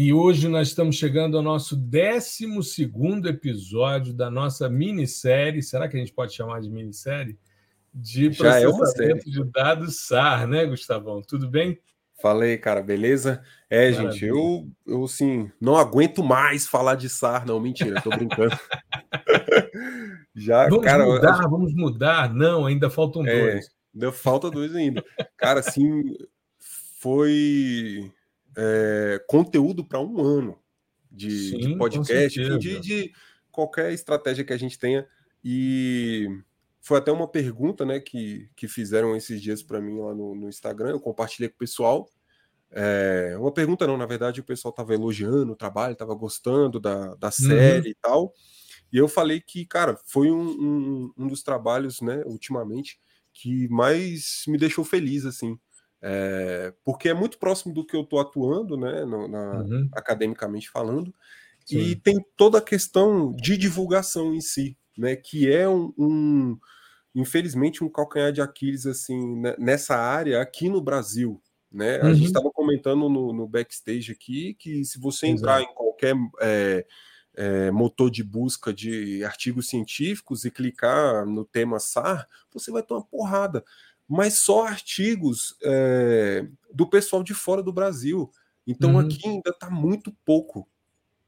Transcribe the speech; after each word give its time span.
E 0.00 0.12
hoje 0.12 0.46
nós 0.46 0.68
estamos 0.68 0.94
chegando 0.94 1.36
ao 1.36 1.42
nosso 1.42 1.74
12 1.74 2.46
episódio 3.26 4.14
da 4.14 4.30
nossa 4.30 4.70
minissérie. 4.70 5.60
Será 5.60 5.88
que 5.88 5.96
a 5.96 5.98
gente 5.98 6.12
pode 6.12 6.32
chamar 6.32 6.60
de 6.60 6.70
minissérie? 6.70 7.36
De 7.92 8.28
é 8.28 8.30
processamento 8.30 9.28
de 9.28 9.42
dados 9.46 10.06
SAR, 10.06 10.46
né, 10.46 10.64
Gustavão? 10.66 11.20
Tudo 11.20 11.50
bem? 11.50 11.80
Falei, 12.22 12.56
cara, 12.58 12.80
beleza? 12.80 13.42
É, 13.68 13.90
Maravilha. 13.90 14.12
gente, 14.12 14.24
eu, 14.24 14.68
eu 14.86 15.02
assim, 15.02 15.50
não 15.60 15.76
aguento 15.76 16.22
mais 16.22 16.64
falar 16.64 16.94
de 16.94 17.08
SAR, 17.08 17.44
não, 17.44 17.58
mentira, 17.58 18.00
tô 18.00 18.10
brincando. 18.10 18.56
Já, 20.32 20.68
vamos 20.68 20.84
cara, 20.84 21.04
mudar, 21.06 21.42
eu... 21.42 21.50
vamos 21.50 21.74
mudar. 21.74 22.32
Não, 22.32 22.66
ainda 22.66 22.88
faltam 22.88 23.26
é, 23.26 23.40
dois. 23.40 23.66
Ainda 23.92 24.12
falta 24.12 24.48
dois 24.48 24.76
ainda. 24.76 25.04
Cara, 25.36 25.58
assim, 25.58 26.04
foi 27.00 28.12
é, 28.60 29.24
conteúdo 29.28 29.84
para 29.84 30.00
um 30.00 30.20
ano 30.20 30.58
de, 31.10 31.50
Sim, 31.50 31.58
de 31.58 31.76
podcast, 31.76 32.58
de, 32.58 32.80
de, 32.80 33.12
qualquer 33.52 33.92
estratégia 33.92 34.44
que 34.44 34.52
a 34.52 34.56
gente 34.56 34.76
tenha. 34.76 35.06
E 35.44 36.26
foi 36.80 36.98
até 36.98 37.12
uma 37.12 37.28
pergunta 37.28 37.86
né, 37.86 38.00
que, 38.00 38.50
que 38.56 38.66
fizeram 38.66 39.14
esses 39.14 39.40
dias 39.40 39.62
para 39.62 39.80
mim 39.80 40.00
lá 40.00 40.12
no, 40.12 40.34
no, 40.34 40.48
Instagram, 40.48 40.90
eu 40.90 41.00
compartilhei 41.00 41.48
com 41.48 41.54
o 41.54 41.58
pessoal. 41.58 42.10
É, 42.70 43.36
uma 43.38 43.52
pergunta 43.52 43.86
não, 43.86 43.96
na 43.96 44.04
verdade 44.04 44.40
o 44.40 44.44
pessoal 44.44 44.70
estava 44.70 44.92
elogiando 44.92 45.52
o 45.52 45.56
trabalho, 45.56 45.92
estava 45.92 46.14
gostando 46.14 46.78
da, 46.78 47.14
da 47.14 47.28
uhum. 47.28 47.32
série 47.32 47.86
uhum. 47.86 47.92
e 47.92 47.94
tal. 47.94 48.34
E 48.92 48.96
eu 48.96 49.06
falei 49.06 49.40
que, 49.40 49.64
cara, 49.66 49.96
foi 50.04 50.30
um, 50.30 50.48
um, 50.48 51.12
um 51.16 51.26
dos 51.28 51.42
trabalhos, 51.42 52.00
né, 52.00 52.22
ultimamente, 52.26 52.98
que 53.32 53.68
mais 53.68 54.42
me 54.48 54.58
deixou 54.58 54.84
feliz, 54.84 55.24
assim. 55.24 55.58
É, 56.00 56.72
porque 56.84 57.08
é 57.08 57.14
muito 57.14 57.38
próximo 57.38 57.74
do 57.74 57.84
que 57.84 57.96
eu 57.96 58.02
estou 58.02 58.20
atuando, 58.20 58.76
né, 58.76 59.04
no, 59.04 59.26
na, 59.26 59.62
uhum. 59.62 59.88
academicamente 59.92 60.70
falando, 60.70 61.12
Sim. 61.66 61.78
e 61.78 61.96
tem 61.96 62.24
toda 62.36 62.58
a 62.58 62.62
questão 62.62 63.34
de 63.34 63.56
divulgação 63.56 64.32
em 64.32 64.40
si, 64.40 64.76
né, 64.96 65.16
que 65.16 65.50
é 65.50 65.68
um, 65.68 65.92
um 65.98 66.58
infelizmente 67.14 67.82
um 67.82 67.88
calcanhar 67.88 68.32
de 68.32 68.40
Aquiles 68.40 68.86
assim 68.86 69.40
né, 69.40 69.56
nessa 69.58 69.96
área 69.96 70.40
aqui 70.40 70.68
no 70.68 70.80
Brasil, 70.80 71.42
né? 71.70 72.00
Uhum. 72.00 72.08
A 72.08 72.14
gente 72.14 72.26
estava 72.26 72.46
uhum. 72.46 72.52
comentando 72.52 73.08
no, 73.08 73.32
no, 73.32 73.46
backstage 73.46 74.12
aqui 74.12 74.54
que 74.54 74.84
se 74.84 74.98
você 74.98 75.26
entrar 75.26 75.58
Exato. 75.58 75.72
em 75.72 75.74
qualquer 75.74 76.14
é, 76.40 76.86
é, 77.36 77.70
motor 77.70 78.10
de 78.10 78.22
busca 78.22 78.72
de 78.72 79.22
artigos 79.24 79.68
científicos 79.68 80.44
e 80.44 80.50
clicar 80.50 81.26
no 81.26 81.44
tema 81.44 81.78
SAR, 81.78 82.26
você 82.52 82.70
vai 82.70 82.82
ter 82.82 82.94
uma 82.94 83.04
porrada 83.04 83.64
mas 84.08 84.38
só 84.38 84.66
artigos 84.66 85.54
é, 85.62 86.46
do 86.72 86.88
pessoal 86.88 87.22
de 87.22 87.34
fora 87.34 87.62
do 87.62 87.72
Brasil. 87.72 88.30
Então 88.66 88.94
uhum. 88.94 89.00
aqui 89.00 89.28
ainda 89.28 89.50
está 89.50 89.68
muito 89.68 90.10
pouco, 90.24 90.66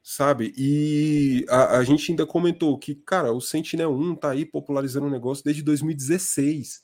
sabe? 0.03 0.55
E 0.56 1.45
a, 1.48 1.78
a, 1.78 1.84
gente 1.84 2.10
ainda 2.10 2.25
comentou 2.25 2.78
que, 2.78 2.94
cara, 2.94 3.32
o 3.32 3.41
Sentinel-1 3.41 4.15
está 4.15 4.31
aí 4.31 4.47
popularizando 4.47 5.06
o 5.06 5.10
negócio 5.10 5.44
desde 5.44 5.62
2016. 5.62 6.82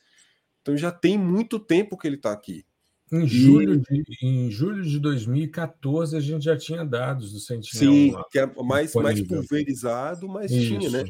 Então 0.61 0.77
já 0.77 0.93
tem 0.93 1.17
muito 1.17 1.59
tempo 1.59 1.97
que 1.97 2.07
ele 2.07 2.17
está 2.17 2.33
aqui. 2.33 2.67
Em 3.11 3.27
julho, 3.27 3.81
de, 3.81 4.03
em 4.21 4.51
julho 4.51 4.83
de 4.83 4.99
2014 4.99 6.17
a 6.17 6.21
gente 6.21 6.45
já 6.45 6.57
tinha 6.57 6.85
dados 6.85 7.33
do 7.33 7.39
Sentinel. 7.39 7.93
Sim, 7.93 8.15
que 8.33 8.39
é 8.39 8.47
mais, 8.65 8.93
mais 8.95 9.23
pulverizado, 9.23 10.29
mas 10.29 10.51
Isso. 10.51 10.67
tinha, 10.67 10.91
né? 10.91 11.05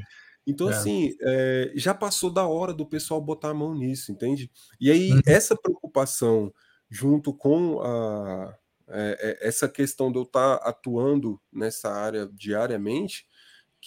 Então, 0.46 0.70
é. 0.70 0.72
assim, 0.72 1.14
é, 1.20 1.72
já 1.74 1.92
passou 1.92 2.30
da 2.30 2.46
hora 2.46 2.72
do 2.72 2.86
pessoal 2.86 3.20
botar 3.20 3.50
a 3.50 3.54
mão 3.54 3.74
nisso, 3.74 4.12
entende? 4.12 4.50
E 4.80 4.90
aí, 4.90 5.12
uhum. 5.12 5.20
essa 5.26 5.56
preocupação, 5.56 6.52
junto 6.88 7.34
com 7.34 7.80
a, 7.82 8.56
é, 8.88 9.38
essa 9.40 9.68
questão 9.68 10.12
de 10.12 10.18
eu 10.18 10.22
estar 10.22 10.58
tá 10.58 10.68
atuando 10.68 11.40
nessa 11.52 11.90
área 11.90 12.28
diariamente, 12.32 13.26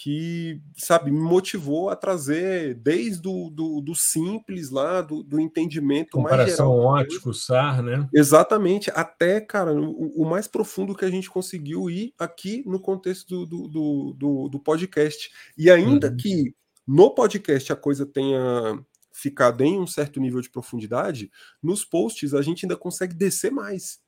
que, 0.02 0.62
sabe, 0.78 1.12
me 1.12 1.20
motivou 1.20 1.90
a 1.90 1.96
trazer 1.96 2.74
desde 2.76 3.22
do, 3.22 3.50
do, 3.50 3.82
do 3.82 3.94
simples 3.94 4.70
lá, 4.70 5.02
do, 5.02 5.22
do 5.22 5.42
entendimento 5.42 6.12
Comparação 6.12 6.70
mais 6.70 6.80
geral. 6.80 6.94
ótico, 6.94 7.34
SAR, 7.34 7.84
né? 7.84 8.08
Exatamente, 8.14 8.90
até, 8.96 9.42
cara, 9.42 9.74
o, 9.74 10.22
o, 10.22 10.26
mais 10.26 10.48
profundo 10.48 10.96
que 10.96 11.04
a 11.04 11.12
gente 11.12 11.30
conseguiu 11.30 11.90
ir 11.90 12.14
aqui 12.18 12.64
no 12.66 12.80
contexto 12.80 13.46
do, 13.46 13.68
do, 13.68 14.16
do, 14.18 14.48
do 14.48 14.60
podcast. 14.62 15.30
E 15.58 15.70
ainda 15.70 16.08
uhum. 16.08 16.16
que 16.16 16.56
no 16.88 17.14
podcast 17.14 17.74
a 17.74 17.76
coisa 17.76 18.06
tenha 18.06 18.82
ficado 19.12 19.66
em 19.66 19.78
um 19.78 19.88
certo 19.88 20.18
nível 20.22 20.40
de 20.40 20.50
profundidade, 20.50 21.30
nos 21.62 21.84
posts 21.84 22.34
a 22.34 22.42
gente 22.42 22.66
ainda 22.66 22.78
consegue 22.78 23.14
descer 23.14 23.52
mais, 23.52 24.00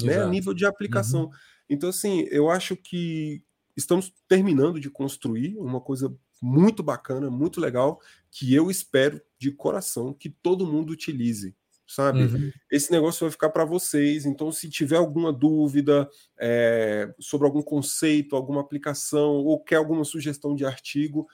Exato. 0.00 0.18
né? 0.18 0.24
A 0.24 0.26
nível 0.26 0.52
de 0.52 0.66
aplicação. 0.66 1.26
Uhum. 1.26 1.30
Então, 1.70 1.90
assim, 1.90 2.26
eu 2.32 2.50
acho 2.50 2.74
que 2.74 3.44
estamos 3.76 4.12
terminando 4.26 4.80
de 4.80 4.90
construir 4.90 5.56
uma 5.58 5.80
coisa 5.80 6.16
muito 6.40 6.82
bacana, 6.82 7.30
muito 7.30 7.60
legal, 7.60 8.00
que 8.30 8.54
eu 8.54 8.70
espero 8.70 9.20
de 9.38 9.50
coração 9.50 10.12
que 10.12 10.28
todo 10.28 10.66
mundo 10.66 10.90
utilize, 10.90 11.54
sabe? 11.86 12.24
Uhum. 12.24 12.50
Esse 12.70 12.90
negócio 12.90 13.20
vai 13.20 13.30
ficar 13.30 13.50
para 13.50 13.64
vocês. 13.64 14.26
Então, 14.26 14.50
se 14.50 14.68
tiver 14.68 14.96
alguma 14.96 15.32
dúvida 15.32 16.08
é, 16.38 17.12
sobre 17.18 17.46
algum 17.46 17.62
conceito, 17.62 18.36
alguma 18.36 18.60
aplicação, 18.60 19.36
ou 19.36 19.62
quer 19.62 19.76
alguma 19.76 20.04
sugestão 20.04 20.54
de 20.54 20.64
artigo, 20.64 21.26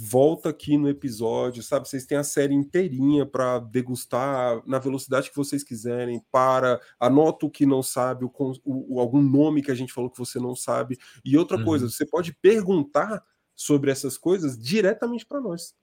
volta 0.00 0.50
aqui 0.50 0.78
no 0.78 0.88
episódio, 0.88 1.60
sabe? 1.60 1.88
Vocês 1.88 2.06
têm 2.06 2.16
a 2.16 2.22
série 2.22 2.54
inteirinha 2.54 3.26
para 3.26 3.58
degustar 3.58 4.62
na 4.64 4.78
velocidade 4.78 5.28
que 5.28 5.36
vocês 5.36 5.64
quiserem. 5.64 6.24
Para, 6.30 6.80
anota 7.00 7.46
o 7.46 7.50
que 7.50 7.66
não 7.66 7.82
sabe, 7.82 8.24
o, 8.24 8.32
o, 8.64 9.00
algum 9.00 9.20
nome 9.20 9.60
que 9.60 9.72
a 9.72 9.74
gente 9.74 9.92
falou 9.92 10.08
que 10.08 10.18
você 10.18 10.38
não 10.38 10.54
sabe. 10.54 10.96
E 11.24 11.36
outra 11.36 11.56
uhum. 11.56 11.64
coisa, 11.64 11.90
você 11.90 12.06
pode 12.06 12.32
perguntar 12.32 13.24
sobre 13.56 13.90
essas 13.90 14.16
coisas 14.16 14.56
diretamente 14.56 15.26
para 15.26 15.40
nós. 15.40 15.74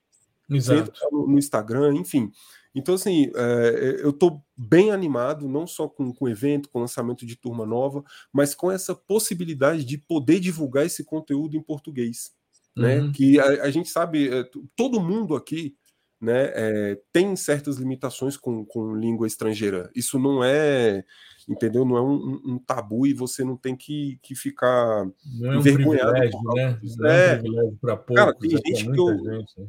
Exato. 0.49 0.93
No, 1.11 1.27
no 1.27 1.37
Instagram, 1.37 1.95
enfim. 1.95 2.31
Então, 2.73 2.95
assim, 2.95 3.29
é, 3.35 3.99
eu 4.01 4.11
estou 4.11 4.41
bem 4.55 4.91
animado, 4.91 5.49
não 5.49 5.67
só 5.67 5.89
com, 5.89 6.13
com 6.13 6.23
o 6.23 6.29
evento, 6.29 6.69
com 6.69 6.77
o 6.77 6.81
lançamento 6.81 7.25
de 7.25 7.35
turma 7.35 7.65
nova, 7.65 8.01
mas 8.31 8.55
com 8.55 8.71
essa 8.71 8.95
possibilidade 8.95 9.83
de 9.83 9.97
poder 9.97 10.39
divulgar 10.39 10.85
esse 10.85 11.03
conteúdo 11.03 11.57
em 11.57 11.61
português 11.61 12.33
né? 12.75 12.99
Uhum. 12.99 13.11
Que 13.11 13.39
a, 13.39 13.63
a, 13.63 13.71
gente 13.71 13.89
sabe, 13.89 14.29
é, 14.29 14.43
todo 14.75 14.99
mundo 14.99 15.35
aqui 15.35 15.75
né, 16.19 16.51
é, 16.53 16.99
tem 17.11 17.35
certas 17.35 17.77
limitações 17.77 18.35
com, 18.37 18.65
com 18.65 18.95
língua 18.95 19.27
estrangeira. 19.27 19.89
Isso 19.95 20.17
não 20.17 20.43
é, 20.43 21.03
entendeu? 21.47 21.85
Não 21.85 21.97
é 21.97 22.01
um, 22.01 22.41
um 22.45 22.59
tabu 22.59 23.05
e 23.05 23.13
você 23.13 23.43
não 23.43 23.55
tem 23.55 23.75
que, 23.75 24.19
que 24.21 24.35
ficar 24.35 25.05
não 25.39 25.53
é 25.53 25.55
um 25.55 25.59
envergonhado. 25.59 26.11
Né? 26.55 26.79
Não 26.97 27.09
é, 27.09 27.33
é 27.33 27.35
um 27.35 27.41
privilégio 27.41 27.77
para 27.79 27.97
poucos. 27.97 28.15
Cara, 28.15 28.35
tem 28.35 28.49
gente 28.49 28.91
que 28.91 28.99
eu, 28.99 29.17
gente, 29.17 29.59
né? 29.59 29.67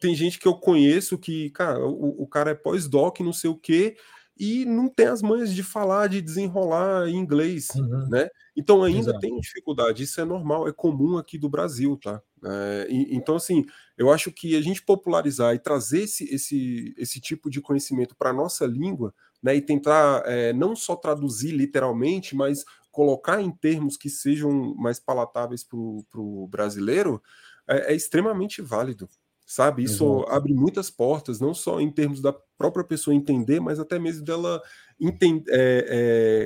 tem 0.00 0.14
gente 0.14 0.38
que 0.38 0.46
eu 0.46 0.54
conheço 0.54 1.18
que, 1.18 1.50
cara, 1.50 1.84
o, 1.84 2.22
o 2.22 2.26
cara 2.26 2.50
é 2.50 2.54
pós-doc, 2.54 3.20
não 3.20 3.32
sei 3.32 3.50
o 3.50 3.56
quê, 3.56 3.96
e 4.38 4.66
não 4.66 4.88
tem 4.88 5.06
as 5.06 5.22
manhas 5.22 5.54
de 5.54 5.62
falar, 5.62 6.08
de 6.08 6.20
desenrolar 6.20 7.08
em 7.08 7.16
inglês, 7.16 7.68
uhum. 7.74 8.08
né? 8.10 8.28
Então 8.54 8.82
ainda 8.82 9.10
Exato. 9.10 9.20
tem 9.20 9.40
dificuldade, 9.40 10.02
isso 10.02 10.20
é 10.20 10.24
normal, 10.24 10.68
é 10.68 10.72
comum 10.72 11.16
aqui 11.16 11.38
do 11.38 11.48
Brasil, 11.48 11.98
tá? 12.02 12.20
É, 12.46 12.86
e, 12.88 13.16
então, 13.16 13.36
assim, 13.36 13.64
eu 13.98 14.10
acho 14.10 14.30
que 14.32 14.56
a 14.56 14.60
gente 14.60 14.82
popularizar 14.82 15.54
e 15.54 15.58
trazer 15.58 16.02
esse, 16.02 16.24
esse, 16.32 16.94
esse 16.96 17.20
tipo 17.20 17.50
de 17.50 17.60
conhecimento 17.60 18.14
para 18.16 18.30
a 18.30 18.32
nossa 18.32 18.66
língua, 18.66 19.12
né, 19.42 19.56
e 19.56 19.60
tentar 19.60 20.22
é, 20.26 20.52
não 20.52 20.76
só 20.76 20.94
traduzir 20.96 21.52
literalmente, 21.52 22.34
mas 22.36 22.64
colocar 22.92 23.40
em 23.42 23.50
termos 23.50 23.96
que 23.96 24.08
sejam 24.08 24.74
mais 24.76 24.98
palatáveis 25.00 25.64
para 25.64 25.78
o 25.78 26.48
brasileiro, 26.48 27.22
é, 27.68 27.92
é 27.92 27.96
extremamente 27.96 28.62
válido 28.62 29.08
sabe? 29.46 29.84
Isso 29.84 30.26
abre 30.28 30.52
muitas 30.52 30.90
portas, 30.90 31.38
não 31.38 31.54
só 31.54 31.80
em 31.80 31.90
termos 31.90 32.20
da 32.20 32.32
própria 32.32 32.84
pessoa 32.84 33.14
entender, 33.14 33.60
mas 33.60 33.78
até 33.78 33.96
mesmo 33.96 34.24
dela 34.24 34.60
entender, 35.00 35.48
é, 35.50 35.86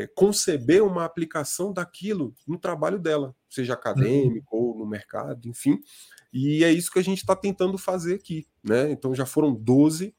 é, 0.03 0.07
conceber 0.15 0.85
uma 0.85 1.07
aplicação 1.07 1.73
daquilo 1.73 2.35
no 2.47 2.59
trabalho 2.59 2.99
dela, 2.99 3.35
seja 3.49 3.73
acadêmico 3.73 4.55
uhum. 4.55 4.63
ou 4.63 4.79
no 4.79 4.87
mercado, 4.87 5.49
enfim. 5.49 5.81
E 6.31 6.63
é 6.63 6.71
isso 6.71 6.93
que 6.93 6.99
a 6.99 7.05
gente 7.05 7.19
está 7.19 7.35
tentando 7.35 7.79
fazer 7.79 8.15
aqui, 8.17 8.47
né? 8.63 8.91
Então 8.91 9.15
já 9.15 9.25
foram 9.25 9.55
12, 9.55 10.15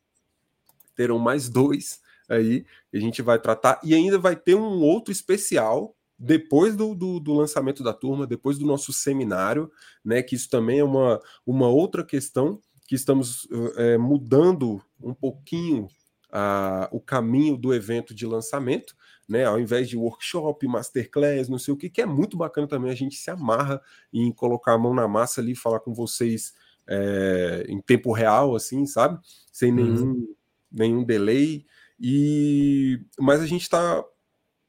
terão 0.96 1.20
mais 1.20 1.48
dois 1.48 2.02
aí, 2.28 2.66
a 2.94 2.98
gente 2.98 3.22
vai 3.22 3.38
tratar, 3.40 3.80
e 3.84 3.94
ainda 3.94 4.18
vai 4.18 4.36
ter 4.36 4.56
um 4.56 4.82
outro 4.82 5.12
especial 5.12 5.96
depois 6.18 6.76
do, 6.76 6.94
do, 6.94 7.20
do, 7.20 7.34
lançamento 7.34 7.84
da 7.84 7.94
turma, 7.94 8.28
depois 8.28 8.58
do 8.58 8.66
nosso 8.66 8.94
seminário, 8.94 9.72
né? 10.06 10.22
Que 10.22 10.36
isso 10.36 10.50
também 10.50 10.80
é 10.80 10.84
uma, 10.84 11.20
uma 11.46 11.68
outra 11.68 12.06
questão 12.06 12.60
que 12.92 12.96
estamos 12.96 13.48
é, 13.78 13.98
mudando 13.98 14.84
um 15.02 15.14
pouquinho 15.14 15.88
a, 16.30 16.90
o 16.92 17.00
caminho 17.00 17.56
do 17.56 17.74
evento 17.74 18.14
de 18.14 18.26
lançamento, 18.26 18.94
né? 19.30 19.46
Ao 19.46 19.58
invés 19.58 19.88
de 19.88 19.96
workshop, 19.96 20.68
masterclass, 20.68 21.48
não 21.48 21.58
sei 21.58 21.74
o 21.74 21.78
que, 21.78 21.90
que 21.90 22.02
é 22.02 22.06
muito 22.06 22.36
bacana 22.36 22.68
também. 22.68 22.92
A 22.92 22.94
gente 22.94 23.16
se 23.16 23.32
amarra 23.32 23.82
em 24.12 24.30
colocar 24.30 24.74
a 24.74 24.78
mão 24.78 24.94
na 24.94 25.08
massa 25.08 25.40
ali, 25.40 25.56
falar 25.56 25.80
com 25.80 25.94
vocês 25.94 26.54
é, 26.86 27.64
em 27.70 27.80
tempo 27.80 28.12
real, 28.12 28.58
assim, 28.58 28.86
sabe? 28.86 29.18
Sem 29.54 29.72
uhum. 29.72 29.76
nenhum, 29.78 30.04
uhum. 30.04 30.36
nenhum 30.70 31.04
delay. 31.06 31.66
E 31.98 33.00
mas 33.18 33.40
a 33.40 33.48
gente 33.48 33.62
está 33.62 34.04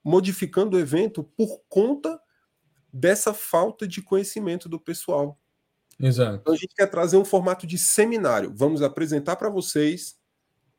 modificando 0.04 0.76
o 0.76 0.80
evento 0.80 1.24
por 1.36 1.60
conta 1.68 2.20
dessa 2.92 3.34
falta 3.34 3.84
de 3.84 4.00
conhecimento 4.00 4.68
do 4.68 4.78
pessoal. 4.78 5.41
Exato. 6.00 6.38
Então 6.40 6.54
a 6.54 6.56
gente 6.56 6.74
quer 6.74 6.86
trazer 6.86 7.16
um 7.16 7.24
formato 7.24 7.66
de 7.66 7.78
seminário. 7.78 8.52
Vamos 8.54 8.82
apresentar 8.82 9.36
para 9.36 9.48
vocês 9.48 10.16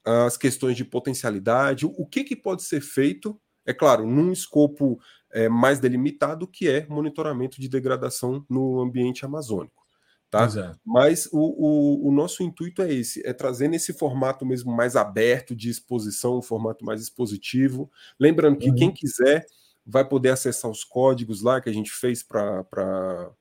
as 0.06 0.36
questões 0.36 0.76
de 0.76 0.84
potencialidade, 0.84 1.86
o 1.86 2.06
que, 2.06 2.24
que 2.24 2.36
pode 2.36 2.64
ser 2.64 2.82
feito, 2.82 3.40
é 3.66 3.74
claro, 3.74 4.06
num 4.06 4.34
escopo 4.34 5.00
é, 5.32 5.48
mais 5.48 5.80
delimitado, 5.80 6.46
que 6.46 6.68
é 6.68 6.86
monitoramento 6.88 7.60
de 7.62 7.70
degradação 7.70 8.46
no 8.50 8.82
ambiente 8.82 9.26
amazônico. 9.26 9.84
Tá? 10.30 10.46
Exato. 10.46 10.80
Mas 10.84 11.30
o, 11.32 11.38
o, 11.38 12.10
o, 12.10 12.12
nosso 12.12 12.42
intuito 12.42 12.82
é 12.82 12.92
esse, 12.92 13.26
é 13.26 13.32
trazer 13.34 13.68
nesse 13.68 13.94
formato 13.94 14.46
mesmo 14.46 14.76
mais 14.76 14.96
aberto 14.96 15.56
de 15.56 15.70
exposição, 15.70 16.40
um 16.40 16.42
formato 16.42 16.84
mais 16.84 17.02
expositivo. 17.02 17.90
Lembrando 18.20 18.58
que 18.58 18.70
uhum. 18.70 18.76
quem 18.76 18.92
quiser 18.92 19.46
vai 19.86 20.04
poder 20.04 20.30
acessar 20.30 20.72
os 20.72 20.84
códigos 20.84 21.42
lá 21.42 21.62
que 21.62 21.70
a 21.70 21.74
gente 21.74 21.92
fez 21.92 22.24
para 22.24 23.32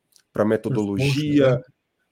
metodologia, 0.44 1.62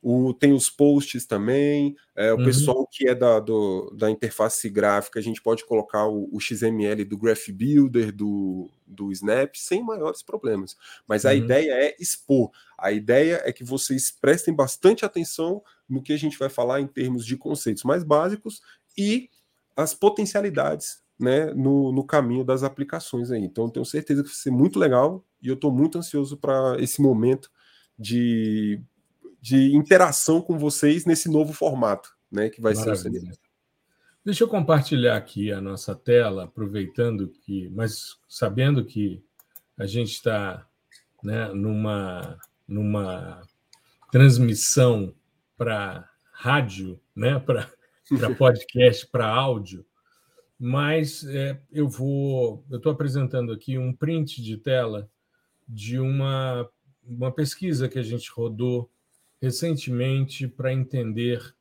o, 0.02 0.32
tem 0.32 0.52
os 0.52 0.70
posts 0.70 1.26
também. 1.26 1.94
É, 2.16 2.32
o 2.32 2.38
uhum. 2.38 2.44
pessoal 2.44 2.86
que 2.86 3.06
é 3.06 3.14
da, 3.14 3.38
do, 3.38 3.94
da 3.96 4.10
interface 4.10 4.68
gráfica, 4.70 5.18
a 5.18 5.22
gente 5.22 5.42
pode 5.42 5.64
colocar 5.66 6.06
o, 6.06 6.28
o, 6.32 6.40
XML 6.40 7.04
do 7.04 7.18
Graph 7.18 7.48
Builder, 7.50 8.12
do, 8.14 8.70
do 8.86 9.12
Snap, 9.12 9.54
sem 9.56 9.84
maiores 9.84 10.22
problemas. 10.22 10.76
Mas 11.06 11.26
a 11.26 11.30
uhum. 11.30 11.36
ideia 11.36 11.72
é 11.72 11.96
expor. 11.98 12.50
A 12.78 12.92
ideia 12.92 13.42
é 13.44 13.52
que 13.52 13.62
vocês 13.62 14.10
prestem 14.10 14.54
bastante 14.54 15.04
atenção 15.04 15.62
no 15.88 16.02
que 16.02 16.12
a 16.12 16.18
gente 16.18 16.38
vai 16.38 16.48
falar 16.48 16.80
em 16.80 16.86
termos 16.86 17.26
de 17.26 17.36
conceitos 17.36 17.84
mais 17.84 18.02
básicos 18.02 18.62
e 18.96 19.28
as 19.76 19.94
potencialidades 19.94 21.02
né, 21.18 21.52
no, 21.52 21.92
no 21.92 22.04
caminho 22.04 22.44
das 22.44 22.62
aplicações 22.62 23.30
aí. 23.30 23.42
Então, 23.42 23.68
tenho 23.68 23.84
certeza 23.84 24.22
que 24.22 24.28
vai 24.28 24.36
ser 24.36 24.50
muito 24.50 24.78
legal 24.78 25.22
e 25.42 25.48
eu 25.48 25.54
estou 25.54 25.70
muito 25.70 25.98
ansioso 25.98 26.38
para 26.38 26.76
esse 26.80 27.02
momento 27.02 27.50
de 28.00 28.82
de 29.40 29.74
interação 29.74 30.40
com 30.42 30.58
vocês 30.58 31.06
nesse 31.06 31.28
novo 31.28 31.52
formato, 31.52 32.14
né? 32.30 32.50
Que 32.50 32.60
vai 32.60 32.74
Maravilha. 32.74 32.96
ser 32.96 33.08
o 33.08 33.12
seminário. 33.12 33.38
Deixa 34.22 34.44
eu 34.44 34.48
compartilhar 34.48 35.16
aqui 35.16 35.50
a 35.50 35.60
nossa 35.60 35.94
tela, 35.94 36.44
aproveitando 36.44 37.28
que, 37.28 37.70
mas 37.70 38.18
sabendo 38.28 38.84
que 38.84 39.24
a 39.78 39.86
gente 39.86 40.10
está 40.10 40.66
né, 41.22 41.48
numa, 41.54 42.38
numa 42.68 43.40
transmissão 44.12 45.14
para 45.56 46.06
rádio, 46.32 47.00
né, 47.16 47.38
para 47.38 47.70
podcast, 48.36 49.06
para 49.06 49.26
áudio, 49.26 49.86
mas 50.58 51.24
é, 51.24 51.58
eu 51.72 51.88
vou, 51.88 52.62
eu 52.70 52.76
estou 52.76 52.92
apresentando 52.92 53.52
aqui 53.52 53.78
um 53.78 53.94
print 53.94 54.42
de 54.42 54.58
tela 54.58 55.08
de 55.66 55.98
uma, 55.98 56.68
uma 57.10 57.32
pesquisa 57.32 57.88
que 57.88 57.98
a 57.98 58.02
gente 58.02 58.30
rodou 58.30 58.88
recentemente 59.40 60.46
para 60.46 60.72
entender 60.72 61.54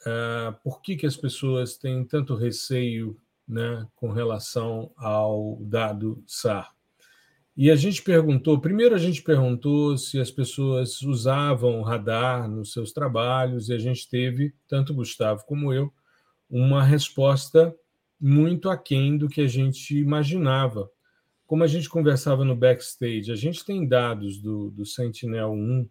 uh, 0.00 0.52
por 0.62 0.82
que, 0.82 0.96
que 0.96 1.06
as 1.06 1.16
pessoas 1.16 1.76
têm 1.76 2.04
tanto 2.04 2.34
receio 2.34 3.16
né, 3.46 3.86
com 3.96 4.10
relação 4.10 4.90
ao 4.96 5.58
dado 5.62 6.22
SAR. 6.26 6.72
E 7.56 7.70
a 7.70 7.76
gente 7.76 8.02
perguntou, 8.02 8.60
primeiro 8.60 8.94
a 8.94 8.98
gente 8.98 9.22
perguntou 9.22 9.98
se 9.98 10.18
as 10.18 10.30
pessoas 10.30 11.02
usavam 11.02 11.82
radar 11.82 12.48
nos 12.48 12.72
seus 12.72 12.92
trabalhos, 12.92 13.68
e 13.68 13.74
a 13.74 13.78
gente 13.78 14.08
teve, 14.08 14.54
tanto 14.66 14.94
Gustavo 14.94 15.44
como 15.46 15.72
eu, 15.72 15.92
uma 16.48 16.82
resposta 16.82 17.74
muito 18.18 18.70
aquém 18.70 19.18
do 19.18 19.28
que 19.28 19.40
a 19.40 19.46
gente 19.46 19.98
imaginava. 19.98 20.90
Como 21.52 21.64
a 21.64 21.66
gente 21.66 21.86
conversava 21.86 22.46
no 22.46 22.56
backstage, 22.56 23.30
a 23.30 23.36
gente 23.36 23.62
tem 23.62 23.86
dados 23.86 24.38
do, 24.38 24.70
do 24.70 24.86
Sentinel-1 24.86 25.86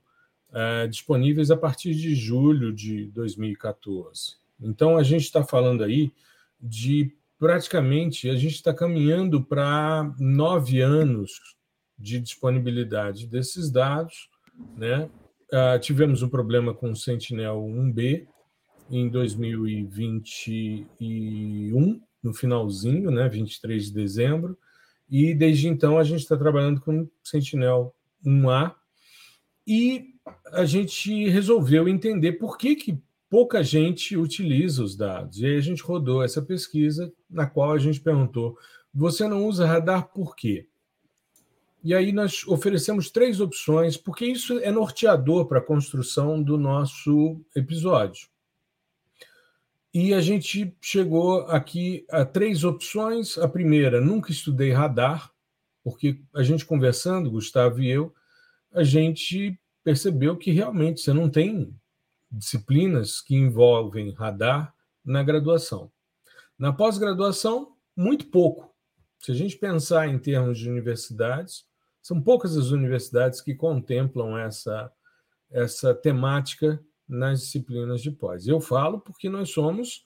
é, 0.52 0.88
disponíveis 0.88 1.52
a 1.52 1.56
partir 1.56 1.94
de 1.94 2.16
julho 2.16 2.74
de 2.74 3.06
2014. 3.12 4.38
Então, 4.60 4.98
a 4.98 5.04
gente 5.04 5.22
está 5.22 5.44
falando 5.44 5.84
aí 5.84 6.12
de 6.60 7.16
praticamente, 7.38 8.28
a 8.28 8.36
gente 8.36 8.56
está 8.56 8.74
caminhando 8.74 9.44
para 9.44 10.12
nove 10.18 10.82
anos 10.82 11.40
de 11.96 12.20
disponibilidade 12.20 13.28
desses 13.28 13.70
dados. 13.70 14.32
Né? 14.76 15.08
Uh, 15.54 15.78
tivemos 15.80 16.24
um 16.24 16.30
problema 16.30 16.74
com 16.74 16.90
o 16.90 16.96
Sentinel-1B 16.96 18.28
em 18.90 19.08
2021, 19.08 22.02
no 22.24 22.34
finalzinho, 22.34 23.12
né, 23.12 23.30
23 23.30 23.86
de 23.86 23.94
dezembro, 23.94 24.58
e 25.12 25.34
desde 25.36 25.68
então 25.68 26.00
a 26.00 26.04
gente 26.04 26.22
está 26.22 26.38
trabalhando 26.38 26.80
com 26.80 27.08
Sentinel-1A, 27.22 28.74
e 29.68 30.16
a 30.54 30.66
gente 30.66 31.28
resolveu 31.28 31.88
entender 31.88 32.34
por 32.34 32.58
que, 32.58 32.76
que 32.76 32.98
pouca 33.30 33.64
gente 33.64 34.18
utiliza 34.18 34.84
os 34.84 34.96
dados. 34.96 35.40
E 35.40 35.46
aí 35.46 35.58
a 35.58 35.62
gente 35.62 35.84
rodou 35.84 36.24
essa 36.24 36.42
pesquisa, 36.42 37.14
na 37.30 37.46
qual 37.46 37.74
a 37.74 37.78
gente 37.78 38.00
perguntou: 38.00 38.58
você 38.94 39.28
não 39.28 39.46
usa 39.46 39.68
radar 39.68 40.10
por 40.10 40.36
quê? 40.36 40.68
E 41.84 41.96
aí 41.96 42.12
nós 42.12 42.46
oferecemos 42.48 43.10
três 43.10 43.40
opções, 43.40 43.98
porque 43.98 44.26
isso 44.26 44.60
é 44.60 44.72
norteador 44.72 45.48
para 45.48 45.60
a 45.60 45.64
construção 45.64 46.42
do 46.42 46.58
nosso 46.58 47.42
episódio. 47.56 48.30
E 49.94 50.14
a 50.14 50.22
gente 50.22 50.76
chegou 50.80 51.42
aqui 51.48 52.06
a 52.10 52.24
três 52.24 52.64
opções. 52.64 53.38
A 53.38 53.48
primeira, 53.48 54.00
nunca 54.00 54.32
estudei 54.32 54.72
radar, 54.72 55.32
porque 55.84 56.22
a 56.34 56.44
gente 56.44 56.66
conversando, 56.66 57.30
Gustavo 57.30 57.82
e 57.82 57.90
eu, 57.90 58.14
a 58.72 58.84
gente 58.84 59.60
percebeu 59.84 60.38
que 60.38 60.52
realmente 60.52 61.02
você 61.02 61.12
não 61.12 61.30
tem 61.30 61.76
disciplinas 62.32 63.20
que 63.20 63.36
envolvem 63.36 64.12
radar 64.12 64.74
na 65.04 65.22
graduação. 65.24 65.92
Na 66.58 66.72
pós-graduação, 66.72 67.76
muito 67.96 68.28
pouco. 68.28 68.74
Se 69.20 69.32
a 69.32 69.36
gente 69.36 69.58
pensar 69.58 70.08
em 70.08 70.18
termos 70.18 70.58
de 70.58 70.70
universidades, 70.70 71.66
são 72.02 72.22
poucas 72.22 72.56
as 72.56 72.70
universidades 72.70 73.42
que 73.42 73.54
contemplam 73.54 74.38
essa, 74.38 74.92
essa 75.50 75.94
temática 75.94 76.82
nas 77.12 77.42
disciplinas 77.42 78.02
de 78.02 78.12
pós. 78.12 78.48
Eu 78.48 78.60
falo 78.60 79.00
porque 79.00 79.30
nós 79.30 79.50
somos 79.50 80.04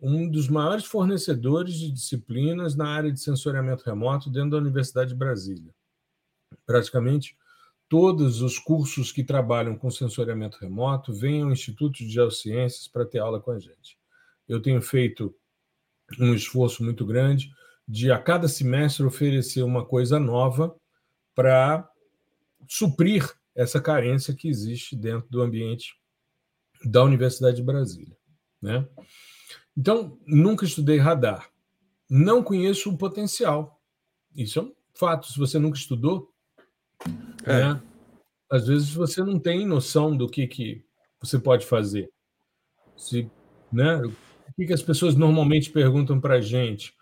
um 0.00 0.28
dos 0.28 0.48
maiores 0.48 0.84
fornecedores 0.84 1.74
de 1.74 1.90
disciplinas 1.90 2.74
na 2.74 2.88
área 2.88 3.12
de 3.12 3.20
sensoriamento 3.20 3.84
remoto 3.84 4.30
dentro 4.30 4.50
da 4.50 4.56
Universidade 4.58 5.10
de 5.10 5.16
Brasília. 5.16 5.74
Praticamente 6.64 7.36
todos 7.88 8.42
os 8.42 8.58
cursos 8.58 9.12
que 9.12 9.22
trabalham 9.22 9.76
com 9.76 9.90
sensoriamento 9.90 10.58
remoto 10.58 11.12
venham 11.12 11.48
ao 11.48 11.52
Instituto 11.52 11.98
de 11.98 12.08
Geociências 12.08 12.88
para 12.88 13.06
ter 13.06 13.18
aula 13.18 13.40
com 13.40 13.52
a 13.52 13.58
gente. 13.58 13.98
Eu 14.48 14.60
tenho 14.60 14.82
feito 14.82 15.34
um 16.18 16.34
esforço 16.34 16.84
muito 16.84 17.04
grande 17.04 17.50
de, 17.86 18.10
a 18.10 18.18
cada 18.18 18.48
semestre, 18.48 19.04
oferecer 19.04 19.62
uma 19.62 19.84
coisa 19.84 20.18
nova 20.18 20.74
para 21.34 21.88
suprir 22.68 23.30
essa 23.54 23.80
carência 23.80 24.34
que 24.34 24.48
existe 24.48 24.96
dentro 24.96 25.28
do 25.30 25.40
ambiente 25.40 25.94
da 26.86 27.02
Universidade 27.02 27.56
de 27.56 27.62
Brasília. 27.62 28.16
Né? 28.60 28.86
Então, 29.76 30.18
nunca 30.26 30.64
estudei 30.64 30.98
radar. 30.98 31.50
Não 32.08 32.42
conheço 32.42 32.90
o 32.90 32.96
potencial. 32.96 33.80
Isso 34.34 34.58
é 34.58 34.62
um 34.62 34.72
fato. 34.94 35.26
Se 35.26 35.38
você 35.38 35.58
nunca 35.58 35.78
estudou, 35.78 36.32
é. 37.44 37.74
Né? 37.74 37.82
Às 38.50 38.66
vezes 38.68 38.92
você 38.92 39.22
não 39.22 39.38
tem 39.38 39.66
noção 39.66 40.16
do 40.16 40.28
que, 40.28 40.46
que 40.46 40.84
você 41.20 41.38
pode 41.38 41.66
fazer. 41.66 42.10
Se, 42.96 43.30
né? 43.72 43.96
O 43.96 44.54
que, 44.56 44.66
que 44.66 44.72
as 44.72 44.82
pessoas 44.82 45.16
normalmente 45.16 45.70
perguntam 45.70 46.20
para 46.20 46.34
a 46.34 46.40
gente? 46.40 46.94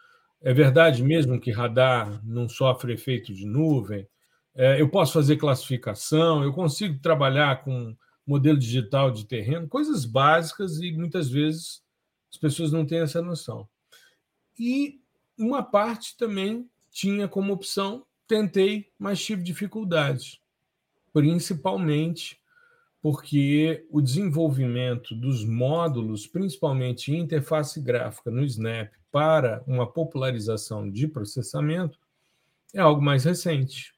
É 0.42 0.52
verdade 0.52 1.02
mesmo 1.02 1.40
que 1.40 1.50
radar 1.50 2.20
não 2.24 2.48
sofre 2.48 2.94
efeito 2.94 3.32
de 3.34 3.46
nuvem? 3.46 4.08
É, 4.54 4.80
eu 4.80 4.88
posso 4.88 5.12
fazer 5.12 5.36
classificação? 5.36 6.42
Eu 6.42 6.52
consigo 6.52 6.98
trabalhar 7.00 7.62
com 7.62 7.94
modelo 8.26 8.58
digital 8.58 9.10
de 9.10 9.26
terreno? 9.26 9.68
Coisas 9.68 10.04
básicas 10.04 10.78
e 10.78 10.92
muitas 10.92 11.28
vezes 11.28 11.82
as 12.30 12.38
pessoas 12.38 12.72
não 12.72 12.84
têm 12.84 13.00
essa 13.00 13.22
noção. 13.22 13.68
E 14.58 15.00
uma 15.38 15.62
parte 15.62 16.16
também 16.16 16.68
tinha 16.90 17.28
como 17.28 17.52
opção 17.52 18.04
tentei, 18.26 18.90
mas 18.98 19.22
tive 19.22 19.42
dificuldades, 19.42 20.40
principalmente 21.12 22.40
porque 23.02 23.86
o 23.90 24.00
desenvolvimento 24.00 25.14
dos 25.14 25.44
módulos, 25.44 26.26
principalmente 26.26 27.14
interface 27.14 27.78
gráfica 27.80 28.30
no 28.30 28.42
Snap, 28.44 28.90
para 29.12 29.62
uma 29.66 29.86
popularização 29.86 30.90
de 30.90 31.06
processamento, 31.06 31.98
é 32.72 32.80
algo 32.80 33.02
mais 33.02 33.24
recente. 33.24 33.93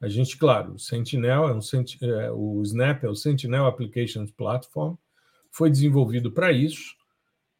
A 0.00 0.08
gente, 0.08 0.36
claro, 0.36 0.74
o 0.74 0.78
Sentinel 0.78 1.48
é 1.48 1.54
um 1.54 1.60
é, 2.02 2.30
o 2.30 2.62
Snap 2.62 3.04
é 3.04 3.08
o 3.08 3.14
Sentinel 3.14 3.66
Applications 3.66 4.30
Platform, 4.30 4.94
foi 5.50 5.70
desenvolvido 5.70 6.30
para 6.30 6.52
isso. 6.52 6.94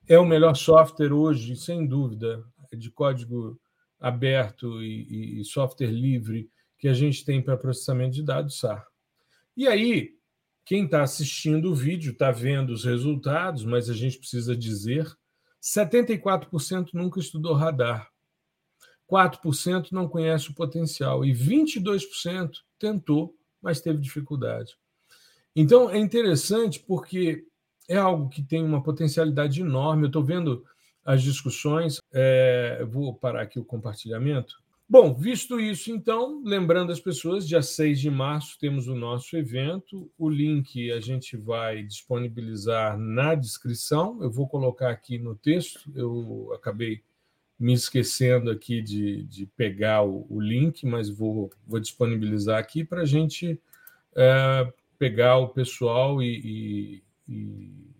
É 0.06 0.18
o 0.18 0.26
melhor 0.26 0.54
software 0.54 1.12
hoje, 1.12 1.56
sem 1.56 1.86
dúvida, 1.86 2.44
de 2.72 2.90
código 2.90 3.58
aberto 3.98 4.82
e, 4.82 5.40
e 5.40 5.44
software 5.44 5.90
livre 5.90 6.50
que 6.78 6.88
a 6.88 6.92
gente 6.92 7.24
tem 7.24 7.42
para 7.42 7.56
processamento 7.56 8.14
de 8.14 8.22
dados 8.22 8.58
SAR. 8.58 8.86
E 9.56 9.66
aí, 9.66 10.14
quem 10.64 10.84
está 10.84 11.02
assistindo 11.02 11.70
o 11.70 11.74
vídeo 11.74 12.12
está 12.12 12.30
vendo 12.30 12.70
os 12.70 12.84
resultados, 12.84 13.64
mas 13.64 13.88
a 13.88 13.94
gente 13.94 14.18
precisa 14.18 14.54
dizer: 14.54 15.06
74% 15.62 16.88
nunca 16.92 17.18
estudou 17.18 17.54
radar, 17.54 18.10
4% 19.10 19.92
não 19.92 20.08
conhece 20.08 20.50
o 20.50 20.54
potencial 20.54 21.24
e 21.24 21.32
22% 21.32 22.50
tentou, 22.78 23.34
mas 23.62 23.80
teve 23.80 23.98
dificuldade. 23.98 24.76
Então 25.54 25.88
é 25.90 25.98
interessante 25.98 26.80
porque 26.80 27.46
é 27.88 27.96
algo 27.96 28.28
que 28.28 28.42
tem 28.42 28.62
uma 28.62 28.82
potencialidade 28.82 29.60
enorme. 29.60 30.04
Eu 30.04 30.08
estou 30.08 30.24
vendo 30.24 30.64
as 31.04 31.22
discussões. 31.22 31.98
É, 32.12 32.84
vou 32.84 33.14
parar 33.14 33.42
aqui 33.42 33.58
o 33.58 33.64
compartilhamento. 33.64 34.56
Bom, 34.88 35.14
visto 35.14 35.58
isso, 35.58 35.90
então, 35.90 36.42
lembrando 36.44 36.92
as 36.92 37.00
pessoas, 37.00 37.46
dia 37.46 37.60
6 37.60 37.98
de 37.98 38.08
março 38.08 38.56
temos 38.60 38.86
o 38.86 38.94
nosso 38.94 39.36
evento. 39.36 40.08
O 40.16 40.28
link 40.28 40.92
a 40.92 41.00
gente 41.00 41.36
vai 41.36 41.82
disponibilizar 41.82 42.96
na 42.96 43.34
descrição. 43.34 44.22
Eu 44.22 44.30
vou 44.30 44.46
colocar 44.48 44.90
aqui 44.90 45.18
no 45.18 45.34
texto. 45.34 45.80
Eu 45.92 46.52
acabei 46.54 47.02
me 47.58 47.72
esquecendo 47.72 48.50
aqui 48.50 48.82
de, 48.82 49.22
de 49.24 49.46
pegar 49.46 50.02
o, 50.02 50.26
o 50.28 50.40
link, 50.40 50.84
mas 50.84 51.08
vou, 51.08 51.50
vou 51.66 51.80
disponibilizar 51.80 52.58
aqui 52.58 52.84
para 52.84 53.02
a 53.02 53.06
gente 53.06 53.60
é, 54.14 54.72
pegar 54.98 55.38
o 55.38 55.48
pessoal 55.48 56.22
e, 56.22 56.36
e, 56.44 57.04
e, 57.28 57.94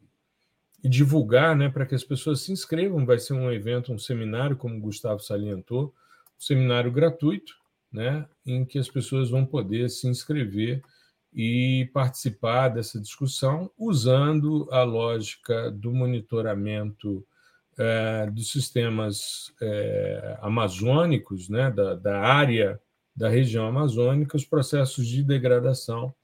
e 0.84 0.88
divulgar, 0.88 1.56
né, 1.56 1.68
para 1.68 1.86
que 1.86 1.94
as 1.94 2.04
pessoas 2.04 2.40
se 2.40 2.52
inscrevam. 2.52 3.06
Vai 3.06 3.18
ser 3.18 3.32
um 3.32 3.50
evento, 3.50 3.92
um 3.92 3.98
seminário, 3.98 4.56
como 4.56 4.76
o 4.76 4.80
Gustavo 4.80 5.20
salientou, 5.20 5.94
um 6.36 6.40
seminário 6.40 6.92
gratuito, 6.92 7.54
né, 7.90 8.26
em 8.44 8.64
que 8.64 8.78
as 8.78 8.88
pessoas 8.88 9.30
vão 9.30 9.46
poder 9.46 9.88
se 9.88 10.06
inscrever 10.06 10.82
e 11.32 11.88
participar 11.92 12.68
dessa 12.68 13.00
discussão 13.00 13.70
usando 13.78 14.68
a 14.70 14.82
lógica 14.82 15.70
do 15.70 15.92
monitoramento 15.92 17.26
é, 17.78 18.26
dos 18.30 18.50
sistemas 18.50 19.52
é, 19.60 20.38
amazônicos, 20.40 21.48
né, 21.48 21.70
da, 21.70 21.94
da 21.94 22.20
área 22.20 22.80
da 23.14 23.28
região 23.28 23.66
amazônica, 23.66 24.36
os 24.36 24.44
processos 24.44 25.06
de 25.06 25.22
degradação 25.22 26.14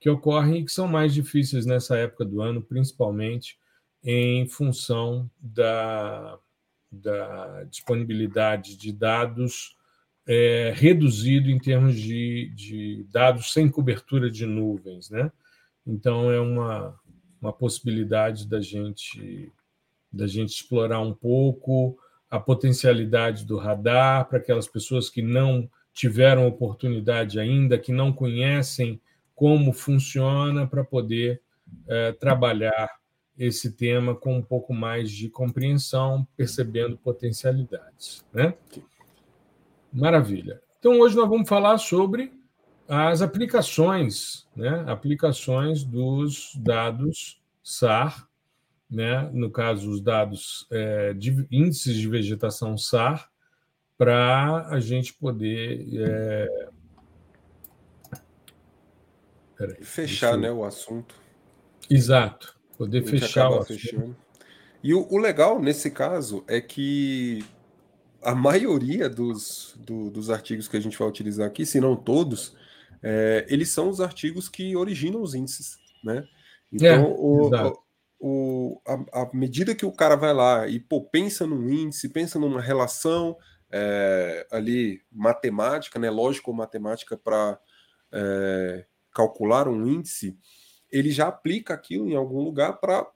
que 0.00 0.08
ocorrem 0.08 0.60
e 0.60 0.64
que 0.64 0.72
são 0.72 0.88
mais 0.88 1.12
difíceis 1.12 1.66
nessa 1.66 1.96
época 1.96 2.24
do 2.24 2.40
ano, 2.40 2.62
principalmente 2.62 3.58
em 4.02 4.46
função 4.46 5.30
da, 5.38 6.38
da 6.90 7.64
disponibilidade 7.64 8.76
de 8.76 8.92
dados 8.92 9.76
é, 10.26 10.72
reduzido 10.76 11.50
em 11.50 11.58
termos 11.58 11.96
de, 11.96 12.52
de, 12.54 13.06
dados 13.10 13.52
sem 13.52 13.68
cobertura 13.68 14.30
de 14.30 14.46
nuvens. 14.46 15.10
Né? 15.10 15.32
Então, 15.86 16.30
é 16.30 16.38
uma, 16.38 16.98
uma 17.40 17.52
possibilidade 17.52 18.46
da 18.46 18.60
gente 18.60 19.50
da 20.12 20.26
gente 20.26 20.50
explorar 20.54 21.00
um 21.00 21.12
pouco 21.12 21.98
a 22.30 22.38
potencialidade 22.38 23.44
do 23.44 23.56
radar 23.56 24.28
para 24.28 24.38
aquelas 24.38 24.66
pessoas 24.66 25.08
que 25.08 25.22
não 25.22 25.68
tiveram 25.92 26.46
oportunidade 26.46 27.40
ainda, 27.40 27.78
que 27.78 27.92
não 27.92 28.12
conhecem 28.12 29.00
como 29.34 29.72
funciona, 29.72 30.66
para 30.66 30.84
poder 30.84 31.40
é, 31.86 32.12
trabalhar 32.12 32.90
esse 33.38 33.72
tema 33.72 34.14
com 34.14 34.36
um 34.36 34.42
pouco 34.42 34.74
mais 34.74 35.10
de 35.10 35.28
compreensão, 35.28 36.26
percebendo 36.36 36.96
potencialidades. 36.96 38.24
Né? 38.32 38.52
Maravilha. 39.92 40.60
Então, 40.78 41.00
hoje 41.00 41.16
nós 41.16 41.28
vamos 41.28 41.48
falar 41.48 41.78
sobre 41.78 42.32
as 42.88 43.22
aplicações, 43.22 44.46
né? 44.56 44.84
aplicações 44.86 45.84
dos 45.84 46.52
dados 46.56 47.40
SAR 47.62 48.27
né, 48.90 49.28
no 49.32 49.50
caso, 49.50 49.90
os 49.90 50.00
dados 50.00 50.66
é, 50.70 51.12
de 51.12 51.46
índices 51.50 51.94
de 51.96 52.08
vegetação 52.08 52.76
SAR, 52.78 53.30
para 53.98 54.68
a 54.68 54.78
gente 54.78 55.12
poder. 55.12 55.86
É... 55.92 56.68
Peraí, 59.56 59.84
Fechar 59.84 60.34
eu... 60.34 60.38
né, 60.38 60.52
o 60.52 60.64
assunto. 60.64 61.16
Exato, 61.90 62.56
poder 62.78 63.02
fechar 63.02 63.50
o 63.50 63.58
assunto. 63.58 63.80
Fechando. 63.80 64.16
E 64.82 64.94
o, 64.94 65.06
o, 65.10 65.18
legal 65.18 65.60
nesse 65.60 65.90
caso 65.90 66.44
é 66.46 66.60
que 66.60 67.44
a 68.22 68.34
maioria 68.34 69.08
dos, 69.08 69.74
do, 69.78 70.10
dos 70.10 70.30
artigos 70.30 70.68
que 70.68 70.76
a 70.76 70.80
gente 70.80 70.96
vai 70.96 71.08
utilizar 71.08 71.46
aqui, 71.46 71.66
se 71.66 71.80
não 71.80 71.96
todos, 71.96 72.54
é, 73.02 73.44
eles 73.48 73.70
são 73.70 73.88
os 73.88 74.00
artigos 74.00 74.48
que 74.48 74.76
originam 74.76 75.20
os 75.20 75.34
índices. 75.34 75.78
Né? 76.04 76.24
Então, 76.72 76.86
é, 76.86 76.98
o, 77.00 77.82
o, 78.18 78.80
a, 78.86 79.22
a, 79.22 79.30
medida 79.32 79.74
que 79.74 79.86
o 79.86 79.92
cara 79.92 80.16
vai 80.16 80.32
lá 80.34 80.66
e 80.66 80.80
pô, 80.80 81.04
pensa 81.04 81.46
num 81.46 81.68
índice, 81.68 82.08
pensa 82.08 82.38
numa 82.38 82.60
relação 82.60 83.36
é, 83.70 84.46
ali 84.50 85.02
matemática, 85.10 85.98
né, 85.98 86.10
lógico-matemática 86.10 87.16
para 87.16 87.58
é, 88.12 88.86
calcular 89.12 89.68
um 89.68 89.86
índice, 89.86 90.36
ele 90.90 91.10
já 91.10 91.28
aplica 91.28 91.74
aquilo 91.74 92.08
em 92.08 92.16
algum 92.16 92.42
lugar 92.42 92.80
para 92.80 93.06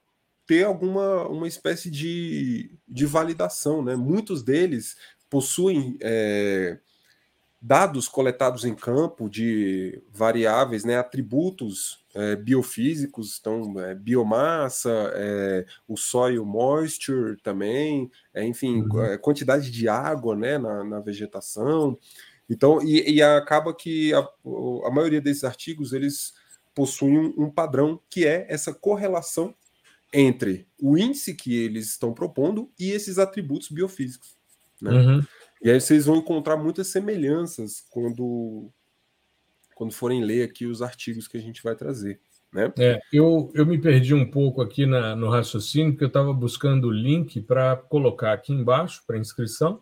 ter 0.45 0.63
alguma 0.63 1.27
uma 1.27 1.47
espécie 1.47 1.89
de, 1.89 2.77
de 2.87 3.05
validação. 3.05 3.83
Né? 3.83 3.95
Muitos 3.95 4.43
deles 4.43 4.95
possuem 5.29 5.97
é, 6.01 6.79
dados 7.65 8.09
coletados 8.09 8.65
em 8.65 8.75
campo 8.75 9.29
de 9.29 10.03
variáveis, 10.11 10.83
né, 10.83 10.97
atributos 10.97 12.03
é, 12.13 12.35
biofísicos, 12.35 13.37
então 13.39 13.79
é, 13.79 13.95
biomassa, 13.95 14.91
é, 15.15 15.65
o 15.87 15.95
soil 15.95 16.45
moisture 16.45 17.37
também, 17.41 18.11
é, 18.33 18.45
enfim, 18.45 18.81
uhum. 18.81 19.01
É, 19.01 19.17
quantidade 19.17 19.71
de 19.71 19.87
água 19.87 20.35
né, 20.35 20.57
na, 20.57 20.83
na 20.83 20.99
vegetação. 20.99 21.97
Então, 22.49 22.83
e, 22.83 23.09
e, 23.09 23.21
acaba 23.21 23.73
que 23.73 24.13
a, 24.13 24.19
a 24.85 24.91
maioria 24.91 25.21
desses 25.21 25.45
artigos 25.45 25.93
eles 25.93 26.33
possuem 26.75 27.17
um, 27.17 27.45
um 27.45 27.49
padrão 27.49 27.97
que 28.09 28.27
é 28.27 28.45
essa 28.49 28.73
correlação 28.73 29.55
entre 30.11 30.67
o 30.77 30.97
índice 30.97 31.33
que 31.33 31.55
eles 31.55 31.91
estão 31.91 32.13
propondo 32.13 32.69
e 32.77 32.91
esses 32.91 33.17
atributos 33.17 33.69
biofísicos. 33.69 34.35
Né? 34.81 34.91
Uhum. 34.91 35.23
E 35.63 35.71
aí 35.71 35.79
vocês 35.79 36.05
vão 36.05 36.17
encontrar 36.17 36.57
muitas 36.57 36.87
semelhanças 36.87 37.83
quando, 37.89 38.69
quando 39.73 39.93
forem 39.93 40.23
ler 40.23 40.43
aqui 40.43 40.65
os 40.65 40.81
artigos 40.81 41.27
que 41.27 41.37
a 41.37 41.39
gente 41.39 41.63
vai 41.63 41.75
trazer. 41.75 42.19
Né? 42.51 42.71
É, 42.77 42.99
eu, 43.11 43.49
eu 43.55 43.65
me 43.65 43.79
perdi 43.79 44.13
um 44.13 44.29
pouco 44.29 44.61
aqui 44.61 44.85
na, 44.85 45.15
no 45.15 45.29
raciocínio, 45.29 45.93
porque 45.93 46.03
eu 46.03 46.09
estava 46.09 46.33
buscando 46.33 46.89
o 46.89 46.91
link 46.91 47.41
para 47.41 47.77
colocar 47.77 48.33
aqui 48.33 48.53
embaixo 48.53 49.01
para 49.07 49.17
inscrição 49.17 49.81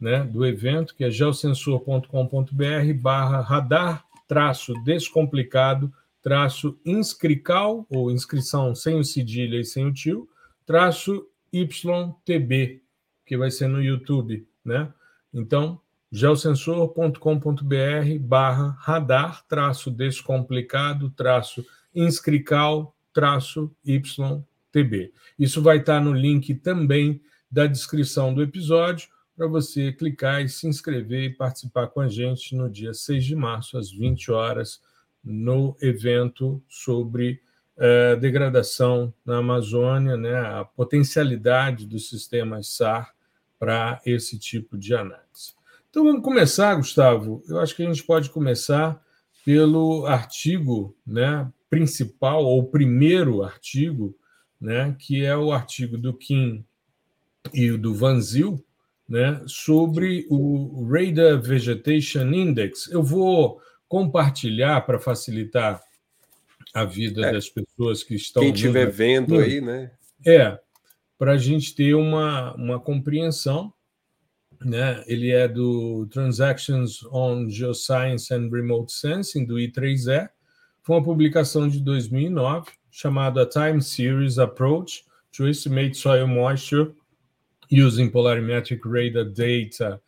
né, 0.00 0.22
do 0.22 0.46
evento, 0.46 0.94
que 0.94 1.04
é 1.04 1.10
geosensor.com.br 1.10 2.94
barra 2.94 3.40
radar 3.40 4.04
traço 4.28 4.72
descomplicado 4.84 5.92
traço 6.26 6.76
inscrical, 6.84 7.86
ou 7.88 8.10
inscrição 8.10 8.74
sem 8.74 8.98
o 8.98 9.04
cedilha 9.04 9.60
e 9.60 9.64
sem 9.64 9.86
o 9.86 9.92
tio, 9.92 10.28
traço 10.66 11.24
YTB, 11.52 12.82
que 13.24 13.36
vai 13.36 13.48
ser 13.48 13.68
no 13.68 13.80
YouTube, 13.80 14.44
né? 14.64 14.92
Então, 15.36 15.78
geosensor.com.br 16.10 18.18
barra 18.20 18.74
radar 18.80 19.44
traço 19.46 19.90
descomplicado 19.90 21.10
traço 21.10 21.64
inscrical 21.94 22.96
traço 23.12 23.70
YTB. 23.84 25.12
Isso 25.38 25.60
vai 25.60 25.78
estar 25.78 26.00
no 26.00 26.14
link 26.14 26.54
também 26.54 27.20
da 27.50 27.66
descrição 27.66 28.32
do 28.32 28.42
episódio 28.42 29.10
para 29.36 29.46
você 29.46 29.92
clicar 29.92 30.42
e 30.42 30.48
se 30.48 30.66
inscrever 30.66 31.24
e 31.24 31.34
participar 31.34 31.88
com 31.88 32.00
a 32.00 32.08
gente 32.08 32.56
no 32.56 32.70
dia 32.70 32.94
6 32.94 33.22
de 33.22 33.36
março, 33.36 33.76
às 33.76 33.90
20 33.90 34.32
horas, 34.32 34.80
no 35.22 35.76
evento 35.82 36.62
sobre 36.66 37.42
eh, 37.76 38.16
degradação 38.16 39.12
na 39.24 39.38
Amazônia, 39.38 40.16
né, 40.16 40.34
a 40.34 40.64
potencialidade 40.64 41.86
dos 41.86 42.08
sistemas 42.08 42.68
SAR 42.68 43.15
para 43.58 44.00
esse 44.04 44.38
tipo 44.38 44.76
de 44.76 44.94
análise. 44.94 45.54
Então 45.90 46.04
vamos 46.04 46.22
começar, 46.22 46.74
Gustavo. 46.74 47.42
Eu 47.48 47.58
acho 47.58 47.74
que 47.74 47.82
a 47.82 47.86
gente 47.86 48.02
pode 48.02 48.30
começar 48.30 49.02
pelo 49.44 50.06
artigo 50.06 50.94
né, 51.06 51.50
principal, 51.70 52.44
ou 52.44 52.66
primeiro 52.66 53.42
artigo, 53.42 54.16
né, 54.60 54.94
que 54.98 55.24
é 55.24 55.36
o 55.36 55.52
artigo 55.52 55.96
do 55.96 56.12
Kim 56.12 56.64
e 57.54 57.70
do 57.70 57.94
Van 57.94 58.20
Zyl, 58.20 58.62
né, 59.08 59.40
sobre 59.46 60.26
o 60.28 60.86
Radar 60.90 61.40
Vegetation 61.40 62.32
Index. 62.32 62.90
Eu 62.90 63.02
vou 63.02 63.60
compartilhar 63.88 64.80
para 64.82 64.98
facilitar 64.98 65.80
a 66.74 66.84
vida 66.84 67.26
é. 67.26 67.32
das 67.32 67.48
pessoas 67.48 68.02
que 68.02 68.14
estão. 68.14 68.42
Quem 68.42 68.52
estiver 68.52 68.90
vendo 68.90 69.38
aí, 69.38 69.60
né? 69.60 69.92
É, 70.26 70.58
para 71.18 71.32
a 71.32 71.38
gente 71.38 71.74
ter 71.74 71.94
uma, 71.94 72.54
uma 72.54 72.80
compreensão. 72.80 73.72
Né? 74.64 75.02
Ele 75.06 75.30
é 75.30 75.46
do 75.46 76.06
Transactions 76.06 77.02
on 77.12 77.48
Geoscience 77.48 78.32
and 78.32 78.48
Remote 78.50 78.92
Sensing, 78.92 79.44
do 79.44 79.56
I3E. 79.56 80.28
Foi 80.82 80.96
uma 80.96 81.04
publicação 81.04 81.68
de 81.68 81.80
2009, 81.80 82.70
chamada 82.90 83.46
Time 83.46 83.82
Series 83.82 84.38
Approach 84.38 85.04
to 85.36 85.48
Estimate 85.48 85.96
Soil 85.96 86.26
Moisture 86.26 86.94
Using 87.70 88.08
Polarimetric 88.08 88.80
Radar 88.86 89.24
Data, 89.24 90.00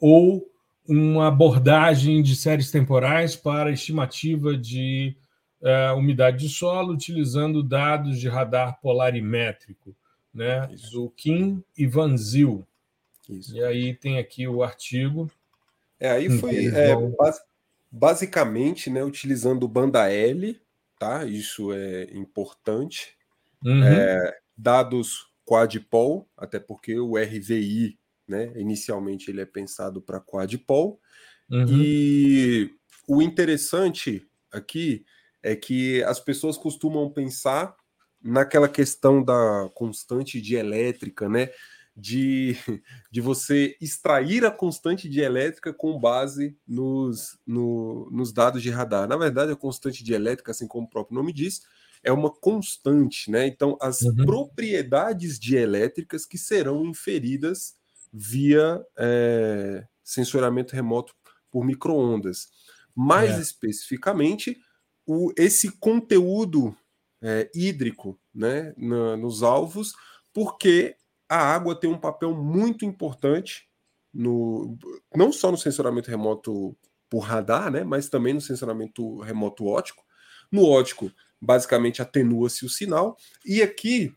ou 0.00 0.50
uma 0.88 1.28
abordagem 1.28 2.22
de 2.22 2.34
séries 2.34 2.70
temporais 2.70 3.36
para 3.36 3.70
estimativa 3.70 4.56
de 4.56 5.16
uh, 5.60 5.96
umidade 5.96 6.38
de 6.38 6.48
solo 6.48 6.92
utilizando 6.92 7.62
dados 7.62 8.18
de 8.18 8.28
radar 8.28 8.80
polarimétrico, 8.80 9.96
né, 10.32 10.68
Kim 11.16 11.62
e 11.76 11.86
Van 11.86 12.16
Zyl. 12.16 12.66
Isso. 13.28 13.54
E 13.54 13.62
aí 13.62 13.94
tem 13.94 14.18
aqui 14.18 14.46
o 14.48 14.62
artigo. 14.62 15.30
É, 15.98 16.10
aí 16.10 16.28
foi 16.38 16.66
é, 16.66 16.94
basicamente, 17.90 18.90
né, 18.90 19.04
utilizando 19.04 19.68
banda 19.68 20.10
L, 20.10 20.60
tá? 20.98 21.24
Isso 21.24 21.72
é 21.72 22.04
importante. 22.12 23.16
Uhum. 23.64 23.84
É, 23.84 24.38
dados 24.56 25.30
quadpol, 25.44 26.28
até 26.36 26.58
porque 26.58 26.98
o 26.98 27.16
RVI, 27.16 27.98
né, 28.26 28.52
inicialmente 28.56 29.30
ele 29.30 29.40
é 29.40 29.46
pensado 29.46 30.00
para 30.00 30.20
quadpol. 30.20 31.00
Uhum. 31.50 31.66
E 31.68 32.70
o 33.06 33.20
interessante 33.20 34.26
aqui 34.50 35.04
é 35.42 35.54
que 35.54 36.02
as 36.04 36.18
pessoas 36.18 36.56
costumam 36.56 37.10
pensar 37.10 37.76
naquela 38.22 38.68
questão 38.68 39.22
da 39.22 39.68
constante 39.74 40.40
dielétrica, 40.40 41.28
né? 41.28 41.50
De, 41.94 42.56
de 43.10 43.20
você 43.20 43.76
extrair 43.78 44.46
a 44.46 44.50
constante 44.50 45.08
dielétrica 45.08 45.74
com 45.74 46.00
base 46.00 46.56
nos, 46.66 47.38
no, 47.46 48.08
nos 48.10 48.32
dados 48.32 48.62
de 48.62 48.70
radar. 48.70 49.06
Na 49.06 49.16
verdade, 49.16 49.52
a 49.52 49.56
constante 49.56 50.02
dielétrica, 50.02 50.52
assim 50.52 50.66
como 50.66 50.86
o 50.86 50.90
próprio 50.90 51.16
nome 51.16 51.32
diz, 51.32 51.62
é 52.02 52.10
uma 52.10 52.30
constante, 52.30 53.30
né? 53.30 53.46
Então, 53.46 53.76
as 53.80 54.02
uhum. 54.02 54.16
propriedades 54.24 55.38
dielétricas 55.38 56.24
que 56.24 56.38
serão 56.38 56.84
inferidas 56.84 57.76
via 58.12 58.84
é, 58.96 59.86
sensoramento 60.02 60.74
remoto 60.74 61.14
por 61.50 61.64
microondas. 61.64 62.48
Mais 62.94 63.32
é. 63.32 63.40
especificamente, 63.40 64.58
o, 65.06 65.32
esse 65.36 65.70
conteúdo 65.72 66.76
é, 67.22 67.50
hídrico 67.54 68.18
né, 68.34 68.74
na, 68.76 69.16
nos 69.16 69.42
alvos, 69.42 69.94
porque 70.32 70.96
a 71.28 71.38
água 71.38 71.78
tem 71.78 71.88
um 71.88 71.98
papel 71.98 72.34
muito 72.34 72.84
importante 72.84 73.68
no, 74.12 74.76
não 75.14 75.32
só 75.32 75.50
no 75.50 75.56
sensoramento 75.56 76.10
remoto 76.10 76.76
por 77.08 77.20
radar, 77.20 77.70
né, 77.70 77.84
mas 77.84 78.08
também 78.08 78.34
no 78.34 78.40
sensoramento 78.40 79.20
remoto 79.20 79.66
ótico. 79.66 80.02
No 80.50 80.66
ótico, 80.66 81.10
basicamente 81.40 82.02
atenua-se 82.02 82.64
o 82.66 82.68
sinal, 82.68 83.16
e 83.46 83.62
aqui 83.62 84.14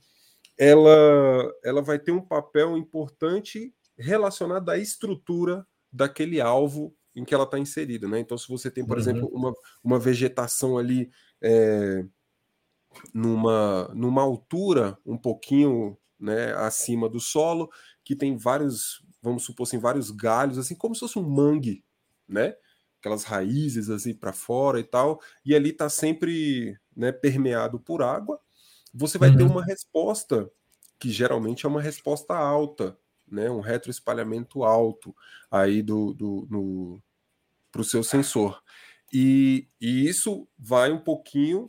ela, 0.58 1.54
ela 1.64 1.82
vai 1.82 2.00
ter 2.00 2.12
um 2.12 2.22
papel 2.22 2.78
importante 2.78 3.74
relacionado 3.98 4.70
à 4.70 4.78
estrutura 4.78 5.66
daquele 5.92 6.42
alvo 6.42 6.94
em 7.16 7.24
que 7.24 7.34
ela 7.34 7.46
está 7.46 7.58
inserida, 7.58 8.08
né? 8.08 8.20
Então, 8.20 8.38
se 8.38 8.48
você 8.48 8.70
tem, 8.70 8.86
por 8.86 8.98
uhum. 8.98 9.02
exemplo, 9.02 9.30
uma, 9.32 9.54
uma 9.82 9.98
vegetação 9.98 10.78
ali 10.78 11.10
é, 11.42 12.06
numa, 13.14 13.90
numa 13.94 14.22
altura 14.22 14.98
um 15.06 15.18
pouquinho 15.18 15.98
né, 16.20 16.54
acima 16.54 17.10
do 17.10 17.20
solo, 17.20 17.70
que 18.04 18.16
tem 18.16 18.38
vários, 18.38 19.04
vamos 19.22 19.44
supor 19.44 19.68
assim, 19.68 19.78
vários 19.78 20.12
galhos, 20.12 20.58
assim 20.58 20.76
como 20.76 20.96
se 20.96 21.02
fosse 21.02 21.20
um 21.20 21.28
mangue, 21.28 21.84
né? 22.28 22.56
Aquelas 23.00 23.24
raízes 23.24 23.90
assim 23.90 24.14
para 24.14 24.34
fora 24.34 24.80
e 24.80 24.84
tal, 24.84 25.22
e 25.46 25.56
ali 25.56 25.70
está 25.70 25.90
sempre 25.90 26.78
né, 26.96 27.12
permeado 27.12 27.80
por 27.80 28.02
água. 28.02 28.40
Você 28.94 29.18
vai 29.18 29.30
uhum. 29.30 29.38
ter 29.38 29.44
uma 29.44 29.64
resposta 29.64 30.50
que 30.98 31.12
geralmente 31.12 31.66
é 31.66 31.70
uma 31.70 31.82
resposta 31.82 32.34
alta, 32.34 32.98
né, 33.28 33.50
um 33.50 33.60
retroespalhamento 33.60 34.64
alto 34.64 35.16
aí 35.52 35.82
do, 35.82 36.14
do 36.14 36.48
no, 36.50 37.04
para 37.72 37.82
o 37.82 37.86
seu 37.86 38.04
sensor. 38.04 38.62
E, 39.12 39.68
e, 39.80 40.08
isso 40.08 40.48
vai 40.58 40.92
um 40.92 41.00
pouquinho 41.00 41.68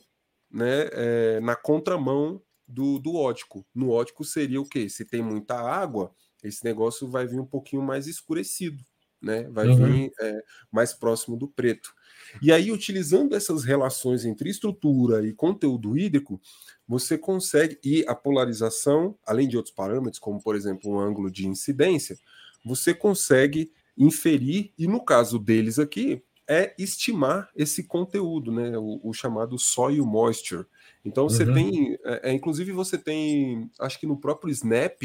né, 0.56 0.88
é, 0.92 1.40
na 1.40 1.54
contramão 1.54 2.40
do, 2.66 2.98
do 2.98 3.14
ótico. 3.14 3.64
No 3.74 3.90
ótico 3.90 4.24
seria 4.24 4.58
o 4.58 4.66
quê? 4.66 4.88
Se 4.88 5.04
tem 5.04 5.22
muita 5.22 5.54
água, 5.54 6.10
esse 6.42 6.64
negócio 6.64 7.06
vai 7.06 7.26
vir 7.26 7.38
um 7.38 7.44
pouquinho 7.44 7.82
mais 7.82 8.06
escurecido, 8.06 8.82
né? 9.20 9.42
Vai 9.50 9.68
uhum. 9.68 9.76
vir 9.76 10.12
é, 10.18 10.42
mais 10.72 10.94
próximo 10.94 11.36
do 11.36 11.46
preto. 11.46 11.94
E 12.40 12.50
aí, 12.50 12.72
utilizando 12.72 13.36
essas 13.36 13.64
relações 13.64 14.24
entre 14.24 14.48
estrutura 14.48 15.26
e 15.26 15.34
conteúdo 15.34 15.96
hídrico, 15.96 16.40
você 16.88 17.18
consegue, 17.18 17.78
e 17.84 18.02
a 18.08 18.14
polarização, 18.14 19.14
além 19.26 19.46
de 19.46 19.58
outros 19.58 19.74
parâmetros, 19.74 20.18
como 20.18 20.42
por 20.42 20.56
exemplo 20.56 20.90
um 20.90 20.98
ângulo 20.98 21.30
de 21.30 21.46
incidência, 21.46 22.16
você 22.64 22.94
consegue 22.94 23.70
inferir, 23.96 24.72
e 24.78 24.86
no 24.86 25.04
caso 25.04 25.38
deles 25.38 25.78
aqui, 25.78 26.22
é 26.48 26.74
estimar 26.78 27.50
esse 27.56 27.84
conteúdo, 27.84 28.52
né? 28.52 28.76
O, 28.78 29.00
o 29.02 29.12
chamado 29.12 29.58
soil 29.58 30.04
moisture. 30.06 30.66
Então 31.04 31.28
você 31.28 31.44
uhum. 31.44 31.54
tem, 31.54 31.98
é, 32.04 32.30
é, 32.30 32.32
inclusive 32.32 32.72
você 32.72 32.96
tem, 32.98 33.70
acho 33.78 33.98
que 33.98 34.06
no 34.06 34.16
próprio 34.16 34.50
Snap 34.50 35.02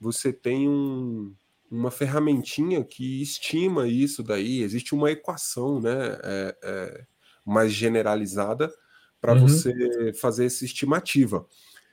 você 0.00 0.32
tem 0.32 0.68
um, 0.68 1.32
uma 1.70 1.90
ferramentinha 1.90 2.82
que 2.84 3.20
estima 3.22 3.86
isso 3.86 4.22
daí. 4.22 4.62
Existe 4.62 4.94
uma 4.94 5.10
equação, 5.10 5.80
né? 5.80 6.18
É, 6.22 6.56
é 6.62 7.04
mais 7.44 7.72
generalizada 7.72 8.72
para 9.20 9.34
uhum. 9.34 9.40
você 9.40 10.12
fazer 10.14 10.46
essa 10.46 10.64
estimativa. 10.64 11.46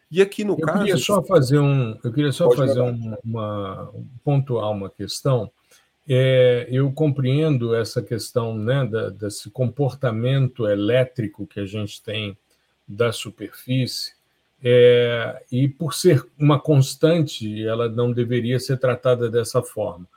E 0.10 0.22
aqui 0.22 0.44
no 0.44 0.54
eu 0.54 0.66
caso. 0.66 0.80
Queria 0.80 0.98
só 0.98 1.24
fazer 1.24 1.60
um, 1.60 1.98
eu 2.04 2.13
queria 2.13 2.32
só 2.32 2.50
fazer 2.52 2.80
uma, 2.80 3.20
uma, 3.24 3.94
pontuar 4.24 4.72
uma 4.72 4.90
questão. 4.90 5.52
É, 6.08 6.67
eu 6.72 6.91
compreendo 6.91 7.76
essa 7.76 8.02
questão 8.02 8.58
né, 8.58 8.86
da, 8.86 9.10
desse 9.10 9.50
comportamento 9.50 10.67
elétrico 10.67 11.46
que 11.46 11.60
a 11.60 11.65
gente 11.65 12.02
tem 12.02 12.38
da 12.88 13.12
superfície, 13.12 14.13
é, 14.63 15.43
e 15.52 15.67
por 15.67 15.93
ser 15.93 16.26
uma 16.38 16.60
constante, 16.60 17.63
ela 17.65 17.89
não 17.89 18.12
deveria 18.12 18.60
ser 18.60 18.78
tratada 18.78 19.30
dessa 19.30 19.62
forma. 19.62 20.08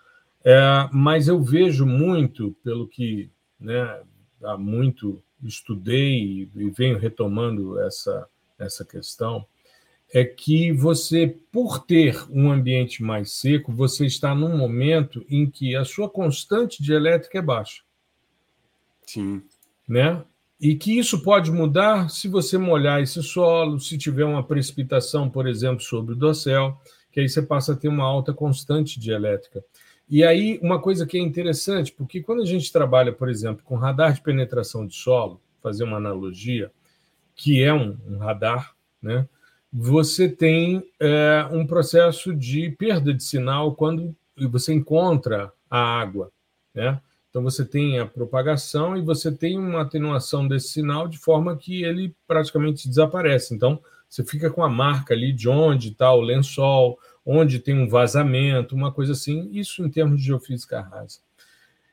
É, 0.44 0.88
mas 0.92 1.28
eu 1.28 1.42
vejo 1.42 1.84
muito, 1.84 2.56
pelo 2.64 2.86
que 2.86 3.30
né, 3.58 4.00
há 4.42 4.56
muito 4.56 5.22
estudei 5.42 6.48
e 6.54 6.70
venho 6.70 6.98
retomando 6.98 7.78
essa, 7.80 8.26
essa 8.58 8.84
questão, 8.84 9.44
é 10.12 10.24
que 10.24 10.72
você, 10.72 11.36
por 11.52 11.84
ter 11.84 12.24
um 12.30 12.50
ambiente 12.50 13.02
mais 13.02 13.32
seco, 13.32 13.72
você 13.72 14.06
está 14.06 14.34
num 14.34 14.56
momento 14.56 15.24
em 15.28 15.48
que 15.48 15.76
a 15.76 15.84
sua 15.84 16.10
constante 16.10 16.82
de 16.82 16.92
elétrica 16.92 17.38
é 17.38 17.42
baixa. 17.42 17.82
Sim. 19.06 19.42
Né? 19.88 20.22
E 20.60 20.74
que 20.74 20.98
isso 20.98 21.22
pode 21.22 21.50
mudar 21.50 22.10
se 22.10 22.28
você 22.28 22.58
molhar 22.58 23.00
esse 23.00 23.22
solo, 23.22 23.78
se 23.78 23.96
tiver 23.96 24.24
uma 24.24 24.42
precipitação, 24.42 25.30
por 25.30 25.46
exemplo, 25.46 25.80
sobre 25.80 26.12
o 26.12 26.16
dossel, 26.16 26.78
que 27.12 27.20
aí 27.20 27.28
você 27.28 27.40
passa 27.40 27.72
a 27.72 27.76
ter 27.76 27.88
uma 27.88 28.04
alta 28.04 28.32
constante 28.32 28.98
de 28.98 29.10
elétrica. 29.10 29.64
E 30.08 30.24
aí, 30.24 30.58
uma 30.60 30.80
coisa 30.80 31.06
que 31.06 31.16
é 31.16 31.20
interessante, 31.20 31.92
porque 31.92 32.20
quando 32.20 32.42
a 32.42 32.46
gente 32.46 32.72
trabalha, 32.72 33.12
por 33.12 33.28
exemplo, 33.28 33.62
com 33.64 33.76
radar 33.76 34.12
de 34.12 34.20
penetração 34.20 34.84
de 34.84 34.94
solo, 34.94 35.40
fazer 35.62 35.84
uma 35.84 35.98
analogia, 35.98 36.72
que 37.36 37.62
é 37.62 37.72
um, 37.72 37.96
um 38.08 38.18
radar, 38.18 38.74
né? 39.00 39.28
Você 39.72 40.28
tem 40.28 40.84
é, 40.98 41.46
um 41.50 41.66
processo 41.66 42.34
de 42.34 42.70
perda 42.70 43.14
de 43.14 43.22
sinal 43.22 43.74
quando 43.74 44.14
você 44.50 44.72
encontra 44.72 45.52
a 45.70 45.78
água. 45.78 46.32
Né? 46.74 47.00
Então, 47.28 47.42
você 47.42 47.64
tem 47.64 47.98
a 48.00 48.06
propagação 48.06 48.96
e 48.96 49.02
você 49.02 49.30
tem 49.30 49.58
uma 49.58 49.82
atenuação 49.82 50.48
desse 50.48 50.68
sinal 50.70 51.06
de 51.06 51.18
forma 51.18 51.56
que 51.56 51.84
ele 51.84 52.14
praticamente 52.26 52.88
desaparece. 52.88 53.54
Então, 53.54 53.80
você 54.08 54.24
fica 54.24 54.50
com 54.50 54.64
a 54.64 54.68
marca 54.68 55.14
ali 55.14 55.32
de 55.32 55.48
onde 55.48 55.90
está 55.90 56.12
o 56.12 56.20
lençol, 56.20 56.98
onde 57.24 57.60
tem 57.60 57.78
um 57.78 57.88
vazamento, 57.88 58.74
uma 58.74 58.90
coisa 58.92 59.12
assim, 59.12 59.48
isso 59.52 59.84
em 59.84 59.90
termos 59.90 60.18
de 60.18 60.26
geofísica 60.26 60.80
rasa. 60.80 61.20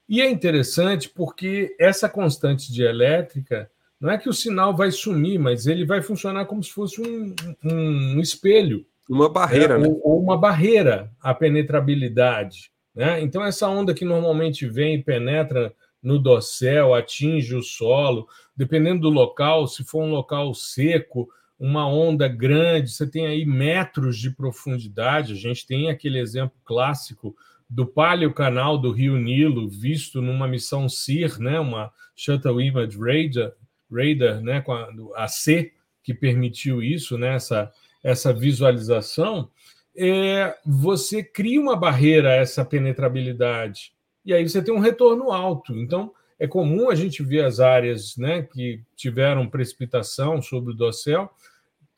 E 0.10 0.22
é 0.22 0.30
interessante 0.30 1.10
porque 1.10 1.76
essa 1.80 2.10
constante 2.10 2.74
dielétrica 2.74 3.70
não 4.00 4.12
é 4.12 4.18
que 4.18 4.30
o 4.30 4.34
sinal 4.34 4.76
vai 4.76 4.92
sumir, 4.92 5.40
mas 5.40 5.66
ele 5.66 5.86
vai 5.86 6.02
funcionar 6.02 6.46
como 6.46 6.64
se 6.64 6.72
fosse 6.72 7.02
um, 7.02 7.34
um, 7.64 8.20
espelho. 8.20 8.86
Uma 9.10 9.30
barreira, 9.30 9.76
é, 9.76 9.78
né? 9.80 9.88
Ou, 9.88 10.02
ou, 10.04 10.22
uma 10.22 10.38
barreira 10.38 11.12
à 11.20 11.34
penetrabilidade. 11.34 12.72
Né? 12.94 13.22
Então, 13.22 13.44
essa 13.44 13.68
onda 13.68 13.94
que 13.94 14.06
normalmente 14.06 14.68
vem 14.68 14.96
e 14.96 15.04
penetra 15.04 15.74
no 16.02 16.20
dossel, 16.20 16.94
atinge 16.94 17.56
o 17.56 17.64
solo, 17.64 18.28
dependendo 18.56 19.02
do 19.02 19.10
local, 19.10 19.68
se 19.68 19.84
for 19.84 20.04
um 20.04 20.12
local 20.12 20.54
seco, 20.54 21.28
uma 21.60 21.88
onda 21.88 22.28
grande, 22.28 22.92
você 22.92 23.08
tem 23.08 23.26
aí 23.26 23.46
metros 23.46 24.18
de 24.18 24.30
profundidade. 24.30 25.34
A 25.34 25.36
gente 25.36 25.66
tem 25.66 25.90
aquele 25.90 26.20
exemplo 26.20 26.58
clássico 26.64 27.36
do 27.70 27.86
Palio 27.86 28.34
Canal 28.34 28.78
do 28.78 28.92
Rio 28.92 29.18
Nilo, 29.18 29.68
visto 29.68 30.22
numa 30.22 30.48
missão 30.48 30.88
CIR, 30.88 31.40
né, 31.40 31.60
uma 31.60 31.92
Shuttle 32.16 32.62
Image 32.62 32.98
Radar, 32.98 33.54
radar 33.92 34.42
né, 34.42 34.62
com 34.62 34.74
a, 34.74 34.90
a 35.16 35.28
C, 35.28 35.74
que 36.04 36.14
permitiu 36.14 36.82
isso, 36.82 37.18
né, 37.18 37.36
essa, 37.36 37.72
essa 38.04 38.34
visualização, 38.34 39.50
é, 39.96 40.56
você 40.66 41.24
cria 41.24 41.60
uma 41.60 41.76
barreira 41.76 42.30
a 42.30 42.36
essa 42.36 42.64
penetrabilidade. 42.64 43.94
E 44.24 44.34
aí 44.34 44.48
você 44.48 44.62
tem 44.62 44.74
um 44.74 44.80
retorno 44.80 45.32
alto. 45.32 45.76
Então, 45.78 46.12
é 46.40 46.48
comum 46.48 46.90
a 46.90 46.96
gente 46.96 47.24
ver 47.24 47.44
as 47.44 47.60
áreas 47.60 48.16
né, 48.16 48.44
que 48.44 48.82
tiveram 48.96 49.50
precipitação 49.50 50.42
sobre 50.42 50.74
o 50.74 50.76
dossel 50.76 51.30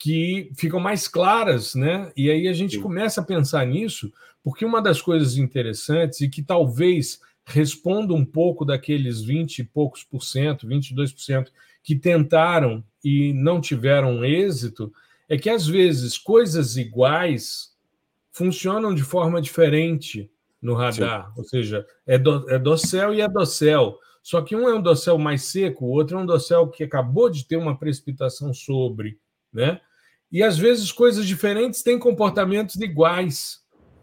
que 0.00 0.50
ficam 0.56 0.80
mais 0.80 1.06
claras, 1.06 1.74
né? 1.74 2.10
E 2.16 2.30
aí 2.30 2.48
a 2.48 2.54
gente 2.54 2.76
Sim. 2.76 2.80
começa 2.80 3.20
a 3.20 3.24
pensar 3.24 3.66
nisso, 3.66 4.10
porque 4.42 4.64
uma 4.64 4.80
das 4.80 5.02
coisas 5.02 5.36
interessantes 5.36 6.22
e 6.22 6.28
que 6.28 6.42
talvez 6.42 7.20
responda 7.44 8.14
um 8.14 8.24
pouco 8.24 8.64
daqueles 8.64 9.20
20 9.20 9.58
e 9.58 9.64
poucos 9.64 10.02
por 10.02 10.22
cento, 10.22 10.66
22% 10.66 11.48
que 11.82 11.96
tentaram 11.96 12.84
e 13.04 13.32
não 13.32 13.60
tiveram 13.60 14.24
êxito, 14.24 14.92
é 15.28 15.38
que 15.38 15.48
às 15.48 15.66
vezes 15.66 16.18
coisas 16.18 16.76
iguais 16.76 17.70
funcionam 18.32 18.94
de 18.94 19.02
forma 19.02 19.40
diferente 19.40 20.30
no 20.60 20.74
radar, 20.74 21.26
Sim. 21.26 21.32
ou 21.36 21.44
seja, 21.44 21.86
é, 22.06 22.18
do, 22.18 22.48
é 22.50 22.58
dossel 22.58 23.14
e 23.14 23.20
é 23.20 23.28
dossel. 23.28 23.98
Só 24.22 24.42
que 24.42 24.54
um 24.54 24.68
é 24.68 24.74
um 24.74 24.82
dossel 24.82 25.18
mais 25.18 25.44
seco, 25.44 25.86
o 25.86 25.90
outro 25.90 26.18
é 26.18 26.20
um 26.20 26.26
dossel 26.26 26.68
que 26.68 26.84
acabou 26.84 27.30
de 27.30 27.46
ter 27.46 27.56
uma 27.56 27.78
precipitação 27.78 28.52
sobre, 28.52 29.18
né? 29.52 29.80
E 30.30 30.42
às 30.42 30.58
vezes 30.58 30.92
coisas 30.92 31.26
diferentes 31.26 31.82
têm 31.82 31.98
comportamentos 31.98 32.76
iguais. 32.76 33.60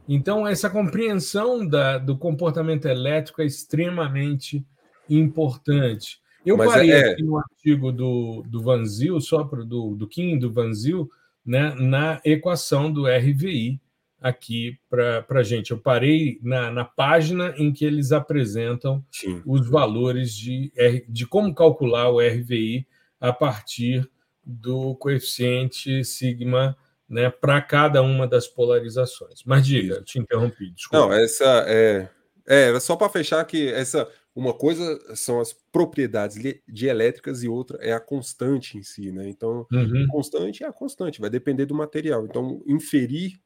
Então, 0.10 0.48
essa 0.48 0.70
compreensão 0.70 1.66
da, 1.66 1.98
do 1.98 2.18
comportamento 2.18 2.86
elétrico 2.86 3.42
é 3.42 3.46
extremamente 3.46 4.66
importante. 5.10 6.20
Eu 6.48 6.56
Mas 6.56 6.72
parei 6.72 6.92
é... 6.92 7.12
aqui 7.12 7.24
no 7.24 7.38
artigo 7.38 7.92
do, 7.92 8.42
do 8.48 8.62
Vanzil, 8.62 9.20
só 9.20 9.44
para 9.44 9.66
do, 9.66 9.96
do 9.96 10.08
Kim 10.08 10.40
do 10.40 10.50
Vanzil, 10.50 11.12
né, 11.46 11.76
na 11.76 12.22
equação 12.24 12.92
do 12.92 13.06
RVI 13.06 13.80
aqui 14.22 14.80
para 14.90 15.26
a 15.30 15.44
gente. 15.44 15.72
Eu 15.72 15.78
parei 15.78 16.40
na, 16.42 16.72
na 16.72 16.86
página 16.86 17.54
em 17.58 17.72
que 17.74 17.84
eles 17.84 18.14
apresentam 18.14 19.04
Sim. 19.12 19.42
os 19.46 19.70
valores 19.70 20.34
de, 20.34 20.72
de 21.08 21.28
como 21.28 21.54
calcular 21.54 22.10
o 22.10 22.20
RVI 22.20 22.88
a 23.20 23.34
partir 23.34 24.10
do 24.42 24.96
coeficiente 24.96 26.04
sigma 26.06 26.78
né, 27.10 27.30
para 27.30 27.62
cada 27.62 28.02
uma 28.02 28.26
das 28.26 28.48
polarizações. 28.48 29.44
Mas 29.46 29.66
diga, 29.66 30.02
te 30.02 30.18
interrompi, 30.18 30.72
desculpa. 30.72 31.08
Não, 31.08 31.14
essa 31.14 31.66
é, 31.68 32.10
é 32.48 32.70
era 32.70 32.80
só 32.80 32.96
para 32.96 33.10
fechar 33.10 33.44
que 33.46 33.70
essa 33.70 34.10
uma 34.38 34.54
coisa 34.54 35.16
são 35.16 35.40
as 35.40 35.52
propriedades 35.52 36.38
dielétricas 36.68 37.42
e 37.42 37.50
outra 37.50 37.80
é 37.82 37.92
a 37.92 38.00
constante 38.00 38.78
em 38.78 38.84
si, 38.84 39.12
né? 39.12 39.28
Então, 39.28 39.66
uhum. 39.72 40.06
constante 40.12 40.64
é 40.64 40.68
a 40.68 40.72
constante, 40.72 41.20
vai 41.20 41.30
depender 41.30 41.66
do 41.66 41.74
material. 41.74 42.24
Então, 42.24 42.62
inferir 42.68 43.40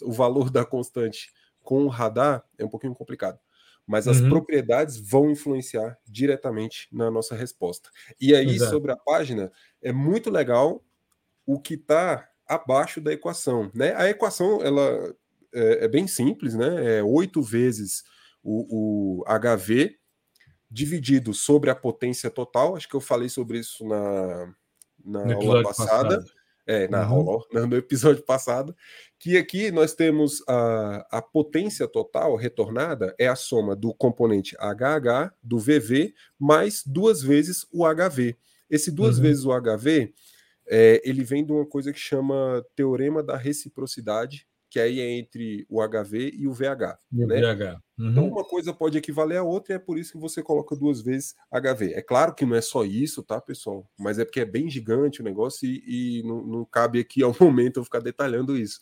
o 0.00 0.10
valor 0.10 0.50
da 0.50 0.64
constante 0.64 1.30
com 1.62 1.84
o 1.84 1.88
radar 1.88 2.42
é 2.56 2.64
um 2.64 2.68
pouquinho 2.68 2.94
complicado 2.94 3.38
mas 3.84 4.06
as 4.06 4.20
uhum. 4.20 4.30
propriedades 4.30 4.96
vão 4.96 5.28
influenciar 5.28 5.98
diretamente 6.06 6.88
na 6.92 7.10
nossa 7.10 7.34
resposta. 7.34 7.90
E 8.18 8.32
aí, 8.32 8.54
Exato. 8.54 8.70
sobre 8.70 8.92
a 8.92 8.96
página, 8.96 9.50
é 9.82 9.92
muito 9.92 10.30
legal 10.30 10.82
o 11.44 11.60
que 11.60 11.74
está 11.74 12.28
abaixo 12.46 13.00
da 13.00 13.12
equação. 13.12 13.72
Né? 13.74 13.92
A 13.96 14.08
equação 14.08 14.62
ela 14.62 15.12
é, 15.52 15.84
é 15.84 15.88
bem 15.88 16.06
simples, 16.06 16.54
né? 16.54 16.98
É 16.98 17.02
8 17.02 17.42
vezes 17.42 18.04
o, 18.42 19.20
o, 19.20 19.24
HV 19.24 19.98
dividido 20.72 21.34
sobre 21.34 21.70
a 21.70 21.74
potência 21.74 22.30
total. 22.30 22.74
Acho 22.74 22.88
que 22.88 22.96
eu 22.96 23.00
falei 23.00 23.28
sobre 23.28 23.58
isso 23.58 23.86
na, 23.86 24.54
na 25.04 25.34
aula 25.34 25.62
passada. 25.62 26.16
Passado. 26.16 26.42
É, 26.64 26.86
na 26.86 27.08
uhum. 27.10 27.28
aula, 27.28 27.44
no 27.68 27.76
episódio 27.76 28.22
passado, 28.22 28.74
que 29.18 29.36
aqui 29.36 29.72
nós 29.72 29.94
temos 29.94 30.44
a, 30.48 31.04
a 31.10 31.20
potência 31.20 31.88
total 31.88 32.36
retornada 32.36 33.12
é 33.18 33.26
a 33.26 33.34
soma 33.34 33.74
do 33.74 33.92
componente 33.92 34.56
HH, 34.56 35.34
do 35.42 35.58
VV, 35.58 36.14
mais 36.38 36.84
duas 36.86 37.20
vezes 37.20 37.66
o 37.72 37.84
HV. 37.84 38.36
Esse 38.70 38.92
duas 38.92 39.16
uhum. 39.16 39.22
vezes 39.22 39.44
o 39.44 39.50
HV, 39.50 40.14
é, 40.68 41.02
ele 41.04 41.24
vem 41.24 41.44
de 41.44 41.50
uma 41.50 41.66
coisa 41.66 41.92
que 41.92 41.98
chama 41.98 42.64
teorema 42.76 43.24
da 43.24 43.36
reciprocidade, 43.36 44.46
que 44.72 44.80
aí 44.80 45.00
é 45.00 45.10
entre 45.10 45.66
o 45.68 45.86
HV 45.86 46.32
e 46.34 46.48
o 46.48 46.52
VH. 46.52 46.98
E 47.12 47.26
né? 47.26 47.40
VH. 47.40 47.80
Uhum. 47.98 48.10
Então, 48.10 48.28
uma 48.28 48.42
coisa 48.42 48.72
pode 48.72 48.96
equivaler 48.96 49.38
à 49.38 49.42
outra 49.42 49.74
e 49.74 49.76
é 49.76 49.78
por 49.78 49.98
isso 49.98 50.12
que 50.12 50.18
você 50.18 50.42
coloca 50.42 50.74
duas 50.74 51.02
vezes 51.02 51.34
HV. 51.52 51.92
É 51.92 52.00
claro 52.00 52.34
que 52.34 52.46
não 52.46 52.56
é 52.56 52.60
só 52.60 52.84
isso, 52.84 53.22
tá, 53.22 53.40
pessoal? 53.40 53.86
Mas 53.98 54.18
é 54.18 54.24
porque 54.24 54.40
é 54.40 54.46
bem 54.46 54.70
gigante 54.70 55.20
o 55.20 55.24
negócio 55.24 55.68
e, 55.68 56.20
e 56.20 56.22
não, 56.22 56.42
não 56.42 56.64
cabe 56.64 56.98
aqui 56.98 57.22
ao 57.22 57.36
momento 57.38 57.80
eu 57.80 57.84
ficar 57.84 58.00
detalhando 58.00 58.56
isso 58.56 58.80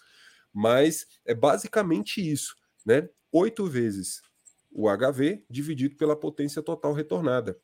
mas 0.52 1.06
é 1.24 1.34
basicamente 1.34 2.20
isso, 2.20 2.54
né? 2.84 3.08
Oito 3.32 3.66
vezes 3.66 4.22
o 4.70 4.88
HV 4.88 5.44
dividido 5.48 5.96
pela 5.96 6.18
potência 6.18 6.62
total 6.62 6.92
retornada. 6.92 7.58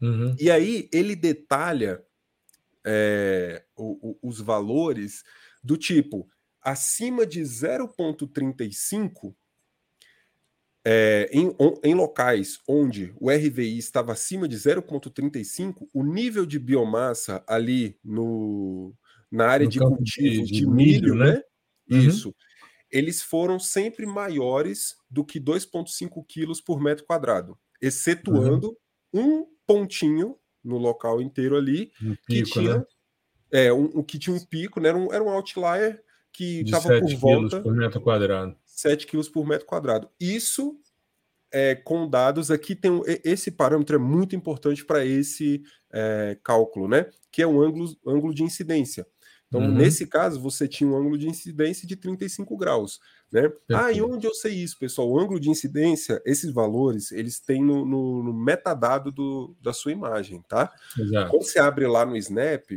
Uhum. 0.00 0.34
E 0.38 0.50
aí 0.50 0.88
ele 0.92 1.14
detalha 1.16 2.04
é, 2.84 3.64
o, 3.76 4.10
o, 4.10 4.28
os 4.28 4.40
valores 4.40 5.24
do 5.62 5.76
tipo 5.76 6.28
acima 6.70 7.24
de 7.24 7.40
0,35 7.40 9.34
é, 10.84 11.28
em, 11.32 11.54
em, 11.82 11.94
locais 11.94 12.60
onde 12.66 13.12
o 13.18 13.30
RVI 13.30 13.78
estava 13.78 14.12
acima 14.12 14.46
de 14.46 14.56
0,35, 14.56 15.88
o 15.92 16.02
nível 16.02 16.46
de 16.46 16.58
biomassa 16.58 17.42
ali 17.46 17.98
no, 18.04 18.94
na 19.30 19.48
área 19.48 19.64
no 19.64 19.70
de 19.70 19.78
cultivo 19.78 20.44
de, 20.44 20.52
de 20.52 20.66
milho, 20.66 21.14
milho, 21.14 21.14
né? 21.14 21.32
né? 21.32 21.42
Uhum. 21.90 21.98
Isso. 22.00 22.34
Eles 22.90 23.22
foram 23.22 23.58
sempre 23.58 24.06
maiores 24.06 24.96
do 25.10 25.24
que 25.24 25.40
2,5 25.40 26.24
quilos 26.26 26.60
por 26.60 26.80
metro 26.80 27.04
quadrado, 27.04 27.58
excetuando 27.82 28.76
uhum. 29.12 29.40
um 29.40 29.46
pontinho 29.66 30.38
no 30.64 30.78
local 30.78 31.20
inteiro 31.20 31.56
ali 31.56 31.92
um 32.02 32.14
pico, 32.14 32.26
que 32.26 32.42
tinha. 32.44 32.78
Né? 32.78 32.84
É, 33.50 33.72
um, 33.72 33.84
um, 33.94 34.02
que 34.02 34.18
tinha 34.18 34.34
um 34.34 34.44
pico, 34.44 34.80
né? 34.80 34.90
Era 34.90 34.98
um, 34.98 35.12
era 35.12 35.24
um 35.24 35.30
outlier 35.30 36.02
que 36.32 36.60
estava 36.60 37.00
por 37.00 37.14
volta. 37.16 37.60
por 37.60 37.74
metro 37.74 38.00
quadrado. 38.00 38.56
7 38.64 39.06
quilos 39.06 39.28
por 39.28 39.46
metro 39.46 39.66
quadrado. 39.66 40.08
Isso 40.20 40.78
é, 41.52 41.74
com 41.74 42.08
dados 42.08 42.50
aqui 42.50 42.74
tem 42.74 42.90
um, 42.90 43.02
esse 43.24 43.50
parâmetro 43.50 43.96
é 43.96 43.98
muito 43.98 44.36
importante 44.36 44.84
para 44.84 45.04
esse 45.04 45.62
é, 45.92 46.38
cálculo, 46.42 46.88
né? 46.88 47.06
Que 47.32 47.42
é 47.42 47.46
um 47.46 47.60
ângulo, 47.60 47.96
ângulo 48.06 48.34
de 48.34 48.42
incidência. 48.42 49.06
Então, 49.48 49.62
uhum. 49.62 49.74
nesse 49.74 50.06
caso, 50.06 50.38
você 50.38 50.68
tinha 50.68 50.88
um 50.88 50.96
ângulo 50.96 51.16
de 51.16 51.26
incidência 51.26 51.88
de 51.88 51.96
35 51.96 52.54
graus. 52.56 53.00
Né? 53.32 53.50
Ah, 53.72 53.90
e 53.90 54.02
onde 54.02 54.26
eu 54.26 54.34
sei 54.34 54.54
isso, 54.54 54.78
pessoal? 54.78 55.10
O 55.10 55.18
ângulo 55.18 55.40
de 55.40 55.48
incidência, 55.48 56.20
esses 56.26 56.52
valores, 56.52 57.10
eles 57.12 57.40
têm 57.40 57.64
no, 57.64 57.86
no, 57.86 58.22
no 58.22 58.32
metadado 58.32 59.10
do, 59.10 59.56
da 59.60 59.72
sua 59.72 59.92
imagem, 59.92 60.42
tá? 60.46 60.70
Exato. 60.98 61.30
Quando 61.30 61.44
você 61.44 61.58
abre 61.58 61.86
lá 61.86 62.04
no 62.04 62.14
Snap, 62.16 62.70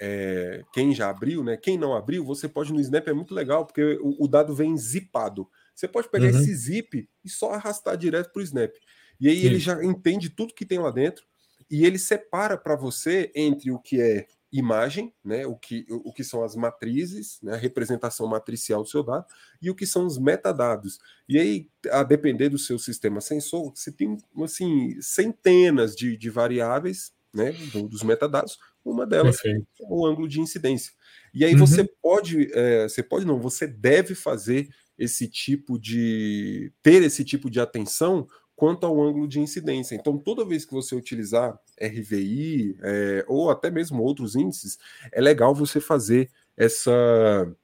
é, 0.00 0.62
quem 0.72 0.94
já 0.94 1.10
abriu, 1.10 1.42
né? 1.42 1.56
Quem 1.56 1.78
não 1.78 1.94
abriu, 1.94 2.24
você 2.24 2.48
pode 2.48 2.72
no 2.72 2.80
Snap, 2.80 3.06
é 3.08 3.12
muito 3.12 3.34
legal, 3.34 3.66
porque 3.66 3.98
o, 4.00 4.24
o 4.24 4.28
dado 4.28 4.54
vem 4.54 4.76
zipado. 4.76 5.48
Você 5.74 5.86
pode 5.86 6.08
pegar 6.08 6.32
uhum. 6.32 6.40
esse 6.40 6.54
zip 6.54 7.08
e 7.24 7.28
só 7.28 7.52
arrastar 7.52 7.96
direto 7.96 8.32
para 8.32 8.40
o 8.40 8.42
Snap. 8.42 8.72
E 9.20 9.28
aí 9.28 9.40
Sim. 9.40 9.46
ele 9.46 9.58
já 9.58 9.84
entende 9.84 10.30
tudo 10.30 10.54
que 10.54 10.66
tem 10.66 10.78
lá 10.78 10.90
dentro 10.90 11.24
e 11.70 11.84
ele 11.84 11.98
separa 11.98 12.56
para 12.56 12.76
você 12.76 13.30
entre 13.34 13.70
o 13.70 13.78
que 13.78 14.00
é 14.00 14.26
imagem, 14.52 15.12
né, 15.24 15.46
o, 15.46 15.56
que, 15.56 15.84
o 15.90 16.12
que 16.12 16.22
são 16.22 16.42
as 16.42 16.54
matrizes, 16.54 17.38
né, 17.42 17.54
a 17.54 17.56
representação 17.56 18.26
matricial 18.26 18.82
do 18.82 18.88
seu 18.88 19.02
dado, 19.02 19.26
e 19.60 19.68
o 19.68 19.74
que 19.74 19.86
são 19.86 20.06
os 20.06 20.18
metadados. 20.18 20.98
E 21.28 21.38
aí, 21.38 21.68
a 21.90 22.02
depender 22.02 22.48
do 22.48 22.58
seu 22.58 22.78
sistema 22.78 23.20
sensor, 23.20 23.72
você 23.74 23.90
tem 23.90 24.16
assim, 24.42 25.00
centenas 25.00 25.94
de, 25.94 26.16
de 26.16 26.30
variáveis 26.30 27.12
né, 27.36 27.52
dos 27.88 28.02
metadados, 28.02 28.58
uma 28.84 29.06
delas 29.06 29.40
Perfeito. 29.40 29.66
é 29.80 29.84
o 29.88 30.06
ângulo 30.06 30.26
de 30.26 30.40
incidência. 30.40 30.92
E 31.34 31.44
aí 31.44 31.52
uhum. 31.52 31.58
você 31.58 31.84
pode, 31.84 32.50
é, 32.52 32.88
você 32.88 33.02
pode 33.02 33.26
não, 33.26 33.38
você 33.38 33.66
deve 33.66 34.14
fazer 34.14 34.68
esse 34.98 35.28
tipo 35.28 35.78
de 35.78 36.72
ter 36.82 37.02
esse 37.02 37.22
tipo 37.24 37.50
de 37.50 37.60
atenção 37.60 38.26
quanto 38.54 38.86
ao 38.86 39.00
ângulo 39.02 39.28
de 39.28 39.38
incidência. 39.38 39.94
Então, 39.94 40.16
toda 40.16 40.46
vez 40.46 40.64
que 40.64 40.72
você 40.72 40.94
utilizar 40.94 41.60
RVI 41.78 42.78
é, 42.82 43.24
ou 43.28 43.50
até 43.50 43.70
mesmo 43.70 44.02
outros 44.02 44.34
índices, 44.34 44.78
é 45.12 45.20
legal 45.20 45.54
você 45.54 45.78
fazer 45.78 46.30
essa, 46.56 47.54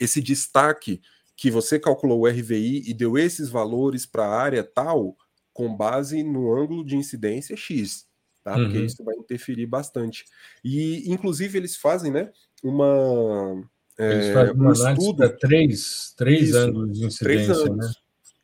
esse 0.00 0.20
destaque 0.20 1.00
que 1.36 1.50
você 1.50 1.78
calculou 1.78 2.20
o 2.20 2.26
RVI 2.26 2.82
e 2.84 2.92
deu 2.92 3.16
esses 3.16 3.48
valores 3.48 4.04
para 4.04 4.26
a 4.26 4.36
área 4.36 4.64
tal 4.64 5.16
com 5.52 5.74
base 5.74 6.22
no 6.22 6.52
ângulo 6.52 6.84
de 6.84 6.96
incidência 6.96 7.56
X, 7.56 8.06
tá? 8.42 8.54
Porque 8.54 8.78
uhum. 8.78 8.84
isso 8.84 9.04
vai 9.04 9.14
interferir 9.16 9.66
bastante. 9.66 10.24
E, 10.64 11.10
inclusive, 11.10 11.58
eles 11.58 11.76
fazem, 11.76 12.12
né, 12.12 12.30
uma... 12.62 13.62
Eles 13.98 14.26
é, 14.26 14.34
fazem 14.34 14.54
uma 14.54 14.70
um 14.70 14.72
estudo... 14.72 15.36
três, 15.38 16.14
três 16.16 16.48
isso, 16.48 16.58
ângulos 16.58 16.98
de 16.98 17.04
incidência, 17.04 17.54
três 17.54 17.76
né? 17.76 17.92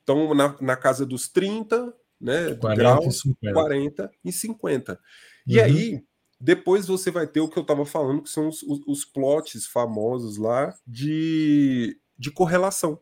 Então, 0.03 0.35
na, 0.35 0.57
na 0.61 0.77
casa 0.77 1.05
dos 1.05 1.29
30, 1.29 1.93
né, 2.21 2.55
40 2.55 2.75
graus, 2.75 3.25
e 3.25 3.53
40 3.53 4.11
e 4.25 4.33
50. 4.33 5.01
E 5.47 5.59
uhum. 5.59 5.65
aí, 5.65 6.05
depois 6.41 6.87
você 6.87 7.11
vai 7.11 7.27
ter 7.27 7.41
o 7.41 7.49
que 7.49 7.59
eu 7.59 7.63
estava 7.63 7.85
falando, 7.85 8.23
que 8.23 8.31
são 8.31 8.49
os, 8.49 8.63
os, 8.63 8.81
os, 8.87 9.05
plots 9.05 9.67
famosos 9.67 10.37
lá 10.37 10.75
de, 10.87 11.99
de 12.19 12.31
correlação. 12.31 13.01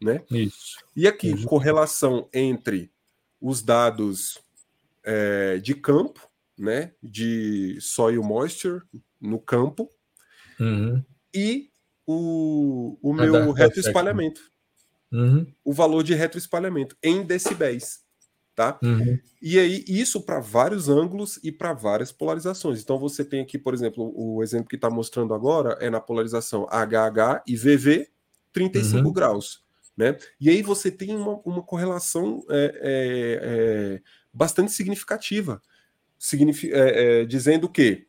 Né? 0.00 0.22
Isso. 0.30 0.78
E 0.94 1.08
aqui, 1.08 1.32
uhum. 1.32 1.44
correlação 1.44 2.28
entre 2.32 2.90
os 3.40 3.62
dados 3.62 4.38
é, 5.02 5.58
de 5.58 5.74
campo, 5.74 6.27
né, 6.58 6.92
de 7.02 7.78
soil 7.80 8.22
moisture 8.22 8.82
no 9.20 9.38
campo, 9.38 9.88
uhum. 10.58 11.02
e 11.34 11.70
o, 12.06 12.98
o 13.02 13.12
meu 13.12 13.52
retroespalhamento 13.52 14.40
uhum. 15.12 15.46
o 15.64 15.72
valor 15.72 16.02
de 16.02 16.14
retroespalhamento 16.14 16.96
em 17.02 17.22
decibéis. 17.22 18.06
Tá? 18.54 18.76
Uhum. 18.82 19.16
E 19.40 19.56
aí, 19.56 19.84
isso 19.86 20.20
para 20.20 20.40
vários 20.40 20.88
ângulos 20.88 21.38
e 21.44 21.52
para 21.52 21.72
várias 21.72 22.10
polarizações. 22.10 22.82
Então, 22.82 22.98
você 22.98 23.24
tem 23.24 23.40
aqui, 23.40 23.56
por 23.56 23.72
exemplo, 23.72 24.12
o 24.16 24.42
exemplo 24.42 24.68
que 24.68 24.74
está 24.74 24.90
mostrando 24.90 25.32
agora 25.32 25.76
é 25.80 25.88
na 25.88 26.00
polarização 26.00 26.66
HH 26.68 27.44
e 27.46 27.56
VV, 27.56 28.08
35 28.52 29.06
uhum. 29.06 29.12
graus. 29.12 29.62
Né? 29.96 30.16
E 30.40 30.50
aí 30.50 30.60
você 30.60 30.90
tem 30.90 31.14
uma, 31.14 31.40
uma 31.44 31.62
correlação 31.62 32.44
é, 32.50 32.64
é, 32.82 33.40
é, 33.42 34.02
bastante 34.32 34.72
significativa, 34.72 35.62
signifi 35.62 35.67
é, 36.72 37.20
é, 37.20 37.24
dizendo 37.24 37.68
que 37.68 38.06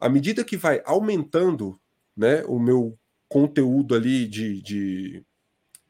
à 0.00 0.08
medida 0.08 0.44
que 0.44 0.56
vai 0.56 0.82
aumentando 0.84 1.78
né, 2.16 2.44
o 2.44 2.58
meu 2.58 2.98
conteúdo 3.28 3.94
ali 3.94 4.26
de, 4.26 4.60
de 4.60 5.24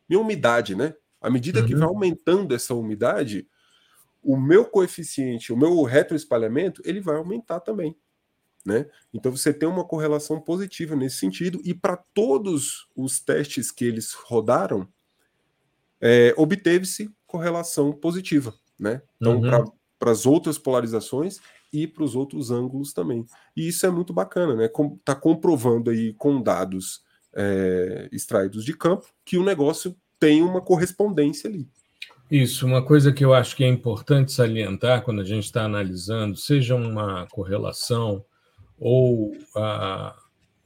e 0.09 0.17
umidade, 0.17 0.75
né? 0.75 0.95
À 1.21 1.31
medida 1.31 1.61
uhum. 1.61 1.67
que 1.67 1.75
vai 1.75 1.89
aumentando 1.89 2.55
essa 2.55 2.75
umidade, 2.75 3.49
o 4.23 4.37
meu 4.37 4.65
coeficiente, 4.65 5.53
o 5.53 5.57
meu 5.57 5.83
retroespalhamento, 5.83 6.83
ele 6.85 7.01
vai 7.01 7.17
aumentar 7.17 7.61
também. 7.61 7.97
Né? 8.65 8.87
Então 9.13 9.33
você 9.33 9.53
tem 9.53 9.69
uma 9.69 9.85
correlação 9.85 10.41
positiva 10.41 10.95
nesse 10.95 11.17
sentido, 11.17 11.61
e 11.65 11.75
para 11.75 11.97
todos 11.97 12.89
os 12.95 13.19
testes 13.19 13.71
que 13.71 13.85
eles 13.85 14.13
rodaram, 14.13 14.87
é, 16.01 16.35
obteve-se 16.37 17.11
correlação 17.27 17.93
positiva. 17.93 18.55
Né? 18.79 19.03
Então, 19.17 19.41
uhum. 19.41 19.73
Para 20.03 20.11
as 20.11 20.27
outras 20.27 20.59
polarizações 20.59 21.39
e 21.73 21.87
para 21.87 22.03
os 22.03 22.17
outros 22.17 22.51
ângulos 22.51 22.93
também. 22.93 23.25
E 23.57 23.69
isso 23.69 23.87
é 23.87 23.91
muito 23.91 24.13
bacana, 24.13 24.57
né? 24.57 24.69
Está 24.99 25.15
comprovando 25.15 25.91
aí 25.91 26.13
com 26.15 26.43
dados 26.43 27.05
é, 27.33 28.09
extraídos 28.11 28.65
de 28.65 28.77
campo 28.77 29.07
que 29.25 29.39
o 29.39 29.45
negócio 29.45 29.95
tem 30.19 30.43
uma 30.43 30.61
correspondência 30.61 31.49
ali. 31.49 31.69
Isso, 32.29 32.67
uma 32.67 32.85
coisa 32.85 33.13
que 33.13 33.25
eu 33.25 33.33
acho 33.33 33.55
que 33.55 33.63
é 33.63 33.69
importante 33.69 34.33
salientar 34.33 35.03
quando 35.03 35.21
a 35.21 35.25
gente 35.25 35.45
está 35.45 35.63
analisando, 35.63 36.37
seja 36.37 36.75
uma 36.75 37.29
correlação 37.29 38.25
ou 38.81 39.31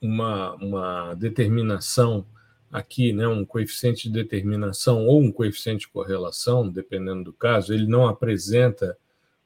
uma, 0.01 0.55
uma 0.55 1.14
determinação 1.14 2.25
aqui, 2.72 3.12
né, 3.12 3.29
um 3.29 3.44
coeficiente 3.44 4.05
de 4.05 4.14
determinação 4.14 5.05
ou 5.07 5.20
um 5.20 5.31
coeficiente 5.31 5.81
de 5.81 5.92
correlação, 5.92 6.66
dependendo 6.70 7.25
do 7.25 7.33
caso, 7.35 7.75
ele 7.75 7.87
não 7.87 8.07
apresenta 8.09 8.96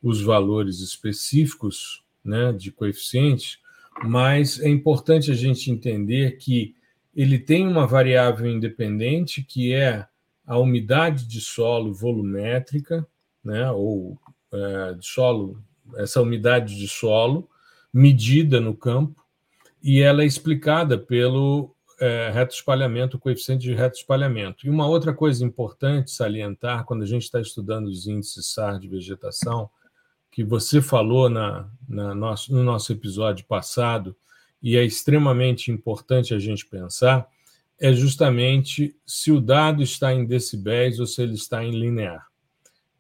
os 0.03 0.23
valores 0.23 0.81
específicos 0.81 2.03
né, 2.25 2.53
de 2.53 2.71
coeficiente, 2.71 3.59
mas 4.05 4.61
é 4.61 4.69
importante 4.69 5.31
a 5.31 5.35
gente 5.35 5.71
entender 5.71 6.39
que 6.39 6.75
ele 7.15 7.39
tem 7.39 7.67
uma 7.67 7.87
variável 7.87 8.47
independente 8.47 9.43
que 9.43 9.75
é 9.75 10.07
a 10.47 10.59
umidade 10.59 11.27
de 11.27 11.41
solo 11.41 11.93
volumétrica, 11.93 13.07
né, 13.45 13.71
ou 13.71 14.19
é, 14.53 14.95
de 14.95 15.07
solo, 15.07 15.63
essa 15.97 16.21
umidade 16.21 16.77
de 16.77 16.89
solo 16.89 17.49
medida 17.93 18.61
no 18.61 18.75
campo, 18.75 19.25
e 19.83 20.01
ela 20.01 20.23
é 20.23 20.27
explicada 20.27 20.99
pelo 20.99 21.75
é, 22.01 22.31
retroespalhamento, 22.33 23.17
o 23.17 23.21
coeficiente 23.21 23.63
de 23.63 23.75
retroespalhamento. 23.75 24.67
E 24.67 24.71
uma 24.71 24.87
outra 24.87 25.13
coisa 25.13 25.45
importante 25.45 26.11
salientar 26.11 26.85
quando 26.85 27.03
a 27.03 27.07
gente 27.07 27.25
está 27.25 27.41
estudando 27.41 27.87
os 27.87 28.07
índices 28.07 28.53
SAR 28.53 28.79
de 28.79 28.89
vegetação, 28.89 29.71
que 30.31 30.45
você 30.45 30.81
falou 30.81 31.29
na, 31.29 31.69
na 31.89 32.15
nosso, 32.15 32.53
no 32.53 32.63
nosso 32.63 32.93
episódio 32.93 33.45
passado, 33.47 34.17
e 34.63 34.77
é 34.77 34.85
extremamente 34.85 35.71
importante 35.71 36.35
a 36.35 36.39
gente 36.39 36.67
pensar, 36.67 37.27
é 37.79 37.93
justamente 37.93 38.95
se 39.07 39.33
o 39.33 39.41
dado 39.41 39.83
está 39.83 40.13
em 40.13 40.27
decibéis 40.27 41.01
ou 41.01 41.07
se 41.07 41.23
ele 41.23 41.35
está 41.35 41.65
em 41.65 41.71
linear. 41.71 42.31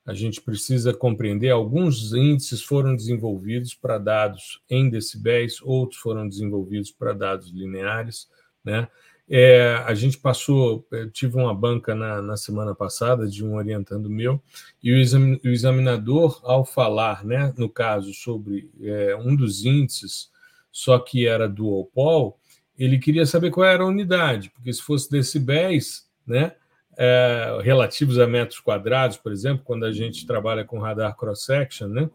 A 0.06 0.14
gente 0.14 0.40
precisa 0.40 0.94
compreender, 0.94 1.50
alguns 1.50 2.14
índices 2.14 2.62
foram 2.62 2.96
desenvolvidos 2.96 3.74
para 3.74 3.98
dados 3.98 4.62
em 4.68 4.88
decibéis, 4.88 5.60
outros 5.60 6.00
foram 6.00 6.26
desenvolvidos 6.26 6.90
para 6.90 7.12
dados 7.12 7.50
lineares. 7.50 8.26
Né? 8.64 8.88
É, 9.32 9.80
a 9.86 9.94
gente 9.94 10.18
passou, 10.18 10.84
tive 11.12 11.36
uma 11.36 11.54
banca 11.54 11.94
na, 11.94 12.20
na, 12.20 12.36
semana 12.36 12.74
passada 12.74 13.28
de 13.28 13.44
um 13.44 13.54
orientando 13.54 14.10
meu, 14.10 14.42
e 14.82 14.92
o, 14.92 15.48
examinador, 15.48 16.40
ao 16.42 16.64
falar, 16.64 17.24
né, 17.24 17.54
no 17.56 17.68
caso, 17.68 18.12
sobre 18.12 18.68
é, 18.82 19.14
um 19.14 19.36
dos 19.36 19.64
índices 19.64 20.30
só 20.72 20.98
que 20.98 21.28
era 21.28 21.48
dual 21.48 21.84
pole, 21.86 22.32
ele 22.76 22.98
queria 22.98 23.24
saber 23.24 23.52
qual 23.52 23.66
era 23.66 23.84
a 23.84 23.86
unidade, 23.86 24.50
porque 24.50 24.72
se 24.72 24.82
fosse 24.82 25.08
decibéis, 25.08 26.08
né, 26.26 26.52
é, 26.98 27.60
relativos 27.62 28.18
a 28.18 28.26
metros 28.26 28.58
quadrados, 28.58 29.16
por 29.16 29.30
exemplo, 29.30 29.64
quando 29.64 29.84
a 29.84 29.92
gente 29.92 30.26
trabalha 30.26 30.64
com 30.64 30.80
radar 30.80 31.16
cross-section, 31.16 31.86
né, 31.86 32.10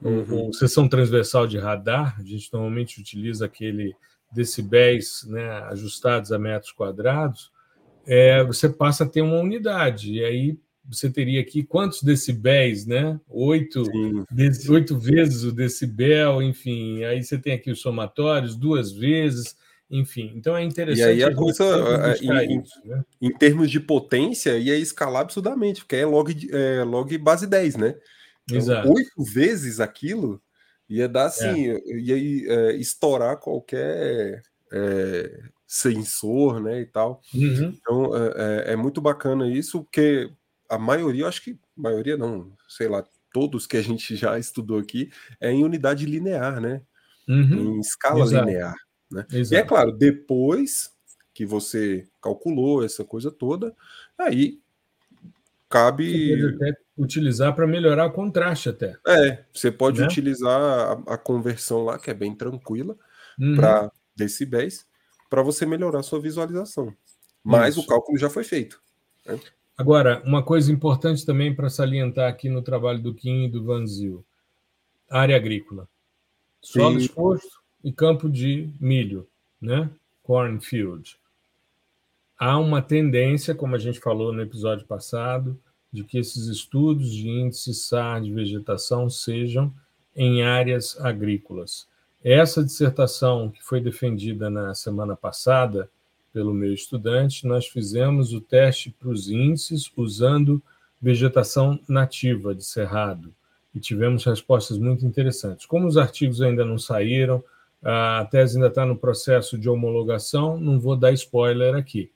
uhum. 0.00 0.26
ou, 0.30 0.44
ou 0.46 0.52
seção 0.52 0.88
transversal 0.88 1.44
de 1.44 1.58
radar, 1.58 2.16
a 2.20 2.22
gente 2.22 2.52
normalmente 2.52 3.00
utiliza 3.00 3.46
aquele 3.46 3.96
decibéis 4.32 5.24
né, 5.28 5.48
ajustados 5.70 6.32
a 6.32 6.38
metros 6.38 6.72
quadrados, 6.72 7.50
é, 8.06 8.42
você 8.44 8.68
passa 8.68 9.04
a 9.04 9.08
ter 9.08 9.22
uma 9.22 9.38
unidade, 9.38 10.14
e 10.14 10.24
aí 10.24 10.58
você 10.84 11.08
teria 11.08 11.40
aqui 11.40 11.62
quantos 11.62 12.02
decibéis, 12.02 12.86
né? 12.86 13.18
Oito, 13.28 13.84
oito 14.68 14.98
vezes 14.98 15.44
o 15.44 15.52
decibel, 15.52 16.42
enfim. 16.42 17.04
Aí 17.04 17.22
você 17.22 17.38
tem 17.38 17.52
aqui 17.54 17.70
os 17.70 17.80
somatórios, 17.80 18.56
duas 18.56 18.90
vezes, 18.90 19.56
enfim. 19.88 20.32
Então 20.34 20.56
é 20.56 20.64
interessante. 20.64 21.18
E 21.18 21.22
aí 21.22 21.24
a, 21.24 21.34
coisa, 21.34 21.64
é, 21.64 22.44
em, 22.46 22.60
isso, 22.60 22.80
né? 22.84 23.04
em, 23.20 23.32
termos 23.32 23.70
de 23.70 23.78
potência, 23.78 24.58
ia 24.58 24.76
escalar 24.76 25.22
absurdamente, 25.22 25.82
porque 25.82 25.96
é 25.96 26.04
log, 26.04 26.34
é 26.50 26.82
log 26.82 27.16
base 27.18 27.46
10, 27.46 27.76
né? 27.76 27.94
Então, 28.44 28.58
Exato. 28.58 28.92
Oito 28.92 29.22
vezes 29.32 29.78
aquilo 29.78 30.42
ia 30.92 31.08
dar 31.08 31.26
assim, 31.26 31.70
é. 31.70 31.80
ia 31.98 32.52
é, 32.52 32.76
estourar 32.76 33.38
qualquer 33.38 34.42
é, 34.70 35.42
sensor, 35.66 36.60
né, 36.60 36.80
e 36.80 36.86
tal. 36.86 37.22
Uhum. 37.34 37.74
Então 37.80 38.16
é, 38.16 38.32
é, 38.68 38.72
é 38.72 38.76
muito 38.76 39.00
bacana 39.00 39.48
isso, 39.48 39.84
porque 39.84 40.30
a 40.68 40.78
maioria, 40.78 41.22
eu 41.22 41.28
acho 41.28 41.42
que 41.42 41.58
maioria 41.74 42.16
não, 42.16 42.52
sei 42.68 42.88
lá, 42.88 43.04
todos 43.32 43.66
que 43.66 43.76
a 43.76 43.82
gente 43.82 44.14
já 44.14 44.36
estudou 44.38 44.78
aqui 44.78 45.10
é 45.40 45.50
em 45.50 45.64
unidade 45.64 46.04
linear, 46.04 46.60
né? 46.60 46.82
Uhum. 47.26 47.76
Em 47.76 47.80
escala 47.80 48.24
Exato. 48.24 48.46
linear. 48.46 48.76
Né? 49.10 49.26
E 49.30 49.56
é 49.56 49.62
claro, 49.62 49.92
depois 49.92 50.92
que 51.34 51.46
você 51.46 52.06
calculou 52.20 52.84
essa 52.84 53.04
coisa 53.04 53.30
toda, 53.30 53.74
aí 54.18 54.60
cabe. 55.70 56.36
Utilizar 56.96 57.54
para 57.54 57.66
melhorar 57.66 58.06
o 58.06 58.12
contraste 58.12 58.68
até. 58.68 58.96
É, 59.06 59.44
você 59.52 59.70
pode 59.70 60.00
né? 60.00 60.06
utilizar 60.06 60.60
a, 60.60 61.14
a, 61.14 61.18
conversão 61.18 61.84
lá, 61.84 61.98
que 61.98 62.10
é 62.10 62.14
bem 62.14 62.34
tranquila, 62.34 62.96
uhum. 63.38 63.56
para 63.56 63.90
decibéis, 64.14 64.86
para 65.30 65.42
você 65.42 65.64
melhorar 65.64 66.00
a 66.00 66.02
sua 66.02 66.20
visualização. 66.20 66.94
Mas 67.42 67.76
Isso. 67.76 67.84
o 67.84 67.86
cálculo 67.86 68.18
já 68.18 68.28
foi 68.28 68.44
feito. 68.44 68.80
Né? 69.26 69.40
Agora, 69.76 70.22
uma 70.24 70.42
coisa 70.42 70.70
importante 70.70 71.24
também 71.24 71.54
para 71.54 71.70
salientar 71.70 72.28
aqui 72.28 72.48
no 72.48 72.62
trabalho 72.62 73.00
do 73.00 73.14
Kim 73.14 73.44
e 73.44 73.48
do 73.48 73.64
Vanzil: 73.64 74.24
área 75.10 75.36
agrícola. 75.36 75.88
Solo 76.60 76.98
Sim. 76.98 77.06
exposto 77.06 77.60
e 77.82 77.92
campo 77.92 78.28
de 78.28 78.70
milho, 78.78 79.26
né? 79.60 79.90
Cornfield. 80.22 81.18
Há 82.38 82.58
uma 82.58 82.82
tendência, 82.82 83.54
como 83.54 83.74
a 83.74 83.78
gente 83.78 84.00
falou 84.00 84.32
no 84.32 84.42
episódio 84.42 84.86
passado, 84.86 85.58
de 85.92 86.02
que 86.04 86.18
esses 86.18 86.46
estudos 86.46 87.12
de 87.12 87.28
índice 87.28 87.74
SAR 87.74 88.22
de 88.22 88.32
vegetação 88.32 89.10
sejam 89.10 89.72
em 90.16 90.42
áreas 90.42 90.98
agrícolas. 91.00 91.86
Essa 92.24 92.64
dissertação 92.64 93.50
que 93.50 93.62
foi 93.62 93.80
defendida 93.80 94.48
na 94.48 94.74
semana 94.74 95.16
passada 95.16 95.90
pelo 96.32 96.54
meu 96.54 96.72
estudante, 96.72 97.46
nós 97.46 97.66
fizemos 97.66 98.32
o 98.32 98.40
teste 98.40 98.90
para 98.90 99.10
os 99.10 99.28
índices 99.28 99.90
usando 99.96 100.62
vegetação 101.00 101.78
nativa 101.88 102.54
de 102.54 102.64
cerrado 102.64 103.34
e 103.74 103.80
tivemos 103.80 104.24
respostas 104.24 104.78
muito 104.78 105.04
interessantes. 105.04 105.66
Como 105.66 105.86
os 105.86 105.96
artigos 105.96 106.40
ainda 106.40 106.64
não 106.64 106.78
saíram, 106.78 107.42
a 107.82 108.26
tese 108.30 108.56
ainda 108.56 108.68
está 108.68 108.86
no 108.86 108.96
processo 108.96 109.58
de 109.58 109.68
homologação, 109.68 110.58
não 110.58 110.78
vou 110.78 110.96
dar 110.96 111.12
spoiler 111.12 111.74
aqui, 111.74 112.10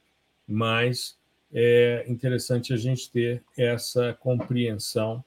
mas 0.46 1.16
é 1.52 2.04
interessante 2.08 2.72
a 2.72 2.76
gente 2.76 3.10
ter 3.10 3.42
essa 3.56 4.12
compreensão 4.20 5.24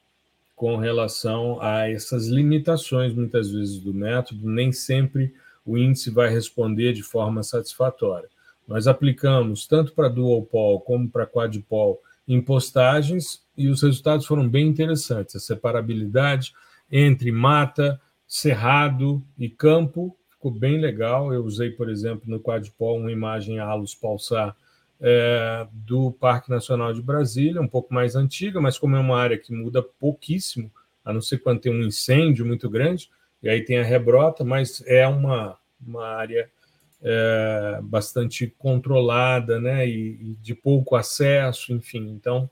com 0.55 0.75
relação 0.75 1.61
a 1.61 1.89
essas 1.89 2.27
limitações, 2.27 3.13
muitas 3.13 3.49
vezes, 3.49 3.79
do 3.79 3.93
método, 3.93 4.49
nem 4.49 4.71
sempre 4.71 5.33
o 5.65 5.77
índice 5.77 6.09
vai 6.09 6.29
responder 6.29 6.93
de 6.93 7.03
forma 7.03 7.43
satisfatória. 7.43 8.27
Nós 8.67 8.85
aplicamos 8.85 9.65
tanto 9.65 9.93
para 9.93 10.09
dual 10.09 10.43
pol 10.43 10.81
como 10.81 11.09
para 11.09 11.25
quadpol 11.25 12.01
em 12.27 12.41
postagens 12.41 13.41
e 13.57 13.67
os 13.67 13.81
resultados 13.81 14.25
foram 14.25 14.47
bem 14.47 14.67
interessantes. 14.67 15.35
A 15.35 15.39
separabilidade 15.39 16.53
entre 16.91 17.31
mata, 17.31 17.99
cerrado 18.27 19.23
e 19.37 19.49
campo 19.49 20.15
ficou 20.29 20.51
bem 20.51 20.79
legal. 20.79 21.33
Eu 21.33 21.43
usei, 21.43 21.71
por 21.71 21.89
exemplo, 21.89 22.23
no 22.27 22.39
quadpol 22.39 22.97
uma 22.97 23.11
imagem 23.11 23.59
Alus 23.59 23.95
pulsar 23.95 24.55
é, 25.01 25.67
do 25.71 26.11
Parque 26.11 26.49
Nacional 26.49 26.93
de 26.93 27.01
Brasília, 27.01 27.61
um 27.61 27.67
pouco 27.67 27.93
mais 27.93 28.15
antiga, 28.15 28.59
mas 28.59 28.77
como 28.77 28.95
é 28.95 28.99
uma 28.99 29.17
área 29.17 29.37
que 29.37 29.53
muda 29.53 29.81
pouquíssimo, 29.81 30.71
a 31.03 31.13
não 31.13 31.21
ser 31.21 31.39
quando 31.39 31.61
tem 31.61 31.71
um 31.71 31.83
incêndio 31.83 32.45
muito 32.45 32.69
grande, 32.69 33.09
e 33.41 33.49
aí 33.49 33.63
tem 33.63 33.79
a 33.79 33.83
rebrota, 33.83 34.43
mas 34.43 34.83
é 34.85 35.07
uma, 35.07 35.57
uma 35.85 36.05
área 36.05 36.49
é, 37.01 37.79
bastante 37.81 38.53
controlada, 38.57 39.59
né, 39.59 39.87
e, 39.87 40.17
e, 40.21 40.37
de 40.41 40.53
pouco 40.53 40.95
acesso, 40.95 41.71
enfim. 41.71 42.09
Então, 42.09 42.49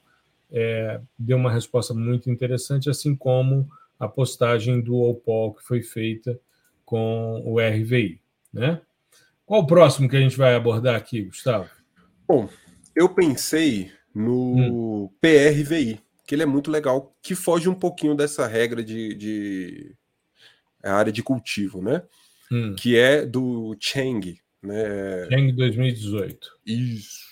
é, 0.52 1.02
deu 1.20 1.38
uma 1.38 1.52
resposta 1.52 1.94
muito 1.94 2.30
interessante, 2.30 2.90
assim 2.90 3.16
como 3.16 3.70
a 4.00 4.08
postagem 4.08 4.80
do 4.80 4.96
OPOL 4.96 5.54
que 5.56 5.64
foi 5.64 5.82
feita 5.82 6.40
com 6.86 7.42
o 7.44 7.60
RVI, 7.60 8.22
né? 8.54 8.80
Qual 9.46 9.62
o 9.62 9.68
próximo 9.68 10.10
que 10.10 10.16
a 10.16 10.20
gente 10.20 10.38
vai 10.38 10.56
abordar 10.56 10.96
aqui, 10.96 11.24
Gustavo? 11.24 11.70
Bom, 12.28 12.50
eu 12.96 13.10
pensei 13.10 13.92
no 14.14 15.06
hum. 15.06 15.10
PRVI, 15.22 16.02
que 16.26 16.36
ele 16.36 16.44
é 16.44 16.48
muito 16.48 16.70
legal, 16.70 17.16
que 17.22 17.36
foge 17.36 17.70
um 17.70 17.76
pouquinho 17.76 18.16
dessa 18.16 18.46
regra 18.46 18.84
de, 18.84 19.16
de 19.16 19.96
área 20.84 21.12
de 21.12 21.24
cultivo, 21.24 21.82
né? 21.82 22.04
hum. 22.52 22.76
que 22.76 22.98
é 22.98 23.26
do 23.26 23.76
Cheng. 23.80 24.40
Né? 24.62 25.28
Cheng 25.30 25.52
2018. 25.54 26.50
Isso. 26.66 27.28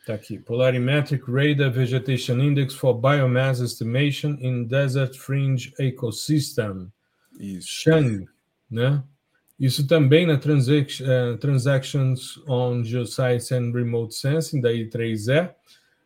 Está 0.00 0.14
aqui. 0.14 0.38
Polarimetric 0.38 1.24
Radar 1.28 1.72
Vegetation 1.72 2.38
Index 2.40 2.74
for 2.74 2.94
Biomass 2.94 3.60
Estimation 3.60 4.36
in 4.40 4.64
Desert 4.64 5.16
Fringe 5.16 5.72
Ecosystem. 5.78 6.92
Isso. 7.38 7.68
Cheng, 7.68 8.26
né? 8.70 9.02
Isso 9.58 9.86
também 9.86 10.26
na 10.26 10.36
transac 10.36 11.02
uh, 11.02 11.38
Transactions 11.38 12.38
on 12.46 12.84
Geoscience 12.84 13.54
and 13.54 13.72
Remote 13.72 14.14
Sensing, 14.14 14.60
da 14.60 14.70
I3E. 14.70 15.50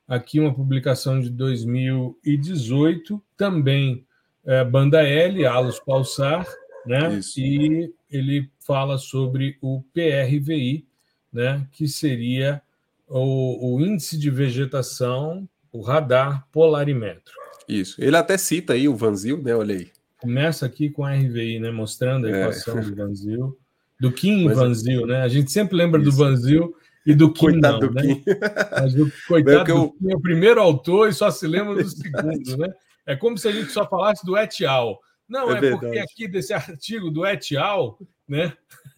Aqui 0.07 0.39
uma 0.39 0.55
publicação 0.55 1.21
de 1.21 1.31
2018, 1.31 3.23
também 3.37 4.07
uh, 4.45 4.65
banda 4.71 5.03
L, 5.03 5.45
Alus 5.47 5.81
Pulsar, 5.81 6.47
né? 6.87 7.19
Isso. 7.19 7.41
E 7.41 7.93
ele 8.11 8.51
fala 8.59 8.99
sobre 8.99 9.57
o 9.61 9.83
PRVI, 9.93 10.87
né? 11.33 11.67
que 11.73 11.89
seria 11.89 12.63
o, 13.09 13.75
o 13.75 13.81
índice 13.81 14.19
de 14.19 14.31
vegetação, 14.31 15.49
o 15.73 15.81
radar 15.81 16.47
polarimétrico. 16.53 17.39
Isso. 17.69 18.03
Ele 18.03 18.17
até 18.17 18.37
cita 18.37 18.73
aí 18.73 18.89
o 18.89 18.97
Vanzil, 18.97 19.43
né? 19.43 19.55
Olha 19.55 19.77
aí. 19.77 19.91
Começa 20.21 20.67
aqui 20.67 20.91
com 20.91 21.05
a 21.05 21.15
RVI, 21.15 21.61
né? 21.61 21.71
Mostrando 21.71 22.27
a 22.27 22.31
é. 22.31 22.43
equação 22.43 22.79
é. 22.79 22.83
do 22.83 22.95
Vanzil. 22.95 23.59
Do 23.99 24.13
Kim 24.13 24.45
Mas, 24.45 24.57
Vanzil, 24.57 25.07
né? 25.07 25.23
A 25.23 25.29
gente 25.29 25.51
sempre 25.51 25.77
lembra 25.77 26.01
isso. 26.01 26.11
do 26.11 26.17
Vanzil 26.17 26.75
e 27.07 27.15
do 27.15 27.33
Kim, 27.33 27.53
coitado 27.53 27.81
não, 27.81 27.89
do 27.89 27.95
né? 27.95 28.03
Kim. 28.03 28.25
Mas 28.71 28.95
o 28.95 29.13
coitado 29.27 29.71
eu... 29.71 29.77
do 29.79 29.93
Kim 29.93 30.11
é 30.11 30.17
o 30.17 30.21
primeiro 30.21 30.61
autor 30.61 31.09
e 31.09 31.13
só 31.13 31.31
se 31.31 31.47
lembra 31.47 31.75
do 31.75 31.89
segundo, 31.89 32.57
né? 32.59 32.69
É 33.07 33.17
como 33.17 33.37
se 33.37 33.49
a 33.49 33.53
gente 33.53 33.73
só 33.73 33.89
falasse 33.89 34.25
do 34.25 34.37
et 34.37 34.65
al. 34.65 35.01
Não, 35.31 35.53
é, 35.53 35.65
é 35.65 35.71
porque 35.71 35.99
aqui 35.99 36.27
desse 36.27 36.53
artigo 36.53 37.11
do 37.11 37.25
et 37.25 37.57
al, 37.57 37.99
né? 38.29 38.53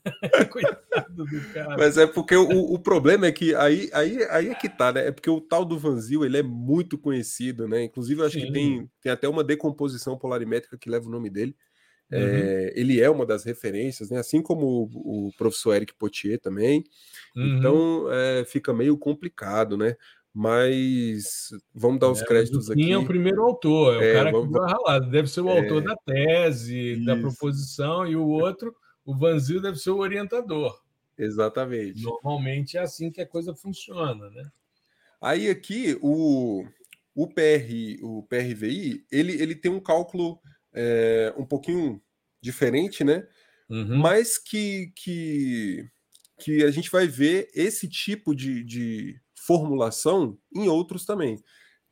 Coitado 0.51 1.27
do 1.27 1.41
cara. 1.53 1.77
Mas 1.77 1.99
é 1.99 2.07
porque 2.07 2.35
o, 2.35 2.73
o 2.73 2.79
problema 2.79 3.27
é 3.27 3.33
que 3.33 3.55
aí, 3.55 3.91
aí, 3.93 4.25
aí 4.31 4.49
é 4.49 4.55
que 4.55 4.69
tá, 4.69 4.93
né? 4.93 5.09
É 5.09 5.13
porque 5.13 5.31
o 5.31 5.41
tal 5.41 5.65
do 5.65 5.79
Vanzil 5.79 6.25
ele 6.25 6.39
é 6.39 6.43
muito 6.43 6.97
conhecido, 6.97 7.69
né? 7.69 7.85
Inclusive, 7.85 8.21
eu 8.21 8.27
acho 8.27 8.41
Sim. 8.41 8.47
que 8.47 8.53
tem, 8.53 8.91
tem 9.03 9.13
até 9.13 9.29
uma 9.29 9.45
decomposição 9.45 10.17
polarimétrica 10.17 10.79
que 10.79 10.91
leva 10.91 11.07
o 11.07 11.11
nome 11.11 11.29
dele. 11.29 11.55
Uhum. 12.11 12.19
É, 12.19 12.73
ele 12.75 13.01
é 13.01 13.09
uma 13.09 13.25
das 13.25 13.45
referências, 13.45 14.11
né? 14.11 14.19
Assim 14.19 14.43
como 14.43 14.91
o, 14.93 15.29
o 15.29 15.33
professor 15.37 15.75
Eric 15.75 15.95
Potier 15.95 16.39
também. 16.39 16.85
Uhum. 17.37 17.59
Então 17.59 18.13
é, 18.13 18.45
fica 18.45 18.73
meio 18.73 18.97
complicado, 18.99 19.77
né? 19.77 19.97
Mas 20.35 21.51
vamos 21.75 22.01
dar 22.01 22.11
os 22.11 22.23
é, 22.23 22.25
créditos 22.25 22.71
aqui. 22.71 22.83
Quem 22.83 22.93
é 22.93 22.99
o 22.99 23.05
primeiro 23.05 23.43
autor? 23.43 23.97
É 23.97 23.99
o 23.99 24.03
é, 24.03 24.13
cara 24.15 24.33
vamos... 24.33 24.47
que 24.47 24.53
vai 24.59 24.71
ralar. 24.71 25.01
Deve 25.01 25.29
ser 25.29 25.43
o 25.43 25.49
é, 25.51 25.59
autor 25.59 25.83
da 25.83 25.97
tese, 25.97 26.95
isso. 26.95 27.05
da 27.05 27.17
proposição, 27.17 28.07
e 28.07 28.17
o 28.17 28.27
outro, 28.27 28.75
o 29.05 29.15
Vanzil, 29.15 29.61
deve 29.61 29.79
ser 29.79 29.91
o 29.91 29.99
orientador. 29.99 30.81
Exatamente. 31.19 32.03
Normalmente 32.03 32.79
é 32.79 32.81
assim 32.81 33.11
que 33.11 33.21
a 33.21 33.27
coisa 33.27 33.55
funciona, 33.55 34.31
né? 34.31 34.51
Aí 35.21 35.49
aqui 35.49 35.97
o, 36.01 36.65
o, 37.15 37.29
PR, 37.29 38.03
o 38.03 38.23
PRVI 38.25 39.05
ele, 39.13 39.41
ele 39.41 39.55
tem 39.55 39.71
um 39.71 39.79
cálculo 39.79 40.41
é, 40.73 41.33
um 41.37 41.45
pouquinho 41.45 42.03
diferente, 42.41 43.05
né? 43.05 43.27
Uhum. 43.69 43.99
Mas 43.99 44.37
que, 44.37 44.93
que, 44.97 45.89
que 46.41 46.65
a 46.65 46.71
gente 46.71 46.91
vai 46.91 47.07
ver 47.07 47.49
esse 47.55 47.89
tipo 47.89 48.35
de, 48.35 48.65
de 48.65 49.22
formulação 49.47 50.39
em 50.55 50.69
outros 50.69 51.05
também, 51.05 51.43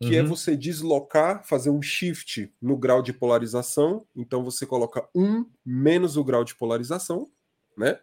que 0.01 0.17
é 0.17 0.21
uhum. 0.21 0.27
é 0.27 0.29
você 0.29 0.57
deslocar, 0.57 1.45
fazer 1.45 1.71
um 1.71 1.83
shift 1.83 2.53
no 2.61 2.77
grau 2.77 3.03
de 3.03 3.13
polarização. 3.13 4.07
Então 4.17 4.45
você 4.45 4.65
coloca 4.65 5.07
1 5.15 5.45
menos 5.65 6.17
o 6.17 6.25
grau 6.25 6.45
de 6.45 6.55
polarização, 6.55 7.29
né? 7.77 7.99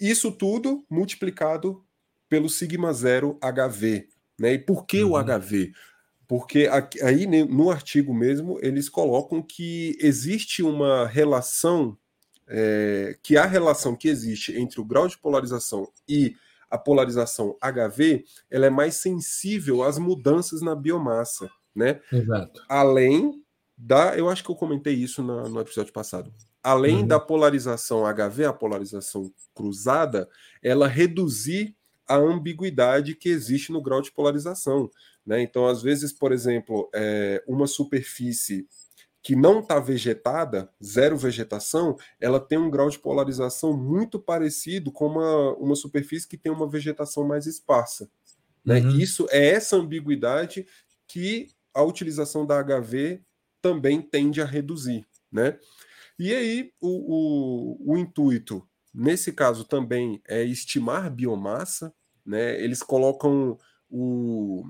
Isso 0.00 0.32
tudo 0.32 0.84
multiplicado 0.90 1.84
pelo 2.28 2.48
sigma 2.48 2.92
zero 2.92 3.38
HV, 3.40 4.08
né? 4.38 4.54
E 4.54 4.58
por 4.58 4.84
que 4.84 5.02
uhum. 5.04 5.12
o 5.12 5.24
HV? 5.24 5.72
Porque 6.26 6.68
aí 7.02 7.26
no 7.26 7.70
artigo 7.70 8.12
mesmo 8.12 8.58
eles 8.60 8.88
colocam 8.88 9.40
que 9.40 9.96
existe 10.00 10.62
uma 10.62 11.06
relação, 11.06 11.96
é, 12.48 13.16
que 13.22 13.36
a 13.36 13.46
relação 13.46 13.94
que 13.94 14.08
existe 14.08 14.58
entre 14.58 14.80
o 14.80 14.84
grau 14.84 15.06
de 15.06 15.18
polarização 15.18 15.88
e 16.08 16.34
a 16.74 16.78
polarização 16.78 17.56
HV 17.60 18.24
ela 18.50 18.66
é 18.66 18.70
mais 18.70 18.96
sensível 18.96 19.84
às 19.84 19.96
mudanças 19.96 20.60
na 20.60 20.74
biomassa, 20.74 21.48
né? 21.72 22.00
Exato. 22.12 22.60
Além 22.68 23.40
da, 23.78 24.18
eu 24.18 24.28
acho 24.28 24.42
que 24.42 24.50
eu 24.50 24.56
comentei 24.56 24.92
isso 24.92 25.22
no, 25.22 25.48
no 25.48 25.60
episódio 25.60 25.92
passado. 25.92 26.34
Além 26.60 27.02
uhum. 27.02 27.06
da 27.06 27.20
polarização 27.20 28.02
HV, 28.12 28.44
a 28.44 28.52
polarização 28.52 29.32
cruzada, 29.54 30.28
ela 30.60 30.88
reduzir 30.88 31.76
a 32.08 32.16
ambiguidade 32.16 33.14
que 33.14 33.28
existe 33.28 33.70
no 33.70 33.80
grau 33.80 34.02
de 34.02 34.10
polarização. 34.10 34.90
Né? 35.24 35.42
Então, 35.42 35.68
às 35.68 35.80
vezes, 35.80 36.12
por 36.12 36.32
exemplo, 36.32 36.90
é, 36.92 37.40
uma 37.46 37.68
superfície 37.68 38.66
que 39.24 39.34
não 39.34 39.60
está 39.60 39.80
vegetada, 39.80 40.70
zero 40.84 41.16
vegetação, 41.16 41.96
ela 42.20 42.38
tem 42.38 42.58
um 42.58 42.68
grau 42.68 42.90
de 42.90 42.98
polarização 42.98 43.74
muito 43.74 44.20
parecido 44.20 44.92
com 44.92 45.06
uma, 45.06 45.54
uma 45.54 45.74
superfície 45.74 46.28
que 46.28 46.36
tem 46.36 46.52
uma 46.52 46.68
vegetação 46.68 47.26
mais 47.26 47.46
esparsa. 47.46 48.10
Né? 48.62 48.80
Uhum. 48.80 48.98
Isso 48.98 49.26
é 49.30 49.46
essa 49.48 49.76
ambiguidade 49.76 50.66
que 51.08 51.48
a 51.72 51.82
utilização 51.82 52.44
da 52.44 52.62
HV 52.62 53.22
também 53.62 54.02
tende 54.02 54.42
a 54.42 54.44
reduzir. 54.44 55.06
Né? 55.32 55.58
E 56.18 56.34
aí, 56.34 56.70
o, 56.78 57.86
o, 57.86 57.94
o 57.94 57.96
intuito, 57.96 58.62
nesse 58.92 59.32
caso 59.32 59.64
também, 59.64 60.20
é 60.28 60.44
estimar 60.44 61.10
biomassa. 61.10 61.94
Né? 62.26 62.62
Eles 62.62 62.82
colocam 62.82 63.56
o, 63.88 64.66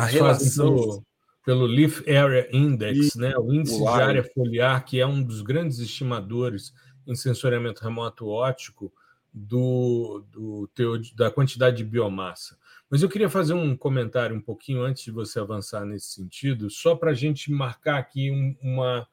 a 0.00 0.06
relação 0.06 1.04
pelo 1.44 1.66
Leaf 1.66 2.00
Area 2.08 2.48
Index, 2.52 3.14
e, 3.14 3.18
né, 3.18 3.34
o 3.36 3.52
índice 3.52 3.78
de 3.78 3.88
área 3.88 4.22
foliar, 4.22 4.84
que 4.84 5.00
é 5.00 5.06
um 5.06 5.22
dos 5.22 5.42
grandes 5.42 5.78
estimadores 5.78 6.72
em 7.06 7.14
sensoriamento 7.14 7.82
remoto 7.82 8.28
óptico 8.28 8.92
do, 9.32 10.24
do 10.30 10.70
da 11.16 11.30
quantidade 11.30 11.78
de 11.78 11.84
biomassa. 11.84 12.56
Mas 12.90 13.02
eu 13.02 13.08
queria 13.08 13.30
fazer 13.30 13.54
um 13.54 13.74
comentário 13.74 14.36
um 14.36 14.40
pouquinho 14.40 14.82
antes 14.82 15.02
de 15.02 15.10
você 15.10 15.40
avançar 15.40 15.84
nesse 15.86 16.08
sentido, 16.08 16.68
só 16.68 16.94
para 16.94 17.12
a 17.12 17.14
gente 17.14 17.50
marcar 17.50 17.98
aqui 17.98 18.30
um, 18.30 18.54
uma, 18.62 19.08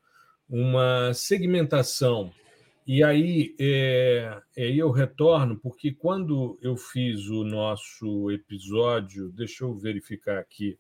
uma 0.49 1.13
segmentação. 1.13 2.32
E 2.86 3.03
aí, 3.03 3.55
é, 3.59 4.41
aí 4.57 4.77
eu 4.77 4.91
retorno, 4.91 5.57
porque 5.57 5.93
quando 5.93 6.59
eu 6.61 6.75
fiz 6.75 7.27
o 7.30 7.43
nosso 7.43 8.30
episódio, 8.32 9.30
deixa 9.30 9.63
eu 9.63 9.77
verificar 9.77 10.39
aqui, 10.39 10.77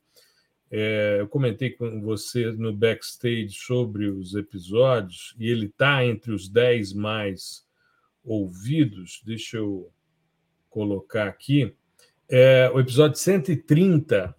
é, 0.71 1.17
eu 1.19 1.27
comentei 1.27 1.71
com 1.71 2.01
você 2.01 2.51
no 2.51 2.71
backstage 2.71 3.53
sobre 3.53 4.07
os 4.07 4.35
episódios, 4.35 5.35
e 5.39 5.49
ele 5.49 5.65
está 5.65 6.05
entre 6.05 6.31
os 6.31 6.47
10 6.47 6.93
mais 6.93 7.65
ouvidos. 8.23 9.21
Deixa 9.25 9.57
eu 9.57 9.91
colocar 10.69 11.27
aqui. 11.27 11.75
É, 12.29 12.69
o 12.71 12.79
episódio 12.79 13.17
130, 13.17 14.35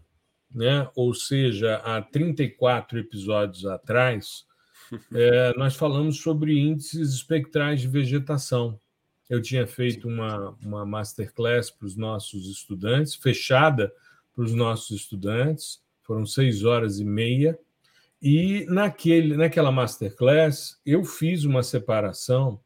né? 0.55 0.89
ou 0.95 1.13
seja, 1.13 1.77
há 1.79 2.01
34 2.01 3.01
episódios 3.01 3.67
atrás, 3.67 4.47
é, 5.13 5.53
nós 5.57 5.75
falamos 5.75 6.21
sobre 6.21 6.57
índices 6.57 7.13
espectrais 7.13 7.81
de 7.81 7.89
vegetação. 7.89 8.81
Eu 9.29 9.43
tinha 9.43 9.67
feito 9.67 10.07
uma, 10.07 10.57
uma 10.63 10.87
masterclass 10.87 11.71
para 11.71 11.87
os 11.87 11.97
nossos 11.97 12.49
estudantes, 12.49 13.17
fechada 13.17 13.93
para 14.35 14.45
os 14.45 14.55
nossos 14.55 14.91
estudantes, 14.91 15.81
foram 16.11 16.27
seis 16.27 16.65
horas 16.65 16.99
e 16.99 17.05
meia. 17.05 17.57
E 18.21 18.67
naquele, 18.69 19.37
naquela 19.37 19.71
masterclass, 19.71 20.77
eu 20.85 21.05
fiz 21.05 21.45
uma 21.45 21.63
separação, 21.63 22.61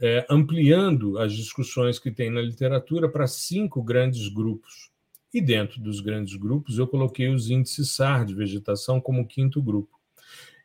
é, 0.00 0.24
ampliando 0.30 1.18
as 1.18 1.34
discussões 1.34 1.98
que 1.98 2.10
tem 2.10 2.30
na 2.30 2.40
literatura 2.40 3.06
para 3.06 3.26
cinco 3.26 3.82
grandes 3.82 4.28
grupos. 4.28 4.90
E 5.34 5.38
dentro 5.38 5.78
dos 5.82 6.00
grandes 6.00 6.34
grupos, 6.34 6.78
eu 6.78 6.86
coloquei 6.86 7.28
os 7.28 7.50
índices 7.50 7.90
SAR 7.90 8.24
de 8.24 8.34
vegetação 8.34 9.02
como 9.02 9.28
quinto 9.28 9.62
grupo. 9.62 10.00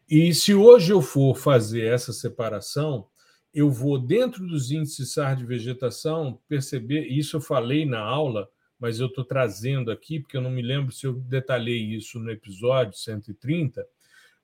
E 0.09 0.33
se 0.33 0.53
hoje 0.53 0.93
eu 0.93 1.01
for 1.01 1.35
fazer 1.35 1.87
essa 1.87 2.13
separação, 2.13 3.05
eu 3.53 3.69
vou, 3.69 3.99
dentro 3.99 4.47
dos 4.47 4.71
índices 4.71 5.11
SAR 5.11 5.35
de 5.35 5.45
vegetação, 5.45 6.39
perceber, 6.47 7.05
isso 7.05 7.35
eu 7.35 7.41
falei 7.41 7.85
na 7.85 7.99
aula, 7.99 8.47
mas 8.83 8.99
eu 8.99 9.07
estou 9.07 9.23
trazendo 9.23 9.89
aqui, 9.89 10.19
porque 10.19 10.35
eu 10.35 10.41
não 10.41 10.51
me 10.51 10.61
lembro 10.61 10.91
se 10.91 11.07
eu 11.07 11.13
detalhei 11.13 11.79
isso 11.95 12.19
no 12.19 12.29
episódio 12.29 12.99
130, 12.99 13.87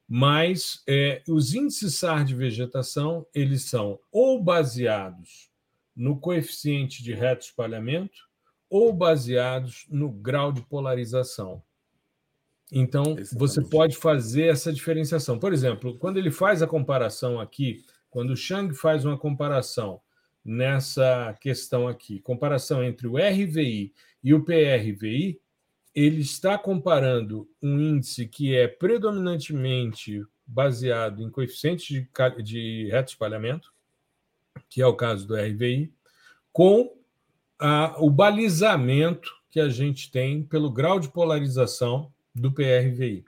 mas 0.08 0.82
é, 0.88 1.22
os 1.28 1.54
índices 1.54 1.96
SAR 1.96 2.24
de 2.24 2.34
vegetação 2.34 3.28
eles 3.36 3.64
são 3.64 4.00
ou 4.10 4.42
baseados 4.42 5.52
no 5.94 6.18
coeficiente 6.18 7.04
de 7.04 7.14
reto 7.14 7.48
espalhamento 7.48 8.30
ou 8.70 8.94
baseados 8.94 9.86
no 9.90 10.10
grau 10.10 10.54
de 10.54 10.62
polarização. 10.62 11.62
Então, 12.72 13.18
Exatamente. 13.20 13.36
você 13.38 13.62
pode 13.62 13.98
fazer 13.98 14.46
essa 14.46 14.72
diferenciação. 14.72 15.38
Por 15.38 15.52
exemplo, 15.52 15.98
quando 15.98 16.16
ele 16.16 16.32
faz 16.32 16.62
a 16.62 16.68
comparação 16.68 17.42
aqui, 17.42 17.84
quando 18.10 18.30
o 18.30 18.38
Chang 18.38 18.74
faz 18.74 19.04
uma 19.04 19.18
comparação 19.18 20.00
nessa 20.44 21.38
questão 21.42 21.88
aqui, 21.88 22.20
comparação 22.20 22.84
entre 22.84 23.08
o 23.08 23.18
RVI 23.18 23.94
e 24.24 24.34
o 24.34 24.44
PRVI, 24.44 25.40
ele 25.94 26.22
está 26.22 26.58
comparando 26.58 27.50
um 27.62 27.80
índice 27.80 28.28
que 28.28 28.56
é 28.56 28.68
predominantemente 28.68 30.24
baseado 30.46 31.22
em 31.22 31.30
coeficientes 31.30 31.88
de, 31.88 32.44
de 32.44 32.90
reto 32.90 33.12
espalhamento, 33.12 33.74
que 34.70 34.82
é 34.82 34.86
o 34.86 34.96
caso 34.96 35.28
do 35.28 35.36
RVI, 35.36 35.94
com 36.52 36.96
a, 37.60 37.96
o 38.00 38.10
balizamento 38.10 39.32
que 39.50 39.60
a 39.60 39.70
gente 39.70 40.12
tem 40.12 40.44
pelo 40.44 40.72
grau 40.72 41.00
de 41.00 41.10
polarização 41.10 42.12
do 42.34 42.52
PRVI. 42.52 43.26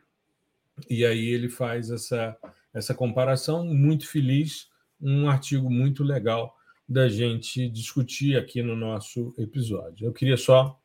E 0.90 1.06
aí 1.06 1.28
ele 1.28 1.50
faz 1.50 1.92
essa, 1.92 2.38
essa 2.74 2.94
comparação 2.94 3.66
muito 3.66 4.08
feliz, 4.08 4.70
um 5.00 5.30
artigo 5.30 5.70
muito 5.70 6.04
legal 6.04 6.56
da 6.92 7.08
gente 7.08 7.70
discutir 7.70 8.38
aqui 8.38 8.62
no 8.62 8.76
nosso 8.76 9.34
episódio. 9.38 10.06
Eu 10.06 10.12
queria 10.12 10.36
só 10.36 10.78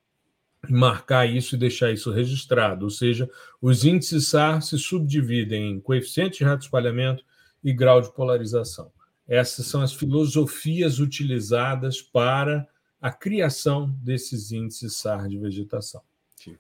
marcar 0.68 1.26
isso 1.26 1.54
e 1.54 1.58
deixar 1.58 1.92
isso 1.92 2.10
registrado, 2.10 2.84
ou 2.84 2.90
seja, 2.90 3.28
os 3.60 3.84
índices 3.84 4.28
SAR 4.28 4.62
se 4.62 4.78
subdividem 4.78 5.72
em 5.72 5.80
coeficiente 5.80 6.38
de 6.38 6.44
rato 6.44 6.62
espalhamento 6.62 7.24
e 7.62 7.72
grau 7.72 8.00
de 8.00 8.12
polarização. 8.14 8.92
Essas 9.26 9.66
são 9.66 9.82
as 9.82 9.92
filosofias 9.92 11.00
utilizadas 11.00 12.00
para 12.00 12.66
a 13.00 13.10
criação 13.10 13.90
desses 14.02 14.52
índices 14.52 14.96
SAR 14.96 15.28
de 15.28 15.38
vegetação. 15.38 16.02
Sim. 16.36 16.56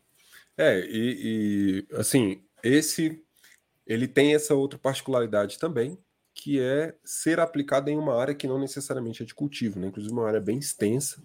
É, 0.58 0.80
e, 0.80 1.86
e 1.90 1.96
assim, 1.96 2.42
esse 2.62 3.22
ele 3.86 4.08
tem 4.08 4.34
essa 4.34 4.54
outra 4.54 4.76
particularidade 4.76 5.58
também, 5.58 5.96
que 6.36 6.60
é 6.60 6.94
ser 7.02 7.40
aplicado 7.40 7.88
em 7.88 7.96
uma 7.96 8.14
área 8.14 8.34
que 8.34 8.46
não 8.46 8.60
necessariamente 8.60 9.22
é 9.22 9.26
de 9.26 9.34
cultivo, 9.34 9.80
né? 9.80 9.86
inclusive 9.86 10.12
uma 10.12 10.28
área 10.28 10.40
bem 10.40 10.58
extensa, 10.58 11.20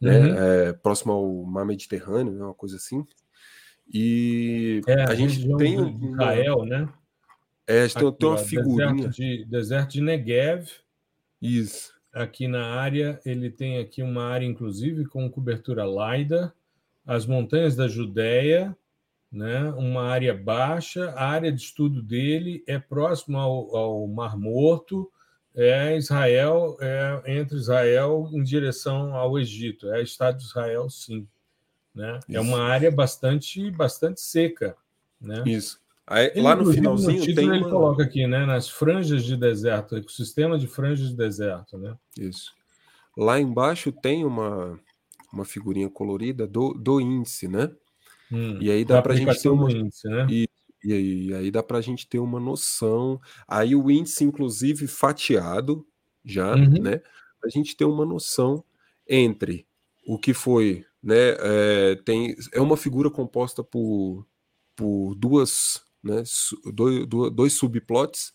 né? 0.00 0.18
Uhum. 0.18 0.34
É, 0.38 0.72
próximo 0.72 1.12
ao 1.12 1.44
mar 1.44 1.66
Mediterrâneo, 1.66 2.32
né? 2.32 2.44
uma 2.44 2.54
coisa 2.54 2.76
assim. 2.76 3.06
E 3.92 4.80
é, 4.86 5.02
a, 5.02 5.10
a 5.10 5.14
gente 5.14 5.46
tem 5.58 5.78
um, 5.78 6.12
Israel, 6.12 6.64
né? 6.64 6.88
É, 7.66 7.82
a 7.82 7.86
gente 7.86 7.98
Aqui, 7.98 8.18
tem 8.18 8.28
uma 8.28 8.38
figurinha. 8.38 8.94
Deserto 8.94 9.16
de, 9.16 9.44
deserto 9.44 9.92
de 9.92 10.00
Negev. 10.00 10.70
Isso. 11.40 11.92
Aqui 12.10 12.48
na 12.48 12.80
área, 12.80 13.20
ele 13.24 13.50
tem 13.50 13.78
aqui 13.78 14.02
uma 14.02 14.24
área, 14.24 14.46
inclusive, 14.46 15.04
com 15.04 15.30
cobertura 15.30 15.84
Laida, 15.84 16.54
as 17.04 17.26
montanhas 17.26 17.76
da 17.76 17.86
Judéia, 17.86 18.74
né? 19.34 19.68
uma 19.76 20.04
área 20.04 20.32
baixa. 20.32 21.10
A 21.10 21.26
área 21.26 21.50
de 21.50 21.60
estudo 21.60 22.00
dele 22.00 22.62
é 22.66 22.78
próximo 22.78 23.36
ao, 23.36 23.76
ao 23.76 24.06
Mar 24.06 24.38
Morto, 24.38 25.10
é 25.54 25.96
Israel, 25.96 26.76
é 26.80 27.38
entre 27.38 27.56
Israel 27.56 28.28
em 28.32 28.42
direção 28.42 29.14
ao 29.14 29.38
Egito. 29.38 29.92
É 29.92 30.02
Estado 30.02 30.38
de 30.38 30.44
Israel, 30.44 30.88
sim. 30.88 31.26
Né? 31.94 32.18
É 32.28 32.40
uma 32.40 32.62
área 32.62 32.90
bastante, 32.90 33.70
bastante 33.70 34.20
seca. 34.20 34.76
Né? 35.20 35.42
Isso. 35.46 35.80
Aí, 36.06 36.30
ele, 36.34 36.42
lá 36.42 36.54
no 36.54 36.72
finalzinho 36.72 37.18
no 37.18 37.24
título, 37.24 37.36
tem 37.36 37.56
ele 37.56 37.64
uma... 37.64 37.70
coloca 37.70 38.02
aqui, 38.02 38.26
né, 38.26 38.44
nas 38.44 38.68
franjas 38.68 39.24
de 39.24 39.36
deserto, 39.36 39.96
ecossistema 39.96 40.58
de 40.58 40.66
franjas 40.66 41.08
de 41.08 41.16
deserto, 41.16 41.78
né? 41.78 41.96
Isso. 42.18 42.52
Lá 43.16 43.40
embaixo 43.40 43.90
tem 43.90 44.24
uma, 44.24 44.78
uma 45.32 45.44
figurinha 45.46 45.88
colorida 45.88 46.46
do, 46.46 46.74
do 46.74 47.00
índice, 47.00 47.48
né? 47.48 47.70
Hum, 48.30 48.58
e 48.60 48.70
aí 48.70 48.84
dá 48.84 49.02
para 49.02 49.12
a 49.12 49.16
gente 49.16 49.40
ter 49.40 49.48
uma 49.48 49.70
índice, 49.70 50.08
né? 50.08 50.26
E, 50.30 50.48
e 50.82 50.92
aí, 50.92 51.26
e 51.26 51.34
aí 51.34 51.50
dá 51.50 51.62
para 51.62 51.78
a 51.78 51.80
gente 51.80 52.06
ter 52.06 52.18
uma 52.18 52.40
noção. 52.40 53.20
Aí 53.46 53.74
o 53.74 53.90
índice, 53.90 54.24
inclusive, 54.24 54.86
fatiado 54.86 55.86
já, 56.24 56.54
uhum. 56.54 56.82
né? 56.82 57.00
A 57.44 57.48
gente 57.48 57.76
ter 57.76 57.84
uma 57.84 58.04
noção 58.04 58.64
entre 59.06 59.66
o 60.06 60.18
que 60.18 60.32
foi, 60.32 60.84
né? 61.02 61.36
É, 61.38 61.96
tem, 62.04 62.34
é 62.52 62.60
uma 62.60 62.76
figura 62.76 63.10
composta 63.10 63.62
por, 63.62 64.26
por 64.74 65.14
duas, 65.14 65.82
né? 66.02 66.22
Dois, 66.72 67.06
dois 67.06 67.52
subplots. 67.54 68.32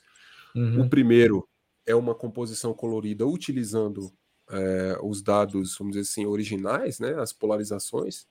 Uhum. 0.55 0.81
O 0.81 0.89
primeiro 0.89 1.47
é 1.85 1.95
uma 1.95 2.13
composição 2.15 2.73
colorida 2.73 3.25
utilizando 3.25 4.11
é, 4.49 4.97
os 5.03 5.21
dados, 5.21 5.75
vamos 5.77 5.93
dizer 5.95 6.09
assim, 6.09 6.25
originais, 6.25 6.99
né? 6.99 7.15
As 7.19 7.33
polarizações. 7.33 8.27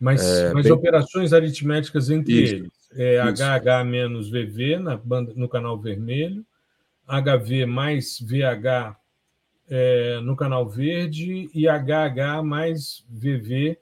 Mas, 0.00 0.24
é, 0.24 0.54
mas 0.54 0.64
bem... 0.64 0.72
operações 0.72 1.32
aritméticas 1.34 2.08
entre 2.08 2.32
Isso. 2.32 2.54
eles. 2.54 2.72
É 2.96 3.20
HH 3.20 3.84
menos 3.84 4.30
VV 4.30 4.78
na 4.78 4.96
banda, 4.96 5.32
no 5.36 5.48
canal 5.48 5.78
vermelho, 5.78 6.44
HV 7.06 7.66
mais 7.66 8.18
VH 8.18 8.96
é, 9.68 10.20
no 10.20 10.34
canal 10.34 10.68
verde 10.68 11.48
e 11.54 11.68
HH 11.68 12.42
mais 12.42 13.04
VV. 13.08 13.78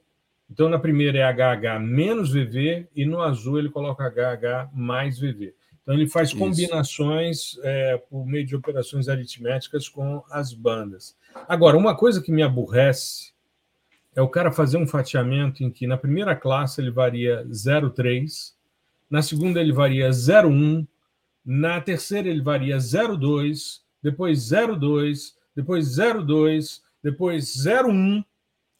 Então, 0.51 0.67
na 0.67 0.77
primeira 0.77 1.17
é 1.17 1.23
HH 1.23 1.79
menos 1.79 2.31
VV 2.31 2.87
e 2.95 3.05
no 3.05 3.21
azul 3.21 3.57
ele 3.57 3.69
coloca 3.69 4.03
HH 4.03 4.69
mais 4.73 5.17
VV. 5.17 5.55
Então, 5.81 5.95
ele 5.95 6.07
faz 6.07 6.33
combinações 6.33 7.57
é, 7.63 7.97
por 7.97 8.25
meio 8.27 8.45
de 8.45 8.55
operações 8.55 9.07
aritméticas 9.07 9.87
com 9.87 10.23
as 10.29 10.53
bandas. 10.53 11.15
Agora, 11.47 11.77
uma 11.77 11.95
coisa 11.95 12.21
que 12.21 12.31
me 12.31 12.43
aborrece 12.43 13.31
é 14.15 14.21
o 14.21 14.27
cara 14.27 14.51
fazer 14.51 14.77
um 14.77 14.87
fatiamento 14.87 15.63
em 15.63 15.69
que 15.69 15.87
na 15.87 15.97
primeira 15.97 16.35
classe 16.35 16.81
ele 16.81 16.91
varia 16.91 17.45
0,3, 17.45 18.53
na 19.09 19.21
segunda 19.21 19.59
ele 19.59 19.73
varia 19.73 20.09
0,1, 20.09 20.87
na 21.45 21.81
terceira 21.81 22.27
ele 22.27 22.41
varia 22.41 22.77
0,2, 22.77 23.81
depois 24.01 24.39
0,2, 24.39 25.33
depois 25.55 25.85
0,2, 25.87 26.81
depois 27.03 27.45
0,1, 27.45 28.23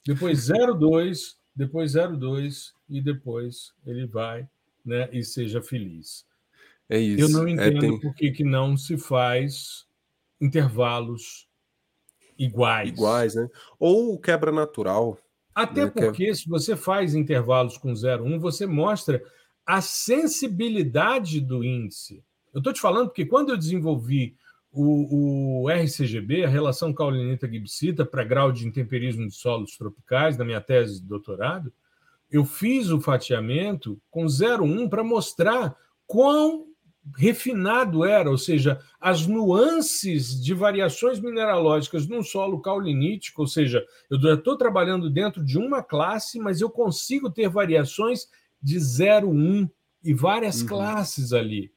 depois 0.06 0.40
0,2, 0.48 1.36
depois 1.56 1.94
0,2 1.94 2.74
e 2.90 3.02
depois 3.02 3.74
ele 3.86 4.06
vai 4.06 4.48
né, 4.86 5.10
e 5.12 5.24
seja 5.24 5.62
feliz. 5.62 6.26
É 6.88 6.98
isso. 6.98 7.26
Eu 7.26 7.30
não 7.30 7.48
é, 7.48 7.52
entendo 7.52 7.78
é, 7.78 7.80
tem... 7.82 8.00
por 8.00 8.14
que, 8.16 8.32
que 8.32 8.44
não 8.44 8.78
se 8.78 8.98
faz 8.98 9.86
intervalos 10.40 11.49
iguais. 12.40 12.90
Iguais, 12.90 13.36
né? 13.36 13.48
Ou 13.78 14.18
quebra 14.18 14.52
natural. 14.52 15.18
Até 15.54 15.86
né, 15.86 15.92
porque, 15.94 16.28
é... 16.28 16.34
se 16.34 16.48
você 16.48 16.76
faz 16.76 17.14
intervalos 17.14 17.78
com 17.78 17.92
0,1, 17.92 18.40
você 18.40 18.66
mostra 18.66 19.22
a 19.66 19.82
sensibilidade 19.82 21.42
do 21.42 21.64
índice. 21.64 22.24
Eu 22.54 22.60
estou 22.60 22.74
te 22.74 22.80
falando 22.80 23.08
porque 23.08 23.26
quando 23.26 23.50
eu 23.50 23.58
desenvolvi 23.58 24.36
o, 24.72 25.64
o 25.64 25.70
RCGB, 25.70 26.46
a 26.46 26.50
relação 26.50 26.94
caulinita-gibsita, 26.94 28.06
para 28.06 28.24
grau 28.24 28.52
de 28.52 28.68
intemperismo 28.68 29.28
de 29.28 29.34
solos 29.34 29.78
tropicais, 29.78 30.38
na 30.38 30.46
minha 30.46 30.62
tese 30.62 31.02
de 31.02 31.08
doutorado, 31.08 31.72
eu 32.32 32.46
fiz 32.46 32.90
o 32.90 33.02
fatiamento 33.02 34.00
com 34.10 34.26
0,1 34.26 34.90
para 34.90 35.04
mostrar 35.04 35.76
quão 36.06 36.69
refinado 37.16 38.05
era, 38.05 38.30
ou 38.30 38.38
seja, 38.38 38.80
as 38.99 39.26
nuances 39.26 40.41
de 40.41 40.53
variações 40.53 41.20
mineralógicas 41.20 42.07
num 42.07 42.24
solo 42.24 42.60
caulinítico, 42.60 43.41
ou 43.41 43.47
seja, 43.47 43.86
eu 44.10 44.36
estou 44.36 44.57
trabalhando 44.57 45.10
dentro 45.10 45.43
de 45.43 45.57
uma 45.57 45.82
classe, 45.84 46.39
mas 46.39 46.62
eu 46.62 46.70
consigo 46.70 47.30
ter 47.30 47.49
variações 47.49 48.28
de 48.62 48.78
0,1 48.78 49.70
e 50.03 50.14
várias 50.14 50.62
uhum. 50.62 50.68
classes 50.68 51.34
ali. 51.34 51.72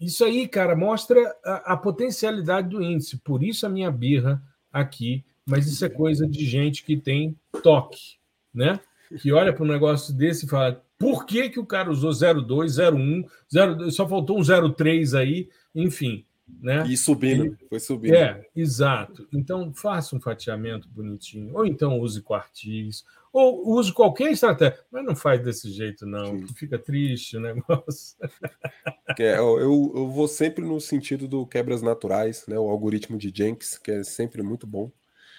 Isso 0.00 0.24
aí, 0.24 0.48
cara, 0.48 0.74
mostra 0.74 1.20
a, 1.44 1.74
a, 1.74 1.76
potencialidade 1.76 2.68
do 2.68 2.82
índice. 2.82 3.18
Por 3.18 3.42
isso 3.42 3.64
a 3.64 3.68
minha 3.68 3.90
birra 3.90 4.42
aqui. 4.72 5.24
Mas 5.46 5.66
isso 5.66 5.84
é 5.84 5.88
coisa 5.88 6.26
de 6.26 6.44
gente 6.44 6.84
que 6.84 6.96
tem 6.96 7.36
toque, 7.62 8.16
né? 8.54 8.80
Que 9.20 9.32
olha 9.32 9.52
para 9.52 9.64
um 9.64 9.68
negócio 9.68 10.14
desse 10.14 10.46
e 10.46 10.48
fala: 10.48 10.82
por 11.02 11.26
que, 11.26 11.50
que 11.50 11.58
o 11.58 11.66
cara 11.66 11.90
usou 11.90 12.12
02, 12.12 12.78
01, 12.78 13.24
02, 13.50 13.94
só 13.94 14.08
faltou 14.08 14.38
um 14.38 14.72
03 14.72 15.14
aí, 15.14 15.48
enfim. 15.74 16.24
Né? 16.60 16.86
E 16.86 16.96
subindo, 16.96 17.56
foi 17.68 17.80
subindo. 17.80 18.14
É, 18.14 18.46
exato. 18.54 19.26
Então, 19.32 19.72
faça 19.74 20.14
um 20.14 20.20
fatiamento 20.20 20.88
bonitinho, 20.88 21.56
ou 21.56 21.66
então 21.66 21.98
use 21.98 22.22
quartis, 22.22 23.04
ou 23.32 23.76
use 23.76 23.92
qualquer 23.92 24.30
estratégia, 24.30 24.78
mas 24.90 25.04
não 25.04 25.16
faz 25.16 25.42
desse 25.42 25.72
jeito, 25.72 26.06
não, 26.06 26.46
fica 26.48 26.78
triste 26.78 27.36
o 27.36 27.40
negócio. 27.40 28.16
É, 29.18 29.36
eu, 29.36 29.60
eu 29.60 30.08
vou 30.08 30.26
sempre 30.26 30.64
no 30.64 30.80
sentido 30.80 31.28
do 31.28 31.46
quebras 31.46 31.82
naturais, 31.82 32.46
né? 32.48 32.58
O 32.58 32.70
algoritmo 32.70 33.18
de 33.18 33.30
Jenks, 33.32 33.76
que 33.76 33.90
é 33.90 34.02
sempre 34.02 34.42
muito 34.42 34.66
bom. 34.66 34.90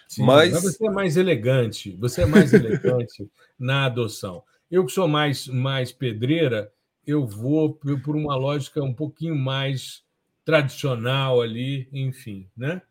Sim, 0.07 0.23
mas... 0.23 0.53
mas 0.53 0.63
você 0.63 0.85
é 0.85 0.91
mais 0.91 1.17
elegante, 1.17 1.97
você 1.99 2.21
é 2.21 2.25
mais 2.25 2.53
elegante 2.53 3.27
na 3.57 3.85
adoção. 3.85 4.43
Eu 4.73 4.87
que 4.87 4.91
sou 4.91 5.07
mais, 5.07 5.45
mais 5.45 5.91
pedreira, 5.91 6.73
eu 7.05 7.27
vou 7.27 7.75
por 7.75 8.15
uma 8.15 8.35
lógica 8.35 8.81
um 8.81 8.91
pouquinho 8.91 9.35
mais 9.35 10.03
tradicional 10.43 11.43
ali, 11.43 11.87
enfim, 11.93 12.49
né? 12.57 12.81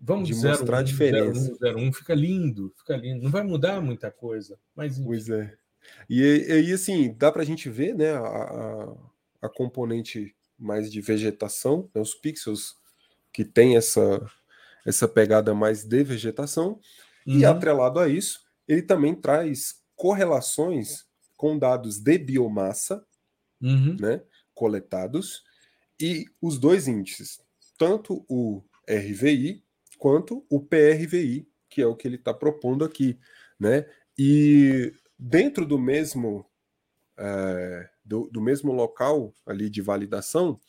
Vamos 0.00 0.26
de 0.26 0.34
mostrar 0.34 0.78
a 0.78 0.82
diferença. 0.82 1.56
01, 1.62 1.92
fica 1.92 2.16
lindo, 2.16 2.74
fica 2.76 2.96
lindo. 2.96 3.22
Não 3.22 3.30
vai 3.30 3.44
mudar 3.44 3.80
muita 3.80 4.10
coisa, 4.10 4.58
mas 4.74 4.98
enfim. 4.98 5.06
Pois 5.06 5.28
é. 5.28 5.56
E 6.08 6.20
aí, 6.24 6.72
assim, 6.72 7.14
dá 7.16 7.30
para 7.30 7.42
a 7.42 7.46
gente 7.46 7.70
ver, 7.70 7.94
né, 7.94 8.10
a, 8.10 8.22
a, 8.22 8.96
a, 9.42 9.48
componente 9.48 10.34
mais 10.58 10.90
de 10.90 11.00
vegetação, 11.00 11.88
né, 11.94 12.00
os 12.00 12.12
pixels 12.12 12.74
que 13.32 13.44
tem 13.44 13.76
essa, 13.76 14.20
essa 14.84 15.06
pegada 15.06 15.54
mais 15.54 15.84
de 15.84 16.02
vegetação, 16.02 16.80
uhum. 17.24 17.38
e 17.38 17.44
atrelado 17.44 18.00
a 18.00 18.08
isso, 18.08 18.40
ele 18.66 18.82
também 18.82 19.14
traz 19.14 19.76
correlações 19.94 21.08
com 21.40 21.58
dados 21.58 21.98
de 21.98 22.18
biomassa, 22.18 23.02
uhum. 23.62 23.96
né, 23.98 24.22
coletados, 24.52 25.42
e 25.98 26.26
os 26.38 26.58
dois 26.58 26.86
índices, 26.86 27.40
tanto 27.78 28.26
o 28.28 28.62
RVI 28.86 29.64
quanto 29.96 30.44
o 30.50 30.60
PRVI, 30.60 31.48
que 31.70 31.80
é 31.80 31.86
o 31.86 31.96
que 31.96 32.06
ele 32.06 32.16
está 32.16 32.34
propondo 32.34 32.84
aqui, 32.84 33.18
né? 33.58 33.86
E 34.18 34.92
dentro 35.18 35.64
do 35.64 35.78
mesmo 35.78 36.44
é, 37.16 37.88
do, 38.04 38.28
do, 38.30 38.42
mesmo 38.42 38.70
local 38.70 39.32
ali 39.46 39.70
de 39.70 39.80
validação, 39.80 40.60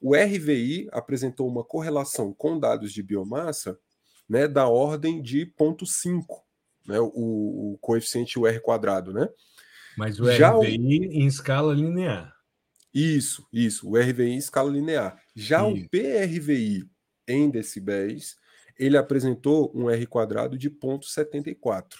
o 0.00 0.14
RVI 0.14 0.88
apresentou 0.90 1.46
uma 1.46 1.62
correlação 1.62 2.32
com 2.32 2.58
dados 2.58 2.94
de 2.94 3.02
biomassa, 3.02 3.78
né, 4.26 4.48
da 4.48 4.68
ordem 4.68 5.20
de 5.20 5.44
0,5, 5.44 6.24
né, 6.86 6.98
o, 6.98 7.74
o 7.74 7.78
coeficiente 7.78 8.38
R 8.38 8.60
quadrado, 8.60 9.12
né? 9.12 9.28
Mas 9.96 10.18
o 10.20 10.30
Já 10.32 10.52
RVI 10.52 10.78
o... 11.00 11.12
em 11.12 11.26
escala 11.26 11.74
linear. 11.74 12.34
Isso, 12.92 13.46
isso, 13.52 13.88
o 13.88 13.96
RVI 13.96 14.30
em 14.30 14.38
escala 14.38 14.70
linear. 14.70 15.20
Já 15.34 15.68
isso. 15.68 15.84
o 15.84 15.88
PRVI 15.88 16.88
em 17.26 17.50
decibéis, 17.50 18.36
ele 18.78 18.96
apresentou 18.96 19.72
um 19.74 19.90
R 19.90 20.06
quadrado 20.06 20.56
de 20.56 20.70
0,74. 20.70 21.94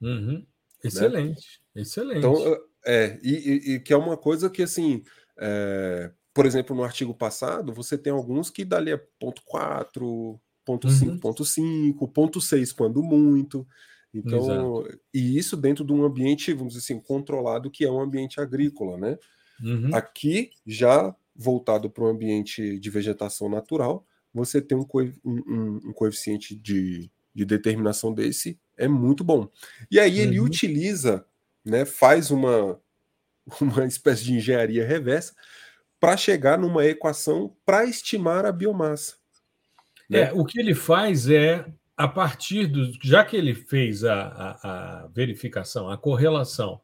Uhum. 0.00 0.44
Excelente, 0.82 1.60
né? 1.74 1.82
excelente. 1.82 2.18
Então, 2.18 2.36
é, 2.84 3.18
e, 3.22 3.74
e, 3.74 3.80
que 3.80 3.92
é 3.92 3.96
uma 3.96 4.16
coisa 4.16 4.50
que, 4.50 4.62
assim, 4.62 5.02
é, 5.38 6.10
por 6.34 6.44
exemplo, 6.44 6.76
no 6.76 6.84
artigo 6.84 7.14
passado, 7.14 7.72
você 7.72 7.96
tem 7.96 8.12
alguns 8.12 8.50
que 8.50 8.64
dali 8.64 8.90
é 8.90 8.96
0,4, 8.96 10.38
0,5, 10.66 11.20
0,5, 11.20 11.96
0,6 11.96 12.74
quando 12.74 13.02
muito. 13.02 13.66
Então, 14.14 14.80
Exato. 14.82 15.00
e 15.12 15.36
isso 15.36 15.56
dentro 15.56 15.84
de 15.84 15.92
um 15.92 16.04
ambiente, 16.04 16.52
vamos 16.52 16.74
dizer 16.74 16.84
assim, 16.84 17.00
controlado, 17.00 17.70
que 17.70 17.84
é 17.84 17.90
um 17.90 18.00
ambiente 18.00 18.40
agrícola, 18.40 18.96
né? 18.96 19.18
Uhum. 19.62 19.90
Aqui, 19.92 20.50
já 20.64 21.14
voltado 21.34 21.90
para 21.90 22.04
um 22.04 22.08
ambiente 22.08 22.78
de 22.78 22.90
vegetação 22.90 23.48
natural, 23.48 24.06
você 24.32 24.60
tem 24.60 24.78
um, 24.78 24.86
um, 25.24 25.80
um 25.88 25.92
coeficiente 25.92 26.54
de, 26.54 27.10
de, 27.34 27.44
determinação 27.44 28.12
desse, 28.12 28.58
é 28.76 28.86
muito 28.86 29.24
bom. 29.24 29.48
E 29.90 29.98
aí 29.98 30.18
ele 30.20 30.38
uhum. 30.38 30.46
utiliza, 30.46 31.24
né, 31.64 31.84
faz 31.84 32.30
uma, 32.30 32.80
uma 33.60 33.84
espécie 33.86 34.24
de 34.24 34.34
engenharia 34.34 34.86
reversa 34.86 35.34
para 35.98 36.16
chegar 36.16 36.58
numa 36.58 36.84
equação 36.84 37.56
para 37.64 37.84
estimar 37.84 38.44
a 38.44 38.52
biomassa. 38.52 39.14
Né? 40.08 40.20
É, 40.20 40.32
o 40.32 40.44
que 40.44 40.60
ele 40.60 40.74
faz 40.74 41.28
é, 41.28 41.64
a 41.96 42.08
partir 42.08 42.66
do. 42.66 42.92
Já 43.02 43.24
que 43.24 43.36
ele 43.36 43.54
fez 43.54 44.04
a, 44.04 44.22
a, 44.22 45.04
a 45.04 45.06
verificação, 45.08 45.88
a 45.88 45.96
correlação 45.96 46.80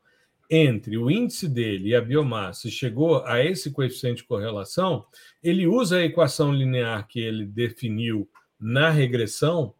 entre 0.51 0.99
o 0.99 1.11
índice 1.11 1.49
dele 1.49 1.91
e 1.91 1.95
a 1.95 2.01
biomassa 2.01 2.67
e 2.67 2.71
chegou 2.73 3.25
a 3.25 3.45
esse 3.45 3.71
coeficiente 3.71 4.23
de 4.23 4.29
correlação, 4.29 5.05
ele 5.43 5.67
usa 5.67 5.99
a 5.99 6.05
equação 6.05 6.53
linear 6.53 7.07
que 7.07 7.21
ele 7.21 7.47
definiu 7.47 8.29
na 8.59 8.91
regressão 8.91 9.73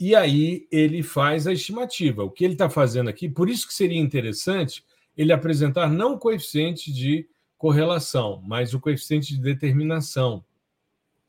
e 0.00 0.14
aí 0.14 0.66
ele 0.72 1.02
faz 1.02 1.46
a 1.46 1.52
estimativa. 1.52 2.24
O 2.24 2.30
que 2.30 2.44
ele 2.44 2.54
está 2.54 2.70
fazendo 2.70 3.10
aqui, 3.10 3.28
por 3.28 3.50
isso 3.50 3.66
que 3.66 3.74
seria 3.74 4.00
interessante 4.00 4.82
ele 5.16 5.32
apresentar 5.32 5.88
não 5.88 6.14
o 6.14 6.18
coeficiente 6.18 6.92
de 6.92 7.28
correlação, 7.56 8.42
mas 8.46 8.74
o 8.74 8.80
coeficiente 8.80 9.34
de 9.34 9.40
determinação. 9.40 10.44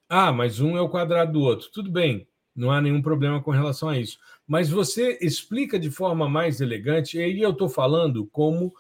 Ah, 0.08 0.32
mas 0.32 0.60
um 0.60 0.78
é 0.78 0.82
o 0.82 0.90
quadrado 0.90 1.34
do 1.34 1.42
outro. 1.42 1.70
Tudo 1.72 1.92
bem, 1.92 2.28
não 2.56 2.72
há 2.72 2.82
nenhum 2.82 3.02
problema 3.02 3.42
com 3.42 3.52
relação 3.52 3.90
a 3.90 4.00
isso. 4.00 4.18
Mas 4.48 4.70
você 4.70 5.18
explica 5.22 5.78
de 5.78 5.92
forma 5.92 6.30
mais 6.30 6.62
elegante, 6.62 7.18
e 7.18 7.22
aí 7.22 7.42
eu 7.42 7.52
estou 7.52 7.68
falando 7.68 8.26
como 8.28 8.74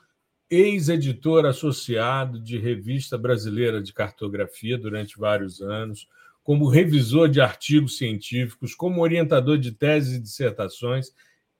ex-editor 0.50 1.46
associado 1.46 2.40
de 2.40 2.58
Revista 2.58 3.18
Brasileira 3.18 3.82
de 3.82 3.92
Cartografia 3.92 4.78
durante 4.78 5.18
vários 5.18 5.62
anos, 5.62 6.08
como 6.44 6.70
revisor 6.70 7.28
de 7.28 7.42
artigos 7.42 7.98
científicos, 7.98 8.76
como 8.76 9.02
orientador 9.02 9.58
de 9.58 9.72
teses 9.72 10.16
e 10.16 10.22
dissertações. 10.22 11.12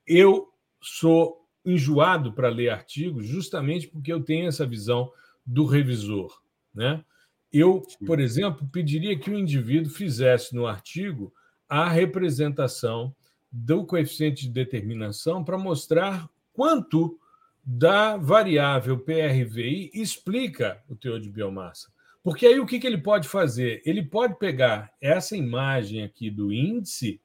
Eu 0.06 0.48
sou 0.80 1.44
enjoado 1.66 2.32
para 2.32 2.50
ler 2.50 2.70
artigos 2.70 3.26
justamente 3.26 3.88
porque 3.88 4.14
eu 4.14 4.22
tenho 4.22 4.48
essa 4.48 4.66
visão 4.66 5.12
do 5.44 5.66
revisor. 5.66 6.40
Né? 6.74 7.04
Eu, 7.52 7.82
por 8.06 8.20
exemplo, 8.20 8.70
pediria 8.72 9.18
que 9.18 9.32
o 9.32 9.38
indivíduo 9.38 9.90
fizesse 9.90 10.54
no 10.54 10.68
artigo 10.68 11.34
a 11.70 11.88
representação 11.90 13.14
do 13.52 13.86
coeficiente 13.86 14.44
de 14.44 14.50
determinação 14.50 15.44
para 15.44 15.58
mostrar 15.58 16.30
quanto 16.54 17.20
da 17.64 18.16
variável 18.18 19.00
PRVI 19.00 19.90
explica 19.94 20.84
o 20.88 20.96
teor 20.96 21.20
de 21.20 21.30
biomassa. 21.30 21.92
Porque 22.24 22.46
aí 22.46 22.60
o 22.60 22.66
que, 22.66 22.80
que 22.80 22.88
ele 22.88 22.98
pode 22.98 23.28
fazer? 23.28 23.82
Ele 23.86 24.04
pode 24.04 24.38
pegar 24.38 24.92
essa 25.00 25.38
imagem 25.38 26.04
aqui 26.04 26.30
do 26.30 26.52
índice 26.52 27.20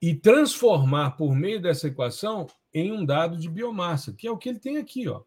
e 0.00 0.14
transformar 0.14 1.12
por 1.12 1.34
meio 1.34 1.60
dessa 1.60 1.88
equação 1.88 2.46
em 2.72 2.92
um 2.92 3.04
dado 3.04 3.36
de 3.36 3.48
biomassa, 3.48 4.12
que 4.12 4.26
é 4.26 4.30
o 4.30 4.36
que 4.36 4.48
ele 4.48 4.58
tem 4.58 4.76
aqui. 4.76 5.08
Ó. 5.08 5.22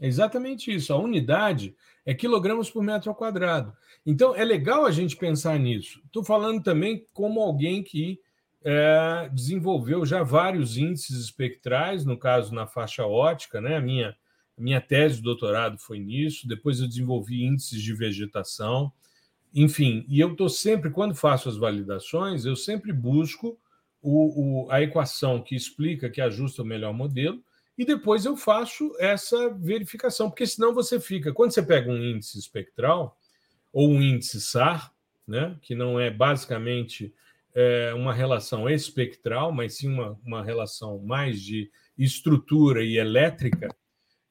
É 0.00 0.06
exatamente 0.06 0.74
isso. 0.74 0.92
A 0.92 0.98
unidade 0.98 1.74
é 2.04 2.12
quilogramas 2.14 2.70
por 2.70 2.82
metro 2.82 3.14
quadrado. 3.14 3.72
Então, 4.04 4.34
é 4.34 4.44
legal 4.44 4.84
a 4.84 4.90
gente 4.90 5.16
pensar 5.16 5.58
nisso. 5.58 6.00
Estou 6.04 6.24
falando 6.24 6.62
também 6.62 7.06
como 7.12 7.40
alguém 7.40 7.82
que 7.82 8.20
é, 8.62 9.28
desenvolveu 9.32 10.04
já 10.04 10.22
vários 10.22 10.76
índices 10.76 11.18
espectrais, 11.18 12.04
no 12.04 12.18
caso 12.18 12.54
na 12.54 12.66
faixa 12.66 13.06
ótica, 13.06 13.60
né? 13.60 13.76
A 13.76 13.80
minha, 13.80 14.16
minha 14.56 14.80
tese 14.80 15.16
de 15.16 15.22
doutorado 15.22 15.78
foi 15.78 15.98
nisso. 15.98 16.48
Depois 16.48 16.80
eu 16.80 16.88
desenvolvi 16.88 17.44
índices 17.44 17.80
de 17.82 17.94
vegetação, 17.94 18.92
enfim. 19.54 20.04
E 20.08 20.18
eu 20.18 20.32
estou 20.32 20.48
sempre, 20.48 20.90
quando 20.90 21.14
faço 21.14 21.48
as 21.48 21.56
validações, 21.56 22.44
eu 22.44 22.56
sempre 22.56 22.92
busco 22.92 23.58
o, 24.02 24.64
o, 24.64 24.70
a 24.70 24.82
equação 24.82 25.40
que 25.40 25.54
explica, 25.54 26.10
que 26.10 26.20
ajusta 26.20 26.62
o 26.62 26.66
melhor 26.66 26.92
modelo, 26.92 27.42
e 27.76 27.84
depois 27.84 28.24
eu 28.24 28.36
faço 28.36 28.94
essa 28.98 29.48
verificação, 29.50 30.30
porque 30.30 30.46
senão 30.46 30.72
você 30.72 31.00
fica. 31.00 31.32
Quando 31.32 31.52
você 31.52 31.62
pega 31.62 31.90
um 31.90 32.02
índice 32.02 32.38
espectral, 32.38 33.18
ou 33.72 33.90
um 33.90 34.00
índice 34.00 34.40
SAR, 34.40 34.92
né, 35.26 35.56
que 35.60 35.74
não 35.74 35.98
é 35.98 36.10
basicamente 36.10 37.12
é, 37.54 37.92
uma 37.94 38.12
relação 38.12 38.68
espectral, 38.68 39.52
mas 39.52 39.78
sim 39.78 39.88
uma, 39.88 40.18
uma 40.24 40.44
relação 40.44 40.98
mais 40.98 41.40
de 41.40 41.70
estrutura 41.98 42.84
e 42.84 42.96
elétrica, 42.96 43.74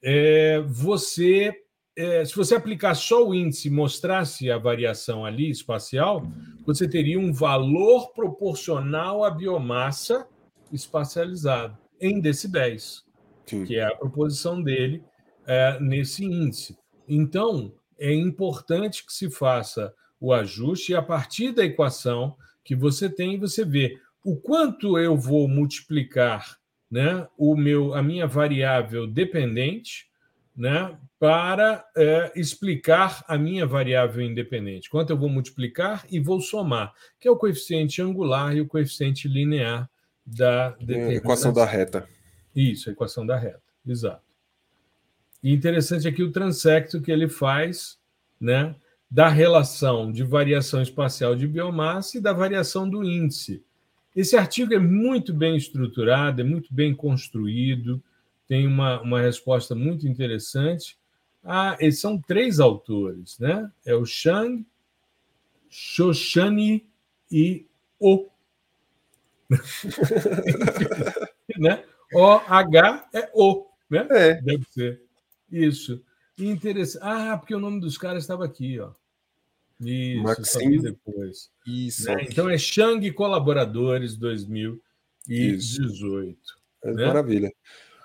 é, 0.02 0.60
você, 0.62 1.54
é, 1.96 2.24
se 2.24 2.36
você 2.36 2.56
aplicar 2.56 2.96
só 2.96 3.28
o 3.28 3.34
índice 3.34 3.68
e 3.68 3.72
mostrasse 3.72 4.50
a 4.50 4.58
variação 4.58 5.26
ali 5.26 5.50
espacial, 5.50 6.26
você 6.66 6.88
teria 6.88 7.20
um 7.20 7.34
valor 7.34 8.14
proporcional 8.14 9.24
à 9.24 9.30
biomassa 9.30 10.28
espacializado 10.72 11.78
em 12.02 12.20
decibéis, 12.20 13.03
Sim. 13.46 13.66
que 13.66 13.78
é 13.78 13.86
a 13.86 13.96
proposição 13.96 14.62
dele 14.62 15.04
é, 15.46 15.80
nesse 15.80 16.26
índice. 16.26 16.78
Então, 17.08 17.74
é 17.98 18.14
importante 18.14 19.06
que 19.06 19.14
se 19.14 19.30
faça 19.30 19.94
o 20.20 20.34
ajuste 20.34 20.92
e 20.92 20.96
a 20.96 21.02
partir 21.02 21.52
da 21.52 21.66
equação 21.66 22.36
que 22.64 22.76
você 22.76 23.10
tem, 23.10 23.38
você 23.38 23.66
vê 23.66 23.98
o 24.24 24.38
quanto 24.38 24.98
eu 24.98 25.18
vou 25.18 25.48
multiplicar 25.48 26.58
né, 26.90 27.28
o 27.38 27.56
meu, 27.56 27.94
a 27.94 28.02
minha 28.02 28.26
variável 28.26 29.06
dependente 29.06 30.08
né, 30.56 30.98
para 31.20 31.84
é, 31.98 32.32
explicar 32.36 33.24
a 33.28 33.38
minha 33.38 33.66
variável 33.66 34.22
independente. 34.22 34.90
Quanto 34.90 35.10
eu 35.10 35.18
vou 35.18 35.28
multiplicar 35.28 36.06
e 36.10 36.20
vou 36.20 36.40
somar, 36.40 36.94
que 37.20 37.28
é 37.28 37.32
o 37.32 37.36
coeficiente 37.36 38.02
angular 38.02 38.56
e 38.56 38.62
o 38.62 38.68
coeficiente 38.68 39.28
linear 39.28 39.90
da 40.26 40.76
é, 40.88 41.16
equação 41.16 41.52
da 41.52 41.66
reta. 41.66 42.08
Isso, 42.56 42.90
a 42.90 42.94
equação 42.94 43.26
da 43.26 43.38
reta, 43.38 43.62
exato. 43.86 44.22
E 45.42 45.52
interessante 45.52 46.08
aqui 46.08 46.24
o 46.24 46.32
transecto 46.32 47.02
que 47.02 47.12
ele 47.12 47.28
faz, 47.28 48.00
né, 48.40 48.76
da 49.10 49.28
relação 49.28 50.12
de 50.12 50.24
variação 50.24 50.82
espacial 50.82 51.36
de 51.36 51.48
biomassa 51.48 52.18
e 52.18 52.22
da 52.22 52.34
variação 52.34 52.90
do 52.90 53.04
índice. 53.04 53.64
Esse 54.16 54.38
artigo 54.38 54.74
é 54.74 54.80
muito 54.80 55.34
bem 55.34 55.56
estruturado, 55.56 56.42
é 56.42 56.44
muito 56.44 56.74
bem 56.74 56.96
construído, 56.96 58.02
tem 58.48 58.68
uma, 58.68 59.02
uma 59.02 59.22
resposta 59.22 59.76
muito 59.76 60.08
interessante. 60.08 60.98
Ah, 61.44 61.76
eles 61.80 62.00
são 62.00 62.22
três 62.22 62.60
autores, 62.60 63.38
né? 63.40 63.72
É 63.86 63.96
o 63.96 64.06
Shang, 64.06 64.66
Shoshani 65.70 66.86
e 67.32 67.66
O. 68.00 68.30
né? 71.58 71.84
O-H 72.14 73.10
é 73.14 73.30
O, 73.34 73.66
né? 73.90 74.08
É. 74.10 74.42
Deve 74.42 74.66
ser. 74.70 75.02
Isso. 75.52 76.02
Interessante. 76.38 77.04
Ah, 77.04 77.38
porque 77.38 77.54
o 77.54 77.60
nome 77.60 77.80
dos 77.80 77.98
caras 77.98 78.24
estava 78.24 78.46
aqui, 78.46 78.80
ó. 78.80 78.92
Isso, 79.80 80.24
Maxim... 80.24 80.80
depois. 80.80 81.50
Isso. 81.66 82.06
Né? 82.06 82.26
Então 82.30 82.50
é 82.50 82.58
Shang 82.58 83.12
Colaboradores 83.12 84.16
2018. 84.16 86.38
É 86.84 86.92
né? 86.92 87.06
Maravilha. 87.06 87.52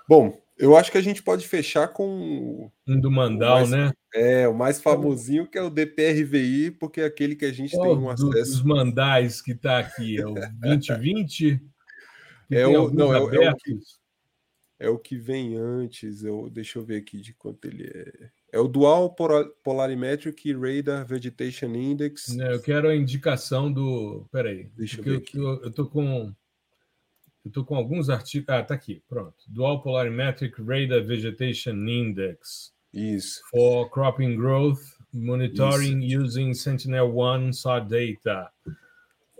Bom, 0.07 0.39
eu 0.57 0.75
acho 0.75 0.91
que 0.91 0.97
a 0.97 1.01
gente 1.01 1.23
pode 1.23 1.47
fechar 1.47 1.87
com. 1.87 2.69
Um 2.87 2.99
do 2.99 3.09
Mandal, 3.09 3.59
mais, 3.59 3.69
né? 3.69 3.93
É, 4.13 4.47
o 4.47 4.53
mais 4.53 4.81
famosinho 4.81 5.47
que 5.47 5.57
é 5.57 5.61
o 5.61 5.69
DPRVI, 5.69 6.71
porque 6.71 7.01
é 7.01 7.05
aquele 7.05 7.35
que 7.35 7.45
a 7.45 7.53
gente 7.53 7.71
tem 7.71 7.97
um 7.97 8.09
acesso. 8.09 8.31
Dos 8.31 8.63
mandais 8.63 9.41
que 9.41 9.51
está 9.51 9.79
aqui, 9.79 10.19
é 10.19 10.25
o 10.25 10.33
2020. 10.33 11.61
é 12.51 12.67
o, 12.67 12.91
não, 12.91 13.13
é, 13.13 13.17
é, 13.17 13.51
o 13.51 13.55
que, 13.55 13.79
é 14.79 14.89
o 14.89 14.97
que 14.97 15.17
vem 15.17 15.57
antes. 15.57 16.23
Eu, 16.23 16.49
deixa 16.49 16.79
eu 16.79 16.83
ver 16.83 16.97
aqui 16.97 17.19
de 17.19 17.33
quanto 17.33 17.65
ele 17.65 17.83
é. 17.93 18.29
É 18.51 18.59
o 18.59 18.67
Dual 18.67 19.15
Polarimetric 19.63 20.53
Radar 20.53 21.05
Vegetation 21.05 21.75
Index. 21.75 22.35
Não, 22.35 22.47
eu 22.47 22.61
quero 22.61 22.87
a 22.87 22.95
indicação 22.95 23.71
do. 23.71 24.25
Peraí. 24.31 24.71
Deixa 24.75 24.99
eu 24.99 25.03
ver. 25.03 25.17
Aqui. 25.17 25.37
Eu, 25.37 25.61
eu 25.63 25.71
tô 25.71 25.85
com. 25.85 26.33
Eu 27.45 27.51
tô 27.51 27.63
com 27.63 27.75
alguns 27.75 28.09
artigos. 28.09 28.49
Ah, 28.49 28.63
tá 28.63 28.73
aqui. 28.73 29.03
Pronto. 29.07 29.35
Dual 29.47 29.81
Polarimetric 29.81 30.61
Radar 30.61 31.03
Vegetation 31.03 31.75
Index. 31.87 32.73
Isso. 32.93 33.41
For 33.51 33.89
cropping 33.89 34.35
growth, 34.35 34.79
monitoring 35.13 36.03
Isso. 36.03 36.21
using 36.21 36.53
Sentinel-1 36.53 37.53
SAR 37.53 37.85
data. 37.85 38.51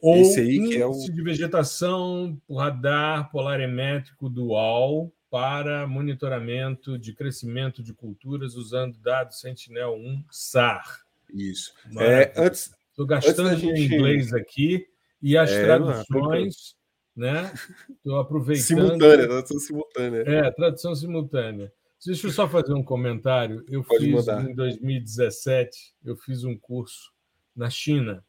Ou 0.01 0.17
Esse 0.17 0.39
aí 0.39 0.69
que 0.69 0.77
é 0.77 0.85
o... 0.85 0.91
de 0.93 1.21
vegetação, 1.21 2.39
radar 2.49 3.29
polarimétrico 3.31 4.29
dual 4.29 5.11
para 5.29 5.87
monitoramento 5.87 6.97
de 6.97 7.13
crescimento 7.13 7.83
de 7.83 7.93
culturas 7.93 8.55
usando 8.55 8.97
dados 8.97 9.39
Sentinel-1 9.39 10.25
SAR. 10.31 11.03
Isso. 11.31 11.73
É, 11.97 12.33
antes, 12.35 12.71
Estou 12.89 13.07
gastando 13.07 13.47
antes 13.47 13.61
gente... 13.61 13.81
inglês 13.81 14.33
aqui 14.33 14.85
e 15.21 15.37
as 15.37 15.49
é, 15.51 15.63
traduções, 15.63 16.75
né? 17.15 17.53
Estou 17.89 18.19
aproveitando. 18.19 18.65
Simultânea, 18.65 19.27
tradução 19.27 19.59
simultânea. 19.59 20.21
É, 20.21 20.51
tradução 20.51 20.95
simultânea. 20.95 21.73
Deixa 22.05 22.27
eu 22.27 22.31
só 22.31 22.47
fazer 22.47 22.73
um 22.73 22.83
comentário. 22.83 23.63
Eu 23.69 23.83
Pode 23.83 24.05
fiz 24.05 24.13
mandar. 24.13 24.49
em 24.49 24.53
2017, 24.53 25.95
eu 26.03 26.17
fiz 26.17 26.43
um 26.43 26.57
curso 26.57 27.13
na 27.55 27.69
China, 27.69 28.25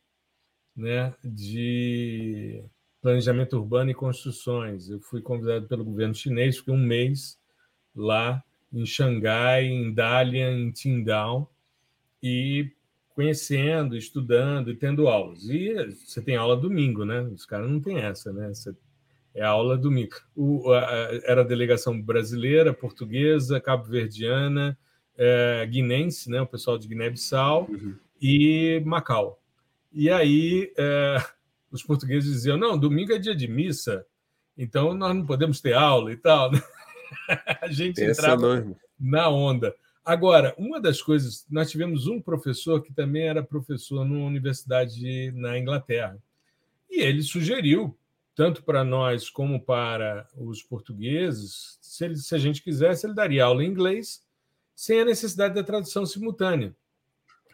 né, 0.76 1.14
de 1.24 2.64
planejamento 3.00 3.56
urbano 3.56 3.90
e 3.90 3.94
construções. 3.94 4.88
Eu 4.88 5.00
fui 5.00 5.20
convidado 5.22 5.66
pelo 5.66 5.84
governo 5.84 6.14
chinês, 6.14 6.58
fiquei 6.58 6.74
um 6.74 6.78
mês 6.78 7.38
lá 7.94 8.42
em 8.72 8.86
Xangai, 8.86 9.64
em 9.64 9.92
Dalian, 9.92 10.52
em 10.52 10.72
Qingdao, 10.72 11.50
e 12.22 12.70
conhecendo, 13.14 13.96
estudando 13.96 14.70
e 14.70 14.76
tendo 14.76 15.08
aulas. 15.08 15.44
E 15.44 15.74
você 16.06 16.22
tem 16.22 16.36
aula 16.36 16.56
domingo, 16.56 17.04
né? 17.04 17.20
Os 17.22 17.44
caras 17.44 17.70
não 17.70 17.80
têm 17.80 17.98
essa, 17.98 18.32
né? 18.32 18.48
Você, 18.48 18.74
é 19.34 19.42
aula 19.42 19.76
domingo. 19.76 20.16
O, 20.34 20.72
a, 20.72 20.80
era 21.24 21.42
a 21.42 21.44
delegação 21.44 22.00
brasileira, 22.00 22.72
portuguesa, 22.72 23.60
cabo-verdiana, 23.60 24.76
é, 25.16 25.66
guinense, 25.66 26.30
né? 26.30 26.40
O 26.40 26.46
pessoal 26.46 26.78
de 26.78 26.88
Guiné-Bissau 26.88 27.68
uhum. 27.70 27.94
e 28.20 28.82
Macau. 28.84 29.40
E 29.92 30.08
aí 30.08 30.72
é, 30.78 31.16
os 31.70 31.82
portugueses 31.82 32.32
diziam: 32.32 32.56
não, 32.56 32.78
domingo 32.78 33.12
é 33.12 33.18
dia 33.18 33.34
de 33.34 33.48
missa, 33.48 34.04
então 34.56 34.94
nós 34.94 35.14
não 35.14 35.24
podemos 35.24 35.60
ter 35.60 35.74
aula 35.74 36.12
e 36.12 36.16
tal. 36.16 36.50
A 37.60 37.70
gente 37.70 38.02
Essa 38.02 38.22
entrava 38.22 38.76
na 38.98 39.28
onda. 39.28 39.74
Agora, 40.04 40.54
uma 40.56 40.80
das 40.80 41.02
coisas, 41.02 41.46
nós 41.50 41.70
tivemos 41.70 42.06
um 42.06 42.20
professor 42.20 42.82
que 42.82 42.92
também 42.92 43.28
era 43.28 43.42
professor 43.42 44.04
numa 44.04 44.26
universidade 44.26 45.30
na 45.32 45.58
Inglaterra, 45.58 46.18
e 46.90 47.00
ele 47.00 47.22
sugeriu, 47.22 47.96
tanto 48.34 48.62
para 48.62 48.82
nós 48.82 49.28
como 49.28 49.60
para 49.60 50.26
os 50.36 50.62
portugueses, 50.62 51.78
se, 51.80 52.04
ele, 52.04 52.16
se 52.16 52.34
a 52.34 52.38
gente 52.38 52.62
quisesse, 52.62 53.06
ele 53.06 53.14
daria 53.14 53.44
aula 53.44 53.62
em 53.62 53.68
inglês, 53.68 54.24
sem 54.74 55.00
a 55.00 55.04
necessidade 55.04 55.54
da 55.54 55.62
tradução 55.62 56.06
simultânea. 56.06 56.74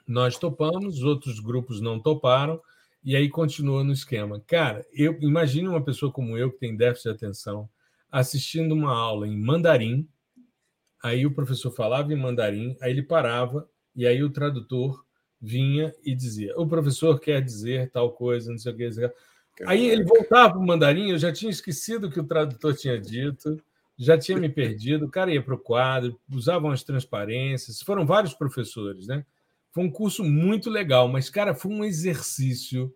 Nós 0.07 0.39
topamos, 0.39 1.03
outros 1.03 1.41
grupos 1.41 1.81
não 1.81 1.99
toparam, 1.99 2.61
e 3.03 3.15
aí 3.15 3.29
continua 3.29 3.85
no 3.85 3.93
esquema. 3.93 4.43
Cara, 4.47 4.85
eu 4.93 5.17
imagine 5.21 5.69
uma 5.69 5.85
pessoa 5.85 6.13
como 6.13 6.37
eu, 6.37 6.51
que 6.51 6.59
tem 6.59 6.77
déficit 6.77 7.11
de 7.11 7.15
atenção, 7.15 7.69
assistindo 8.11 8.73
uma 8.73 8.93
aula 8.93 9.27
em 9.27 9.37
mandarim, 9.37 10.09
aí 11.03 11.25
o 11.27 11.35
professor 11.35 11.71
falava 11.71 12.13
em 12.13 12.17
mandarim, 12.17 12.77
aí 12.81 12.91
ele 12.91 13.03
parava, 13.03 13.69
e 13.95 14.07
aí 14.07 14.23
o 14.23 14.31
tradutor 14.31 15.05
vinha 15.41 15.95
e 16.05 16.15
dizia: 16.15 16.55
o 16.59 16.67
professor 16.67 17.19
quer 17.21 17.43
dizer 17.43 17.91
tal 17.91 18.13
coisa, 18.13 18.51
não 18.51 18.59
sei 18.59 18.73
o 18.73 18.77
que. 18.77 18.91
Aí 19.67 19.87
ele 19.87 20.05
voltava 20.05 20.51
para 20.51 20.59
o 20.59 20.67
mandarim, 20.67 21.11
eu 21.11 21.19
já 21.19 21.33
tinha 21.33 21.51
esquecido 21.51 22.07
o 22.07 22.11
que 22.11 22.21
o 22.21 22.27
tradutor 22.27 22.75
tinha 22.75 23.01
dito, 23.01 23.63
já 23.97 24.19
tinha 24.19 24.39
me 24.39 24.49
perdido, 24.51 25.07
o 25.07 25.11
cara 25.11 25.33
ia 25.33 25.43
para 25.43 25.55
o 25.55 25.59
quadro, 25.59 26.21
usavam 26.31 26.71
as 26.71 26.83
transparências, 26.83 27.81
foram 27.81 28.05
vários 28.05 28.35
professores, 28.35 29.07
né? 29.07 29.25
Foi 29.77 29.85
um 29.85 29.91
curso 29.91 30.25
muito 30.25 30.71
legal, 30.71 31.07
mas, 31.07 31.29
cara, 31.29 31.55
foi 31.55 31.71
um 31.71 31.85
exercício 31.85 32.91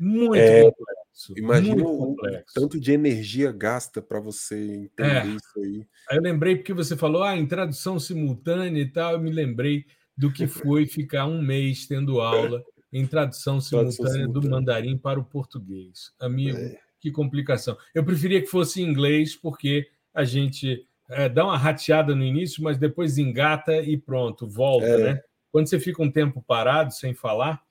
muito 0.00 0.36
é, 0.36 0.62
complexo. 0.62 1.34
Imagina 1.36 1.84
o 1.84 2.16
tanto 2.54 2.80
de 2.80 2.92
energia 2.92 3.52
gasta 3.52 4.00
para 4.00 4.20
você 4.20 4.56
entender 4.56 5.06
é. 5.06 5.26
isso 5.26 5.60
aí. 5.60 5.86
Aí 6.08 6.16
eu 6.16 6.22
lembrei 6.22 6.56
porque 6.56 6.72
você 6.72 6.96
falou, 6.96 7.22
ah, 7.22 7.36
em 7.36 7.44
tradução 7.44 8.00
simultânea 8.00 8.80
e 8.80 8.90
tal, 8.90 9.12
eu 9.12 9.20
me 9.20 9.30
lembrei 9.30 9.84
do 10.16 10.32
que 10.32 10.46
foi 10.46 10.86
ficar 10.88 11.26
um 11.26 11.42
mês 11.42 11.86
tendo 11.86 12.18
aula 12.22 12.64
em 12.90 13.06
tradução 13.06 13.60
simultânea, 13.60 13.94
tradução 13.94 14.18
simultânea. 14.18 14.48
do 14.48 14.50
mandarim 14.50 14.96
para 14.96 15.20
o 15.20 15.24
português. 15.26 16.10
Amigo, 16.18 16.56
é. 16.56 16.78
que 16.98 17.10
complicação. 17.10 17.76
Eu 17.94 18.02
preferia 18.02 18.40
que 18.40 18.46
fosse 18.46 18.80
em 18.80 18.88
inglês, 18.88 19.36
porque 19.36 19.90
a 20.14 20.24
gente 20.24 20.88
é, 21.10 21.28
dá 21.28 21.44
uma 21.44 21.58
rateada 21.58 22.14
no 22.14 22.24
início, 22.24 22.62
mas 22.62 22.78
depois 22.78 23.18
engata 23.18 23.76
e 23.82 23.98
pronto, 23.98 24.48
volta, 24.48 24.86
é. 24.86 25.12
né? 25.12 25.20
Quando 25.54 25.68
você 25.68 25.78
fica 25.78 26.02
um 26.02 26.10
tempo 26.10 26.42
parado 26.42 26.92
sem 26.92 27.14
falar, 27.14 27.62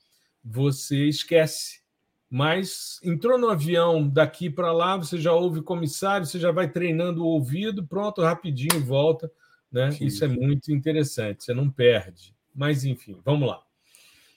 você 0.41 1.05
esquece, 1.09 1.81
mas 2.29 2.97
entrou 3.03 3.37
no 3.37 3.49
avião 3.49 4.07
daqui 4.07 4.49
para 4.49 4.71
lá, 4.71 4.95
você 4.95 5.17
já 5.17 5.33
ouve 5.33 5.61
comissário, 5.61 6.25
você 6.25 6.39
já 6.39 6.49
vai 6.49 6.71
treinando 6.71 7.25
o 7.25 7.27
ouvido, 7.27 7.85
pronto, 7.85 8.21
rapidinho 8.21 8.79
volta. 8.85 9.29
Né? 9.69 9.89
Isso 9.99 10.23
é 10.23 10.29
muito 10.29 10.71
interessante, 10.71 11.43
você 11.43 11.53
não 11.53 11.69
perde. 11.69 12.33
Mas, 12.55 12.85
enfim, 12.85 13.19
vamos 13.21 13.49
lá. 13.49 13.61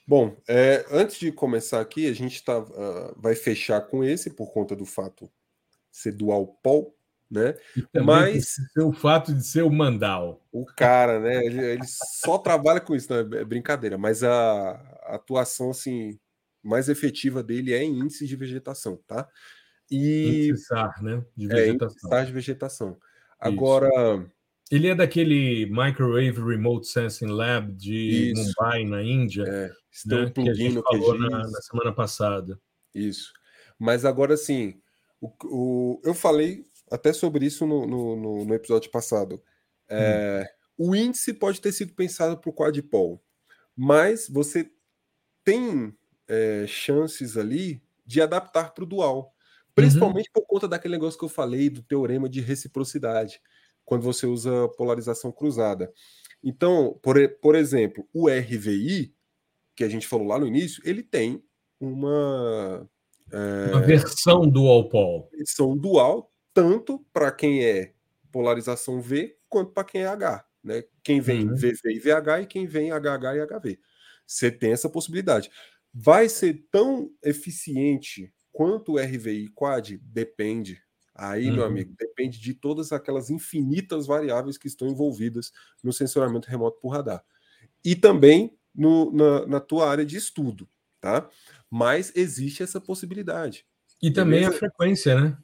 Bom, 0.05 0.35
é, 0.45 0.85
antes 0.91 1.17
de 1.17 1.31
começar 1.31 1.79
aqui, 1.79 2.05
a 2.05 2.13
gente 2.13 2.43
tá, 2.43 2.59
uh, 2.59 3.15
vai 3.15 3.33
fechar 3.33 3.79
com 3.79 4.03
esse, 4.03 4.29
por 4.29 4.51
conta 4.51 4.75
do 4.75 4.85
fato 4.85 5.31
ser 5.89 6.11
dual 6.11 6.47
pol, 6.61 6.96
né? 7.29 7.55
Mas 8.03 8.55
o 8.77 8.93
fato 8.93 9.33
de 9.33 9.45
ser 9.45 9.63
o 9.63 9.69
Mandal. 9.69 10.41
O 10.51 10.65
cara, 10.65 11.19
né? 11.19 11.45
Ele, 11.45 11.61
ele 11.61 11.85
só 11.85 12.37
trabalha 12.37 12.79
com 12.79 12.95
isso, 12.95 13.11
né? 13.11 13.39
É 13.39 13.43
brincadeira. 13.43 13.97
Mas 13.97 14.23
a, 14.23 14.71
a, 15.03 15.15
atuação 15.15 15.69
assim 15.69 16.17
mais 16.63 16.89
efetiva 16.89 17.43
dele 17.43 17.73
é 17.73 17.83
em 17.83 17.99
índice 17.99 18.25
de 18.25 18.35
vegetação, 18.35 18.99
tá? 19.05 19.27
E 19.91 20.49
índice 20.49 20.73
né? 21.01 21.23
De 21.35 21.47
vegetação. 21.47 22.13
É, 22.13 22.25
de 22.25 22.31
vegetação. 22.31 22.97
Agora 23.39 23.87
isso. 23.87 24.31
ele 24.71 24.87
é 24.87 24.95
daquele 24.95 25.65
Microwave 25.67 26.41
Remote 26.41 26.87
Sensing 26.87 27.27
Lab 27.27 27.71
de 27.73 28.31
isso. 28.31 28.53
Mumbai, 28.57 28.85
na 28.85 29.03
Índia, 29.03 29.43
é. 29.43 29.71
né? 30.07 30.31
que 30.33 30.49
a 30.49 30.53
gente 30.53 30.81
falou 30.81 31.17
na, 31.19 31.39
na 31.39 31.61
semana 31.61 31.93
passada. 31.93 32.59
Isso. 32.95 33.31
Mas 33.77 34.05
agora 34.05 34.35
sim, 34.35 34.81
o, 35.21 35.31
o, 35.43 36.01
eu 36.03 36.13
falei 36.13 36.65
até 36.91 37.13
sobre 37.13 37.45
isso 37.45 37.65
no, 37.65 37.85
no, 37.85 38.45
no 38.45 38.53
episódio 38.53 38.89
passado. 38.91 39.41
É, 39.89 40.49
hum. 40.77 40.89
O 40.89 40.95
índice 40.95 41.33
pode 41.33 41.59
ter 41.59 41.71
sido 41.71 41.93
pensado 41.93 42.37
para 42.37 42.49
o 42.49 42.53
quadpol, 42.53 43.21
mas 43.75 44.27
você 44.29 44.69
tem 45.43 45.93
é, 46.27 46.65
chances 46.67 47.37
ali 47.37 47.81
de 48.05 48.21
adaptar 48.21 48.73
para 48.73 48.83
o 48.83 48.87
dual, 48.87 49.33
principalmente 49.73 50.27
uhum. 50.27 50.33
por 50.41 50.45
conta 50.45 50.67
daquele 50.67 50.93
negócio 50.93 51.17
que 51.17 51.25
eu 51.25 51.29
falei 51.29 51.69
do 51.69 51.81
teorema 51.81 52.29
de 52.29 52.41
reciprocidade, 52.41 53.41
quando 53.83 54.03
você 54.03 54.25
usa 54.25 54.67
polarização 54.77 55.31
cruzada. 55.31 55.91
Então, 56.43 56.99
por, 57.01 57.17
por 57.41 57.55
exemplo, 57.55 58.07
o 58.13 58.29
RVI, 58.29 59.13
que 59.75 59.83
a 59.83 59.89
gente 59.89 60.07
falou 60.07 60.27
lá 60.27 60.39
no 60.39 60.47
início, 60.47 60.81
ele 60.85 61.01
tem 61.01 61.43
uma. 61.79 62.87
É, 63.31 63.71
uma 63.71 63.81
versão 63.81 64.47
dual 64.47 64.87
pol. 64.89 65.29
Versão 65.33 65.75
dual 65.75 66.31
tanto 66.57 67.05
para 67.13 67.31
quem 67.31 67.63
é 67.63 67.93
polarização 68.31 68.99
V 68.99 69.37
quanto 69.47 69.73
para 69.73 69.83
quem 69.83 70.01
é 70.01 70.07
H. 70.07 70.43
Né? 70.63 70.83
Quem 71.03 71.21
vem 71.21 71.47
uhum. 71.47 71.55
VV 71.55 71.81
e 71.85 71.99
VH 71.99 72.41
e 72.41 72.45
quem 72.47 72.65
vem 72.65 72.89
HH 72.89 73.35
e 73.35 73.45
HV. 73.45 73.79
Você 74.25 74.49
tem 74.49 74.71
essa 74.71 74.89
possibilidade. 74.89 75.51
Vai 75.93 76.27
ser 76.27 76.65
tão 76.71 77.11
eficiente 77.23 78.33
quanto 78.51 78.93
o 78.93 78.97
RVI 78.97 79.49
Quad? 79.49 79.99
Depende. 80.01 80.81
Aí, 81.13 81.47
uhum. 81.47 81.57
meu 81.57 81.65
amigo, 81.65 81.93
depende 81.95 82.39
de 82.39 82.55
todas 82.55 82.91
aquelas 82.91 83.29
infinitas 83.29 84.07
variáveis 84.07 84.57
que 84.57 84.67
estão 84.67 84.87
envolvidas 84.87 85.51
no 85.83 85.93
sensoramento 85.93 86.49
remoto 86.49 86.79
por 86.79 86.89
radar. 86.89 87.23
E 87.85 87.95
também 87.95 88.57
no, 88.73 89.11
na, 89.11 89.45
na 89.45 89.59
tua 89.59 89.87
área 89.87 90.03
de 90.03 90.17
estudo, 90.17 90.67
tá? 90.99 91.29
Mas 91.69 92.11
existe 92.15 92.63
essa 92.63 92.81
possibilidade. 92.81 93.63
E 94.01 94.09
também 94.09 94.43
a 94.43 94.51
frequência, 94.51 95.21
né? 95.21 95.37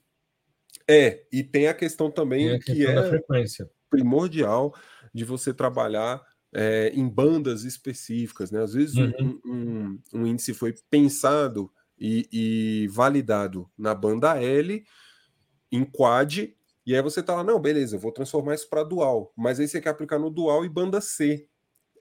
É, 0.90 1.24
e 1.32 1.44
tem 1.44 1.68
a 1.68 1.74
questão 1.74 2.12
também 2.12 2.52
a 2.52 2.60
questão 2.60 2.76
que 2.76 2.86
é 2.86 3.68
primordial 3.90 4.74
de 5.14 5.24
você 5.24 5.54
trabalhar 5.54 6.22
é, 6.54 6.92
em 6.94 7.08
bandas 7.08 7.64
específicas, 7.64 8.52
né? 8.52 8.62
Às 8.62 8.74
vezes 8.74 8.96
uhum. 8.96 9.40
um, 9.46 9.52
um, 9.52 10.00
um, 10.14 10.28
índice 10.28 10.54
foi 10.54 10.74
pensado 10.90 11.72
e, 11.98 12.28
e, 12.32 12.88
validado 12.90 13.70
na 13.78 13.96
banda 13.96 14.42
L, 14.42 14.84
em 15.72 15.84
quad, 15.84 16.54
e 16.86 16.96
aí 16.96 17.02
você 17.02 17.24
tá 17.24 17.36
lá, 17.36 17.44
não, 17.44 17.60
beleza, 17.60 17.98
vou 17.98 18.12
transformar 18.12 18.56
isso 18.56 18.70
para 18.70 18.84
dual, 18.84 19.32
mas 19.36 19.60
aí 19.60 19.68
você 19.68 19.80
quer 19.80 19.90
aplicar 19.90 20.20
no 20.20 20.30
dual 20.30 20.66
e 20.66 20.70
banda 20.70 21.00
C. 21.00 21.48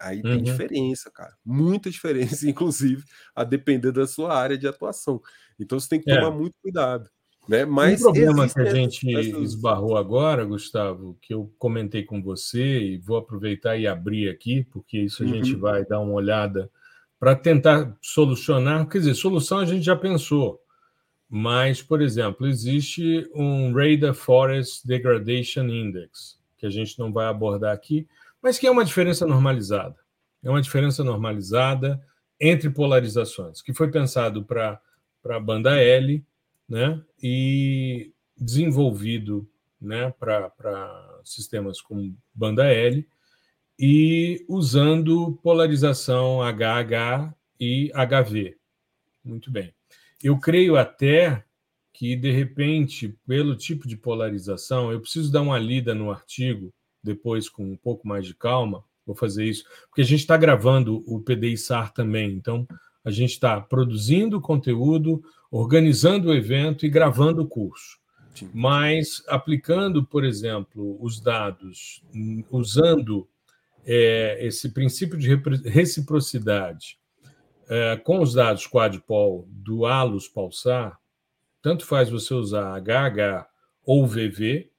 Aí 0.00 0.16
uhum. 0.16 0.22
tem 0.22 0.42
diferença, 0.42 1.10
cara. 1.10 1.32
Muita 1.44 1.88
diferença, 1.88 2.48
inclusive, 2.50 3.04
a 3.34 3.44
depender 3.44 3.92
da 3.92 4.06
sua 4.06 4.36
área 4.36 4.58
de 4.58 4.66
atuação. 4.66 5.20
Então 5.58 5.78
você 5.78 5.88
tem 5.88 6.00
que 6.00 6.12
tomar 6.12 6.34
é. 6.34 6.36
muito 6.36 6.54
cuidado. 6.60 7.08
Né? 7.48 7.64
Mas 7.64 8.00
um 8.00 8.04
problema 8.04 8.48
que 8.48 8.60
a 8.60 8.74
gente 8.74 9.10
esbarrou 9.42 9.96
agora, 9.96 10.44
Gustavo, 10.44 11.16
que 11.20 11.34
eu 11.34 11.52
comentei 11.58 12.04
com 12.04 12.22
você 12.22 12.78
e 12.80 12.98
vou 12.98 13.16
aproveitar 13.16 13.76
e 13.76 13.86
abrir 13.86 14.28
aqui, 14.28 14.64
porque 14.70 14.98
isso 14.98 15.22
a 15.22 15.26
uhum. 15.26 15.32
gente 15.32 15.54
vai 15.56 15.84
dar 15.84 16.00
uma 16.00 16.12
olhada 16.12 16.70
para 17.18 17.34
tentar 17.34 17.96
solucionar. 18.00 18.88
Quer 18.88 18.98
dizer, 18.98 19.14
solução 19.14 19.58
a 19.58 19.64
gente 19.64 19.84
já 19.84 19.96
pensou, 19.96 20.60
mas, 21.28 21.82
por 21.82 22.00
exemplo, 22.00 22.46
existe 22.46 23.28
um 23.34 23.72
Radar 23.72 24.14
Forest 24.14 24.86
Degradation 24.86 25.64
Index, 25.64 26.38
que 26.56 26.66
a 26.66 26.70
gente 26.70 26.98
não 26.98 27.12
vai 27.12 27.26
abordar 27.26 27.74
aqui, 27.74 28.06
mas 28.40 28.58
que 28.58 28.66
é 28.66 28.70
uma 28.70 28.84
diferença 28.84 29.26
normalizada. 29.26 29.96
É 30.44 30.50
uma 30.50 30.60
diferença 30.60 31.02
normalizada 31.02 32.00
entre 32.40 32.70
polarizações, 32.70 33.62
que 33.62 33.72
foi 33.72 33.90
pensado 33.90 34.44
para 34.44 34.80
a 35.24 35.40
banda 35.40 35.80
L 35.80 36.24
né? 36.72 37.04
e 37.22 38.14
desenvolvido 38.34 39.46
né, 39.78 40.10
para 40.18 41.20
sistemas 41.22 41.82
como 41.82 42.16
banda 42.32 42.64
L 42.64 43.06
e 43.78 44.42
usando 44.48 45.38
polarização 45.42 46.40
HH 46.40 47.34
e 47.60 47.92
HV. 47.92 48.56
Muito 49.22 49.50
bem. 49.50 49.74
Eu 50.22 50.38
creio 50.38 50.78
até 50.78 51.44
que, 51.92 52.16
de 52.16 52.30
repente, 52.30 53.18
pelo 53.26 53.54
tipo 53.54 53.86
de 53.86 53.94
polarização, 53.94 54.90
eu 54.90 54.98
preciso 54.98 55.30
dar 55.30 55.42
uma 55.42 55.58
lida 55.58 55.94
no 55.94 56.10
artigo, 56.10 56.72
depois 57.04 57.50
com 57.50 57.70
um 57.70 57.76
pouco 57.76 58.08
mais 58.08 58.24
de 58.24 58.34
calma, 58.34 58.82
vou 59.04 59.14
fazer 59.14 59.44
isso, 59.44 59.64
porque 59.88 60.00
a 60.00 60.06
gente 60.06 60.20
está 60.20 60.38
gravando 60.38 61.04
o 61.06 61.20
PDI-SAR 61.20 61.92
também, 61.92 62.32
então 62.32 62.66
a 63.04 63.10
gente 63.10 63.32
está 63.32 63.60
produzindo 63.60 64.40
conteúdo, 64.40 65.22
organizando 65.50 66.28
o 66.28 66.34
evento 66.34 66.86
e 66.86 66.88
gravando 66.88 67.42
o 67.42 67.48
curso. 67.48 67.98
Sim. 68.34 68.50
Mas 68.54 69.22
aplicando, 69.28 70.04
por 70.04 70.24
exemplo, 70.24 70.96
os 71.00 71.20
dados, 71.20 72.02
usando 72.50 73.28
é, 73.84 74.38
esse 74.40 74.70
princípio 74.70 75.18
de 75.18 75.34
reciprocidade 75.68 76.98
é, 77.68 77.96
com 77.96 78.20
os 78.20 78.34
dados 78.34 78.66
quadpol 78.66 79.46
do 79.48 79.84
ALUS 79.84 80.28
pulsar, 80.28 80.98
tanto 81.60 81.84
faz 81.84 82.08
você 82.08 82.34
usar 82.34 82.80
HH 82.80 83.46
ou 83.84 84.06
VV, 84.06 84.70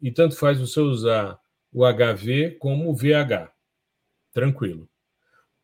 e 0.00 0.10
tanto 0.10 0.36
faz 0.36 0.58
você 0.58 0.80
usar 0.80 1.38
o 1.72 1.84
HV 1.84 2.56
como 2.58 2.90
o 2.90 2.94
VH. 2.94 3.52
Tranquilo. 4.32 4.88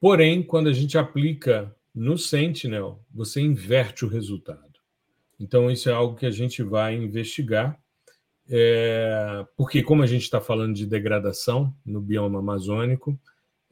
Porém, 0.01 0.43
quando 0.43 0.69
a 0.69 0.73
gente 0.73 0.97
aplica 0.97 1.75
no 1.99 2.17
Sentinel, 2.17 3.05
você 3.13 3.41
inverte 3.41 4.05
o 4.05 4.09
resultado. 4.09 4.79
Então, 5.39 5.69
isso 5.69 5.91
é 5.91 5.93
algo 5.93 6.15
que 6.15 6.27
a 6.27 6.31
gente 6.31 6.63
vai 6.63 6.95
investigar, 6.95 7.77
é, 8.49 9.45
porque, 9.57 9.83
como 9.83 10.05
a 10.05 10.07
gente 10.07 10.23
está 10.23 10.41
falando 10.41 10.77
de 10.77 10.87
degradação 10.87 11.75
no 11.85 12.01
bioma 12.01 12.39
amazônico, 12.39 13.19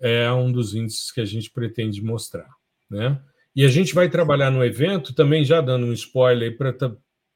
é 0.00 0.30
um 0.32 0.50
dos 0.50 0.74
índices 0.74 1.12
que 1.12 1.20
a 1.20 1.24
gente 1.24 1.52
pretende 1.52 2.02
mostrar. 2.02 2.50
Né? 2.90 3.16
E 3.54 3.64
a 3.64 3.68
gente 3.68 3.94
vai 3.94 4.08
trabalhar 4.08 4.50
no 4.50 4.64
evento, 4.64 5.14
também 5.14 5.44
já 5.44 5.60
dando 5.60 5.86
um 5.86 5.92
spoiler 5.92 6.58
para 6.58 6.74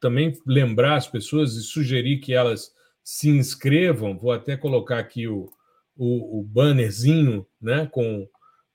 também 0.01 0.37
lembrar 0.45 0.97
as 0.97 1.07
pessoas 1.07 1.55
e 1.55 1.63
sugerir 1.63 2.19
que 2.19 2.33
elas 2.33 2.73
se 3.05 3.29
inscrevam. 3.29 4.19
Vou 4.19 4.33
até 4.33 4.57
colocar 4.57 4.99
aqui 4.99 5.29
o, 5.29 5.49
o, 5.97 6.41
o 6.41 6.43
bannerzinho 6.43 7.47
né, 7.63 7.87
com 7.87 8.29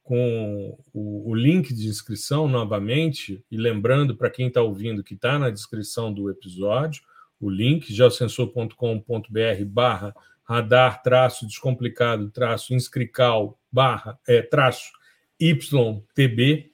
com 0.05 0.77
o, 0.93 1.31
o, 1.31 1.35
link 1.35 1.73
de 1.73 1.87
inscrição 1.87 2.47
novamente, 2.47 3.43
e 3.49 3.57
lembrando 3.57 4.15
para 4.15 4.29
quem 4.29 4.47
está 4.47 4.61
ouvindo 4.61 5.03
que 5.03 5.15
está 5.15 5.39
na 5.39 5.49
descrição 5.49 6.13
do 6.13 6.29
episódio, 6.29 7.01
o 7.41 7.49
link 7.49 7.91
geosensor.com.br 7.91 9.65
barra 9.65 10.15
radar 10.43 11.01
traço 11.01 11.47
descomplicado 11.47 12.29
traço 12.29 12.75
inscrical 12.75 13.59
barra 13.71 14.17
é, 14.27 14.43
traço 14.43 14.91
YTB. 15.41 16.69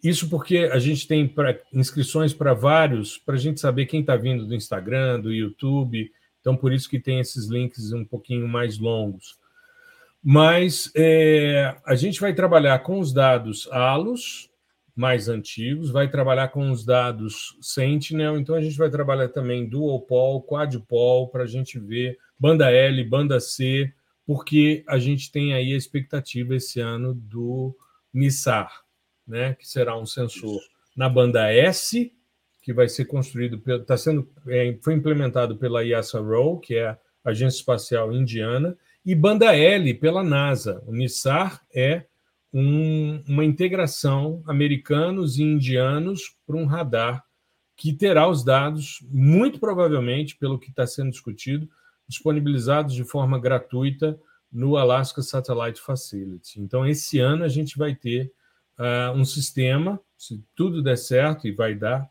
Isso 0.00 0.30
porque 0.30 0.70
a 0.72 0.78
gente 0.78 1.08
tem 1.08 1.26
pra, 1.26 1.58
inscrições 1.72 2.32
para 2.32 2.54
vários, 2.54 3.18
para 3.18 3.34
a 3.34 3.38
gente 3.38 3.58
saber 3.58 3.86
quem 3.86 4.00
está 4.00 4.14
vindo 4.14 4.46
do 4.46 4.54
Instagram, 4.54 5.20
do 5.20 5.34
YouTube. 5.34 6.08
Então, 6.40 6.56
por 6.56 6.72
isso 6.72 6.88
que 6.88 7.00
tem 7.00 7.18
esses 7.18 7.46
links 7.46 7.92
um 7.92 8.04
pouquinho 8.04 8.46
mais 8.46 8.78
longos. 8.78 9.36
Mas 10.28 10.90
é, 10.96 11.76
a 11.84 11.94
gente 11.94 12.20
vai 12.20 12.34
trabalhar 12.34 12.80
com 12.80 12.98
os 12.98 13.12
dados 13.12 13.68
ALOS 13.70 14.50
mais 14.92 15.28
antigos, 15.28 15.92
vai 15.92 16.10
trabalhar 16.10 16.48
com 16.48 16.68
os 16.72 16.84
dados 16.84 17.56
Sentinel, 17.60 18.36
então 18.36 18.56
a 18.56 18.60
gente 18.60 18.76
vai 18.76 18.90
trabalhar 18.90 19.28
também 19.28 19.68
Dual 19.68 20.00
Pol, 20.00 20.42
Quadpol, 20.42 21.28
para 21.28 21.44
a 21.44 21.46
gente 21.46 21.78
ver 21.78 22.18
banda 22.36 22.72
L, 22.72 23.04
banda 23.04 23.38
C, 23.38 23.92
porque 24.26 24.82
a 24.88 24.98
gente 24.98 25.30
tem 25.30 25.54
aí 25.54 25.72
a 25.72 25.76
expectativa 25.76 26.56
esse 26.56 26.80
ano 26.80 27.14
do 27.14 27.72
NISAR, 28.12 28.82
né, 29.24 29.54
que 29.54 29.68
será 29.68 29.96
um 29.96 30.06
sensor 30.06 30.60
na 30.96 31.08
banda 31.08 31.52
S, 31.52 32.12
que 32.62 32.72
vai 32.72 32.88
ser 32.88 33.04
construído, 33.04 33.62
está 33.80 33.96
sendo, 33.96 34.28
é, 34.48 34.76
foi 34.82 34.94
implementado 34.94 35.56
pela 35.56 35.84
IASA-RO, 35.84 36.58
que 36.58 36.74
é 36.74 36.88
a 36.88 36.98
Agência 37.30 37.58
Espacial 37.58 38.12
Indiana, 38.12 38.76
e 39.06 39.14
banda 39.14 39.56
L 39.56 39.94
pela 39.94 40.24
NASA. 40.24 40.82
O 40.84 40.92
NISAR 40.92 41.64
é 41.72 42.06
um, 42.52 43.22
uma 43.28 43.44
integração 43.44 44.42
americanos 44.46 45.38
e 45.38 45.44
indianos 45.44 46.36
para 46.44 46.56
um 46.56 46.66
radar 46.66 47.24
que 47.76 47.92
terá 47.92 48.26
os 48.26 48.42
dados, 48.42 48.98
muito 49.08 49.60
provavelmente, 49.60 50.36
pelo 50.36 50.58
que 50.58 50.70
está 50.70 50.86
sendo 50.86 51.10
discutido, 51.10 51.68
disponibilizados 52.08 52.94
de 52.94 53.04
forma 53.04 53.38
gratuita 53.38 54.18
no 54.50 54.76
Alaska 54.76 55.22
Satellite 55.22 55.80
Facility. 55.80 56.60
Então, 56.60 56.86
esse 56.86 57.20
ano 57.20 57.44
a 57.44 57.48
gente 57.48 57.78
vai 57.78 57.94
ter 57.94 58.32
uh, 58.78 59.12
um 59.14 59.24
sistema, 59.24 60.00
se 60.16 60.42
tudo 60.54 60.82
der 60.82 60.96
certo 60.96 61.46
e 61.46 61.52
vai 61.52 61.74
dar, 61.74 62.02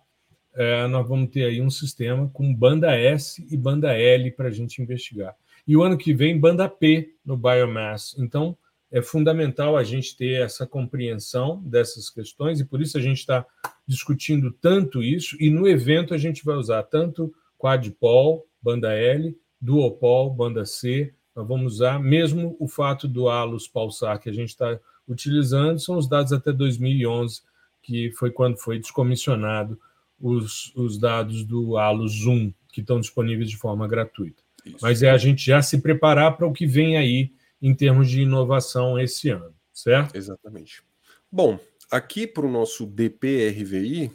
uh, 0.54 0.88
nós 0.88 1.08
vamos 1.08 1.32
ter 1.32 1.46
aí 1.46 1.60
um 1.60 1.70
sistema 1.70 2.30
com 2.30 2.54
banda 2.54 2.96
S 2.96 3.46
e 3.50 3.58
banda 3.58 3.92
L 3.98 4.32
para 4.32 4.50
a 4.50 4.52
gente 4.52 4.82
investigar. 4.82 5.36
E 5.68 5.76
o 5.76 5.84
ano 5.84 5.98
que 5.98 6.14
vem, 6.14 6.40
banda 6.40 6.70
P 6.70 7.16
no 7.26 7.36
Biomass. 7.36 8.16
Então, 8.20 8.58
é 8.92 9.02
fundamental 9.02 9.76
a 9.76 9.84
gente 9.84 10.16
ter 10.16 10.42
essa 10.42 10.66
compreensão 10.66 11.62
dessas 11.66 12.10
questões 12.10 12.60
e 12.60 12.66
por 12.66 12.82
isso 12.82 12.98
a 12.98 13.02
gente 13.02 13.18
está 13.18 13.46
discutindo 13.86 14.52
tanto 14.52 15.04
isso. 15.04 15.36
E 15.40 15.50
no 15.50 15.68
evento 15.68 16.14
a 16.14 16.18
gente 16.18 16.46
vai 16.46 16.56
usar 16.56 16.84
tanto 16.84 17.34
quadpol, 17.58 18.48
banda 18.62 18.94
L, 18.94 19.38
duopol, 19.60 20.34
banda 20.34 20.66
C. 20.66 21.14
Nós 21.36 21.48
vamos 21.48 21.74
usar 21.74 22.00
mesmo 22.00 22.56
o 22.60 22.68
fato 22.68 23.08
do 23.08 23.28
ALUS 23.28 23.68
pulsar 23.68 24.20
que 24.20 24.30
a 24.30 24.34
gente 24.34 24.50
está 24.50 24.80
utilizando, 25.08 25.80
são 25.80 25.98
os 25.98 26.08
dados 26.08 26.32
até 26.32 26.52
2011, 26.52 27.42
que 27.82 28.12
foi 28.12 28.32
quando 28.32 28.58
foi 28.58 28.80
descomissionado 28.80 29.80
os, 30.20 30.74
os 30.76 30.98
dados 30.98 31.44
do 31.44 31.78
ALUS 31.78 32.14
Zoom, 32.24 32.54
que 32.72 32.82
estão 32.82 33.00
disponíveis 33.00 33.50
de 33.50 33.58
forma 33.58 33.88
gratuita. 33.88 34.45
Isso. 34.66 34.78
Mas 34.82 35.04
é 35.04 35.10
a 35.10 35.18
gente 35.18 35.46
já 35.46 35.62
se 35.62 35.78
preparar 35.80 36.36
para 36.36 36.48
o 36.48 36.54
que 36.54 36.66
vem 36.66 36.98
aí 36.98 37.32
em 37.62 37.74
termos 37.74 38.10
de 38.10 38.22
inovação 38.22 39.00
esse 39.00 39.30
ano, 39.30 39.54
certo? 39.74 40.16
Exatamente. 40.16 40.84
Bom, 41.32 41.60
aqui 41.92 42.26
para 42.26 42.46
o 42.46 42.52
nosso 42.52 42.86
DPRVI, 42.86 44.12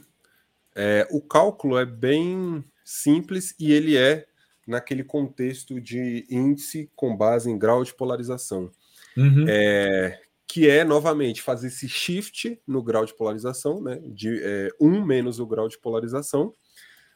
é, 0.74 1.06
o 1.10 1.20
cálculo 1.20 1.78
é 1.78 1.84
bem 1.84 2.64
simples 2.84 3.54
e 3.58 3.72
ele 3.72 3.96
é 3.96 4.26
naquele 4.66 5.02
contexto 5.02 5.80
de 5.80 6.26
índice 6.30 6.90
com 6.94 7.16
base 7.16 7.50
em 7.50 7.58
grau 7.58 7.82
de 7.84 7.94
polarização. 7.94 8.70
Uhum. 9.16 9.44
É, 9.48 10.20
que 10.46 10.68
é, 10.68 10.82
novamente, 10.82 11.42
fazer 11.42 11.68
esse 11.68 11.88
shift 11.88 12.60
no 12.66 12.82
grau 12.82 13.04
de 13.04 13.14
polarização, 13.14 13.80
né, 13.80 14.00
de 14.06 14.40
é, 14.42 14.68
1 14.80 15.04
menos 15.04 15.38
o 15.38 15.46
grau 15.46 15.68
de 15.68 15.78
polarização, 15.78 16.52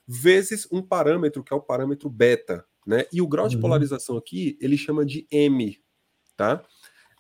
vezes 0.07 0.69
um 0.71 0.81
parâmetro, 0.81 1.43
que 1.43 1.53
é 1.53 1.57
o 1.57 1.61
parâmetro 1.61 2.09
beta. 2.09 2.65
Né? 2.87 3.05
E 3.13 3.23
o 3.23 3.27
grau 3.27 3.49
de 3.49 3.57
uhum. 3.57 3.63
polarização 3.63 4.17
aqui, 4.17 4.59
ele 4.61 4.77
chama 4.77 5.05
de 5.05 5.27
M, 5.31 5.79
tá? 6.37 6.63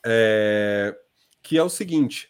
É, 0.04 0.94
que 1.42 1.56
é 1.56 1.62
o 1.62 1.70
seguinte, 1.70 2.28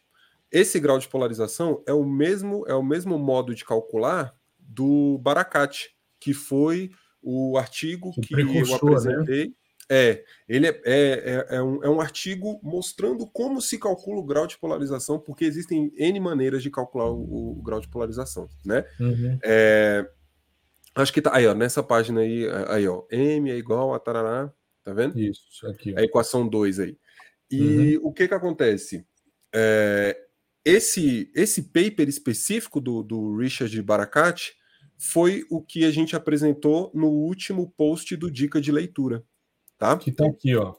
esse 0.50 0.78
grau 0.78 0.98
de 0.98 1.08
polarização 1.08 1.82
é 1.86 1.92
o 1.92 2.04
mesmo 2.04 2.64
é 2.68 2.74
o 2.74 2.82
mesmo 2.82 3.18
modo 3.18 3.54
de 3.54 3.64
calcular 3.64 4.34
do 4.58 5.18
Barakat, 5.18 5.90
que 6.20 6.32
foi 6.32 6.90
o 7.20 7.58
artigo 7.58 8.10
o 8.16 8.20
que 8.20 8.34
eu 8.34 8.46
né? 8.46 8.74
apresentei. 8.74 9.46
Né? 9.48 9.54
É, 9.90 10.24
ele 10.48 10.66
é, 10.66 10.80
é, 10.84 11.46
é, 11.50 11.56
é, 11.56 11.62
um, 11.62 11.84
é 11.84 11.88
um 11.90 12.00
artigo 12.00 12.58
mostrando 12.62 13.26
como 13.26 13.60
se 13.60 13.78
calcula 13.78 14.18
o 14.18 14.24
grau 14.24 14.46
de 14.46 14.58
polarização, 14.58 15.18
porque 15.18 15.44
existem 15.44 15.92
N 15.96 16.20
maneiras 16.20 16.62
de 16.62 16.70
calcular 16.70 17.10
o, 17.10 17.58
o 17.58 17.62
grau 17.62 17.80
de 17.80 17.88
polarização, 17.88 18.48
né? 18.64 18.84
Uhum. 18.98 19.38
É, 19.42 20.08
acho 20.94 21.12
que 21.12 21.22
tá 21.22 21.34
aí, 21.34 21.46
ó, 21.46 21.54
nessa 21.54 21.82
página 21.82 22.20
aí, 22.20 22.46
aí, 22.68 22.88
ó, 22.88 23.04
M 23.10 23.50
é 23.50 23.56
igual 23.56 23.94
a 23.94 23.98
tarará, 23.98 24.52
Tá 24.84 24.92
vendo? 24.92 25.18
Isso, 25.18 25.66
aqui. 25.66 25.94
Ó. 25.94 25.98
A 25.98 26.02
equação 26.02 26.46
2 26.46 26.78
aí. 26.78 26.98
E 27.50 27.96
uhum. 27.96 28.08
o 28.08 28.12
que 28.12 28.28
que 28.28 28.34
acontece? 28.34 29.04
É, 29.52 30.16
esse, 30.64 31.30
esse 31.34 31.62
paper 31.62 32.08
específico 32.08 32.80
do, 32.80 33.02
do 33.02 33.36
Richard 33.36 33.80
Barakat 33.82 34.52
foi 34.98 35.44
o 35.50 35.62
que 35.62 35.84
a 35.84 35.90
gente 35.90 36.14
apresentou 36.14 36.90
no 36.94 37.08
último 37.08 37.72
post 37.76 38.14
do 38.16 38.30
Dica 38.30 38.60
de 38.60 38.70
Leitura. 38.70 39.24
Tá? 39.78 39.96
Que 39.96 40.12
tá 40.12 40.26
aqui, 40.26 40.54
ó. 40.54 40.74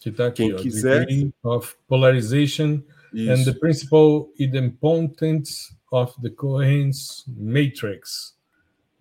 Que 0.00 0.10
tá 0.10 0.28
aqui, 0.28 0.44
Quem 0.44 0.54
ó. 0.54 0.56
quiser. 0.56 1.06
Degree 1.06 1.32
of 1.42 1.76
Polarization 1.86 2.82
Isso. 3.12 3.30
and 3.30 3.44
the 3.44 3.58
Principal 3.58 4.32
Idempotence 4.38 5.76
of 5.90 6.14
the 6.22 6.30
Coherence 6.30 7.24
Matrix. 7.28 8.34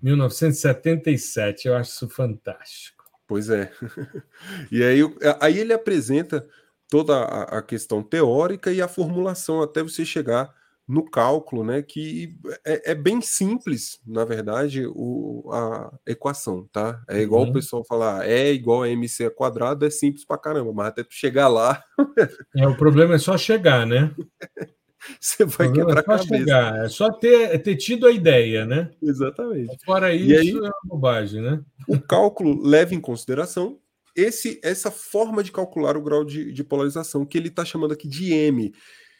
1977. 0.02 1.68
Eu 1.68 1.76
acho 1.76 1.92
isso 1.92 2.10
fantástico. 2.10 3.04
Pois 3.28 3.50
é. 3.50 3.72
e 4.72 4.84
aí, 4.84 5.00
aí 5.40 5.60
ele 5.60 5.74
apresenta 5.74 6.46
toda 6.90 7.24
a, 7.24 7.62
questão 7.62 8.04
teórica 8.04 8.72
e 8.72 8.82
a 8.82 8.88
formulação 8.88 9.62
até 9.62 9.82
você 9.82 10.04
chegar 10.04 10.54
no 10.86 11.10
cálculo, 11.10 11.64
né? 11.64 11.82
Que 11.82 12.38
é, 12.66 12.92
é 12.92 12.96
bem 12.96 13.22
simples, 13.22 14.02
na 14.06 14.26
verdade, 14.26 14.86
o, 14.86 15.50
a 15.54 15.94
equação, 16.06 16.68
tá? 16.70 17.02
É 17.08 17.22
igual 17.22 17.44
uhum. 17.44 17.52
o 17.52 17.54
pessoal 17.54 17.86
falar, 17.86 18.28
é 18.28 18.52
igual 18.52 18.84
a 18.84 18.90
MC 18.90 19.30
quadrado, 19.30 19.86
é 19.86 19.90
simples 19.90 20.26
pra 20.26 20.38
caramba, 20.38 20.74
mas 20.74 20.88
até 20.88 21.04
tu 21.04 21.14
chegar 21.14 21.48
lá. 21.48 21.82
é, 22.58 22.68
o 22.68 22.76
problema 22.76 23.16
é 23.16 23.18
só 23.18 23.38
chegar, 23.38 23.88
né? 23.88 24.14
Você 25.20 25.46
vai 25.46 25.72
quebrar 25.72 25.98
é 25.98 26.00
a 26.00 26.04
cabeça. 26.04 26.38
Chegar. 26.38 26.86
É 26.86 26.90
só 26.90 27.12
ter, 27.12 27.54
é 27.54 27.58
ter 27.58 27.76
tido 27.76 28.08
a 28.08 28.12
ideia, 28.12 28.66
né? 28.66 28.92
Exatamente. 29.02 29.76
Fora 29.84 30.14
isso, 30.14 30.40
aí, 30.40 30.50
é 30.52 30.60
uma 30.60 30.72
bobagem, 30.84 31.42
né? 31.42 31.62
O 31.88 32.00
cálculo 32.00 32.62
leva 32.62 32.94
em 32.94 33.00
consideração 33.00 33.80
esse, 34.16 34.60
essa 34.64 34.92
forma 34.92 35.44
de 35.44 35.52
calcular 35.52 35.96
o 35.98 36.02
grau 36.02 36.24
de, 36.24 36.52
de 36.52 36.64
polarização, 36.64 37.26
que 37.26 37.38
ele 37.38 37.48
está 37.48 37.64
chamando 37.64 37.94
aqui 37.94 38.08
de 38.08 38.34
M. 38.34 38.74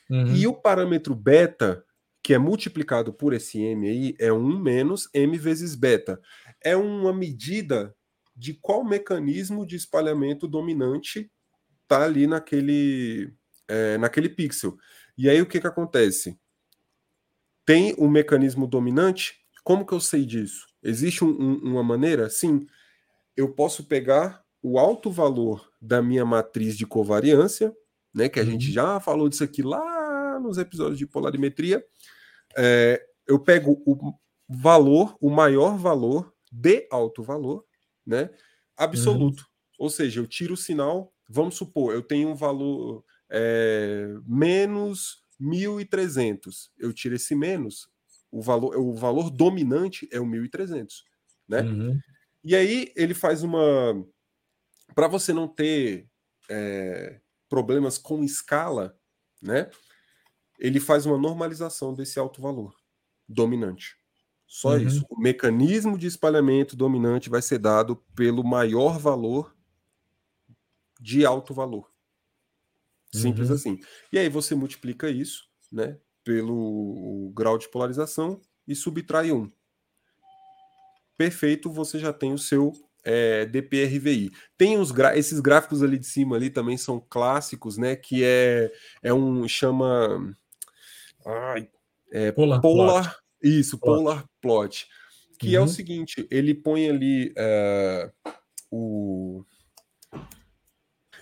Uhum. 0.10 0.36
E 0.36 0.48
o 0.48 0.54
parâmetro 0.54 1.16
beta, 1.16 1.84
que 2.24 2.34
é 2.34 2.38
multiplicado 2.38 3.14
por 3.14 3.34
esse 3.34 3.60
M 3.62 3.88
aí, 3.88 4.16
é 4.20 4.32
1 4.32 4.60
menos 4.60 5.10
M 5.14 5.38
vezes 5.38 5.76
beta. 5.76 6.20
É 6.64 6.76
uma 6.76 7.14
medida 7.14 7.96
de 8.36 8.54
qual 8.54 8.84
mecanismo 8.84 9.66
de 9.66 9.76
espalhamento 9.76 10.48
dominante 10.48 11.32
está 11.84 12.04
ali 12.04 12.28
naquele, 12.28 13.34
é, 13.68 13.98
naquele 13.98 14.30
pixel. 14.30 14.78
E 15.22 15.30
aí 15.30 15.40
o 15.40 15.46
que, 15.46 15.62
que 15.62 15.68
acontece? 15.68 16.36
Tem 17.64 17.94
um 18.00 18.08
mecanismo 18.08 18.66
dominante. 18.66 19.36
Como 19.64 19.86
que 19.86 19.94
eu 19.94 20.00
sei 20.00 20.26
disso? 20.26 20.66
Existe 20.82 21.24
um, 21.24 21.30
um, 21.30 21.58
uma 21.74 21.84
maneira? 21.84 22.28
Sim. 22.28 22.66
Eu 23.38 23.54
posso 23.54 23.84
pegar 23.84 24.44
o 24.64 24.80
alto 24.80 25.12
valor 25.12 25.72
da 25.80 26.02
minha 26.02 26.26
matriz 26.26 26.76
de 26.76 26.88
covariância, 26.88 27.72
né? 28.12 28.30
Que 28.30 28.40
a 28.40 28.44
uhum. 28.44 28.50
gente 28.50 28.72
já 28.72 29.00
falou 29.00 29.30
disso 29.30 29.44
aqui 29.44 29.62
lá 29.62 30.40
nos 30.40 30.58
episódios 30.58 30.98
de 30.98 31.06
polarimetria. 31.06 31.86
É, 32.58 33.06
eu 33.28 33.38
pego 33.38 33.80
o 33.86 34.16
valor, 34.50 35.16
o 35.22 35.30
maior 35.30 35.78
valor 35.78 36.34
de 36.52 36.88
alto 36.90 37.22
valor, 37.22 37.64
né? 38.04 38.32
Absoluto. 38.76 39.42
Uhum. 39.42 39.86
Ou 39.86 39.90
seja, 39.92 40.20
eu 40.20 40.26
tiro 40.26 40.56
o 40.56 40.58
sinal. 40.58 41.14
Vamos 41.30 41.54
supor, 41.54 41.94
eu 41.94 42.02
tenho 42.02 42.30
um 42.30 42.36
valor 42.36 43.06
é, 43.32 44.14
menos 44.28 45.24
1.300. 45.42 46.70
Eu 46.78 46.92
tiro 46.94 47.16
esse 47.16 47.34
menos, 47.34 47.90
o 48.30 48.42
valor, 48.42 48.78
o 48.78 48.94
valor 48.94 49.30
dominante 49.30 50.08
é 50.12 50.20
o 50.20 50.26
1.300, 50.26 50.88
né? 51.48 51.62
Uhum. 51.62 52.00
E 52.44 52.56
aí 52.56 52.92
ele 52.96 53.14
faz 53.14 53.42
uma... 53.42 54.06
Para 54.94 55.08
você 55.08 55.32
não 55.32 55.48
ter 55.48 56.10
é, 56.50 57.22
problemas 57.48 57.98
com 57.98 58.24
escala, 58.24 58.98
né? 59.42 59.70
Ele 60.60 60.80
faz 60.80 61.06
uma 61.06 61.18
normalização 61.18 61.94
desse 61.94 62.20
alto 62.20 62.42
valor 62.42 62.76
dominante. 63.28 63.96
Só 64.46 64.72
uhum. 64.72 64.80
isso. 64.80 65.06
O 65.10 65.20
mecanismo 65.20 65.98
de 65.98 66.08
espalhamento 66.08 66.76
dominante 66.76 67.30
vai 67.30 67.42
ser 67.42 67.58
dado 67.58 67.96
pelo 68.16 68.44
maior 68.44 69.00
valor 69.00 69.56
de 71.00 71.26
alto 71.26 71.54
valor. 71.54 71.91
Simples 73.14 73.50
uhum. 73.50 73.56
assim. 73.56 73.80
E 74.12 74.18
aí 74.18 74.30
você 74.30 74.56
multiplica 74.56 75.10
isso, 75.10 75.44
né, 75.72 75.98
pelo 76.24 77.32
grau 77.36 77.58
de 77.58 77.70
polarização 77.70 78.40
e 78.68 78.76
subtrai 78.76 79.32
um. 79.32 79.52
Perfeito, 81.18 81.70
você 81.70 82.00
já 82.00 82.14
tem 82.14 82.34
o 82.34 82.38
seu 82.38 82.74
é, 83.04 83.46
DPRVI. 83.46 84.32
Tem 84.58 84.78
os 84.78 84.92
esses 85.16 85.40
gráficos 85.40 85.84
ali 85.84 85.98
de 85.98 86.06
cima 86.06 86.36
ali 86.36 86.50
também 86.50 86.78
são 86.78 87.00
clássicos, 87.00 87.78
né? 87.78 87.96
Que 87.96 88.24
é, 88.24 88.72
é 89.04 89.14
um 89.14 89.48
chama 89.48 90.36
ai, 91.26 91.70
é, 92.12 92.32
polar, 92.32 92.62
polar 92.62 93.04
plot. 93.04 93.22
isso, 93.42 93.78
plot. 93.78 93.98
polar 93.98 94.26
plot, 94.42 94.88
que 95.40 95.50
uhum. 95.50 95.54
é 95.56 95.60
o 95.60 95.62
uhum. 95.64 95.68
seguinte, 95.68 96.28
ele 96.30 96.54
põe 96.54 96.90
ali 96.90 97.34
uh, 97.38 98.32
o 98.72 99.46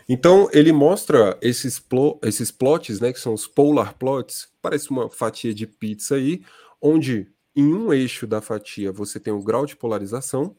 então 0.10 0.50
ele 0.52 0.72
mostra 0.72 1.38
esses, 1.40 1.78
plo 1.78 2.20
esses 2.24 2.50
plots, 2.50 3.00
né, 3.00 3.14
que 3.14 3.20
são 3.20 3.34
os 3.34 3.46
polar 3.46 3.94
plots, 3.94 4.50
parece 4.60 4.90
uma 4.90 5.08
fatia 5.10 5.54
de 5.54 5.68
pizza 5.68 6.16
aí, 6.16 6.42
onde 6.82 7.32
em 7.56 7.74
um 7.74 7.94
eixo 7.94 8.26
da 8.26 8.42
fatia 8.42 8.92
você 8.92 9.20
tem 9.20 9.32
o 9.32 9.44
grau 9.44 9.68
de 9.68 9.76
polarização 9.76 10.56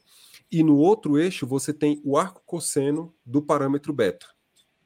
e 0.53 0.62
no 0.62 0.76
outro 0.76 1.18
eixo 1.18 1.46
você 1.46 1.72
tem 1.72 2.01
o 2.05 2.16
arco 2.16 2.42
cosseno 2.46 3.12
do 3.26 3.42
parâmetro 3.42 3.92
beta. 3.92 4.26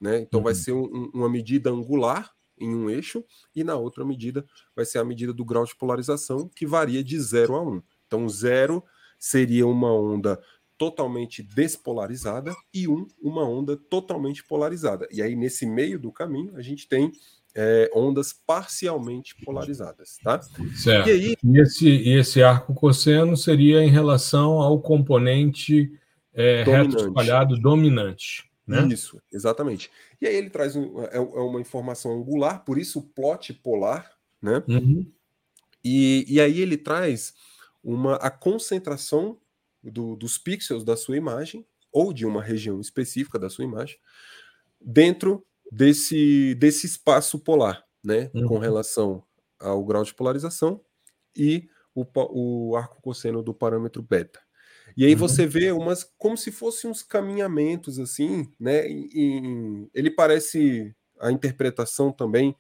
Né? 0.01 0.21
Então 0.21 0.41
uhum. 0.41 0.45
vai 0.45 0.55
ser 0.55 0.73
um, 0.73 1.11
uma 1.13 1.29
medida 1.29 1.71
angular 1.71 2.33
em 2.59 2.75
um 2.75 2.89
eixo 2.89 3.25
e 3.55 3.65
na 3.65 3.77
outra 3.77 4.05
medida 4.05 4.45
vai 4.75 4.85
ser 4.85 4.99
a 4.99 5.05
medida 5.05 5.33
do 5.33 5.45
grau 5.45 5.65
de 5.65 5.75
polarização 5.77 6.49
que 6.49 6.67
varia 6.67 7.03
de 7.03 7.19
0 7.19 7.55
a 7.55 7.63
1. 7.63 7.69
Um. 7.69 7.83
Então 8.07 8.29
0 8.29 8.83
seria 9.19 9.67
uma 9.67 9.93
onda 9.93 10.41
totalmente 10.77 11.43
despolarizada 11.43 12.55
e 12.73 12.89
1 12.89 12.93
um, 12.93 13.07
uma 13.23 13.49
onda 13.49 13.77
totalmente 13.77 14.45
polarizada. 14.45 15.09
E 15.11 15.23
aí 15.23 15.37
nesse 15.37 15.67
meio 15.67 15.99
do 15.99 16.11
caminho 16.11 16.57
a 16.57 16.63
gente 16.63 16.89
tem 16.89 17.13
é, 17.55 17.89
ondas 17.95 18.33
parcialmente 18.33 19.37
polarizadas, 19.45 20.19
tá? 20.23 20.41
Certo. 20.75 21.09
E, 21.09 21.13
aí... 21.13 21.37
e, 21.43 21.61
esse, 21.61 21.89
esse 22.11 22.43
arco 22.43 22.75
cosseno 22.75 23.37
seria 23.37 23.83
em 23.83 23.91
relação 23.91 24.61
ao 24.61 24.81
componente 24.81 25.93
é, 26.33 26.65
reto 26.65 26.97
espalhado 26.97 27.57
dominante. 27.57 28.51
Né? 28.67 28.87
Isso, 28.89 29.21
exatamente. 29.33 29.91
E 30.21 30.27
aí 30.27 30.35
ele 30.35 30.51
traz 30.51 30.75
um, 30.75 31.01
é, 31.03 31.17
é, 31.17 31.21
uma 31.21 31.61
informação 31.61 32.13
angular, 32.13 32.65
por 32.65 32.79
isso 32.79 32.99
o 32.99 33.03
plot 33.03 33.53
polar, 33.55 34.11
né? 34.43 34.63
Uhum. 34.67 35.07
E, 35.85 36.25
e 36.27 36.41
aí 36.41 36.61
ele 36.61 36.79
traz 36.79 37.35
uma, 37.83 38.17
a 38.17 38.31
concentração 38.31 39.39
do, 39.91 40.17
dos 40.17 40.39
pixels 40.39 40.85
da 40.85 40.97
sua 40.97 41.17
imagem, 41.17 41.67
ou 41.93 42.13
de 42.13 42.27
uma 42.27 42.43
região 42.43 42.81
específica 42.81 43.39
da 43.39 43.49
sua 43.49 43.65
imagem, 43.65 43.97
dentro 44.81 45.47
desse, 45.71 46.55
desse 46.57 46.87
espaço 46.87 47.39
polar, 47.39 47.85
né? 48.03 48.31
Uhum. 48.35 48.47
Com 48.47 48.59
relação 48.59 49.23
ao 49.61 49.85
grau 49.85 50.03
de 50.03 50.15
polarização 50.15 50.81
e 51.37 51.69
o, 51.95 52.05
o 52.15 52.77
arco 52.77 53.01
cosseno 53.01 53.43
do 53.43 53.55
parâmetro 53.55 54.03
beta. 54.03 54.41
E 54.97 55.05
aí 55.05 55.13
uhum. 55.13 55.19
você 55.19 55.47
vê 55.47 55.73
umas 55.73 56.05
como 56.19 56.37
se 56.37 56.53
fossem 56.53 56.91
uns 56.91 57.03
caminhamentos 57.03 57.99
assim, 57.99 58.51
né? 58.59 58.87
E, 58.89 59.89
ele 59.95 60.11
parece 60.11 60.95
a 61.21 61.31
interpretação 61.31 62.13
também 62.13 62.55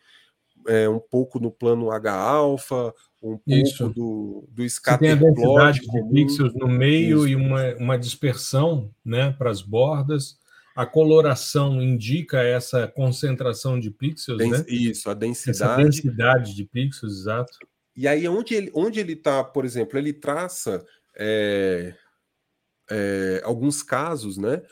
é, 0.67 0.89
um 0.89 0.99
pouco 0.99 1.39
no 1.39 1.51
plano 1.51 1.91
H-alfa, 1.91 2.95
um 3.25 3.41
Isso. 3.47 3.79
pouco 3.79 3.95
do, 3.95 4.49
a 4.87 4.97
densidade 4.97 5.81
de 5.81 6.09
pixels 6.13 6.55
no 6.55 6.69
meio 6.69 7.19
Isso. 7.19 7.29
e 7.29 7.37
uma, 7.37 7.75
uma 7.77 7.99
dispersão 7.99 8.91
né, 9.05 9.33
para 9.33 9.51
as 9.51 9.63
bordas. 9.63 10.39
A 10.77 10.85
coloração 10.85 11.81
indica 11.81 12.43
essa 12.43 12.87
concentração 12.87 13.79
de 13.81 13.91
pixels, 13.91 14.39
Den 14.39 14.51
né? 14.51 14.65
Isso, 14.69 15.09
a 15.09 15.15
densidade. 15.15 15.63
Essa 15.63 15.77
densidade 15.77 16.55
de 16.55 16.65
pixels, 16.65 17.21
exato. 17.21 17.59
E 17.97 18.09
aí, 18.09 18.29
onde 18.29 18.55
ele 18.55 18.73
onde 18.75 18.99
ele 18.99 19.13
está, 19.13 19.43
por 19.45 19.65
exemplo, 19.65 19.97
ele 19.97 20.13
traça 20.13 20.85
é, 21.17 21.95
é, 22.91 23.41
alguns 23.45 23.85
casos, 23.85 24.37
né? 24.37 24.63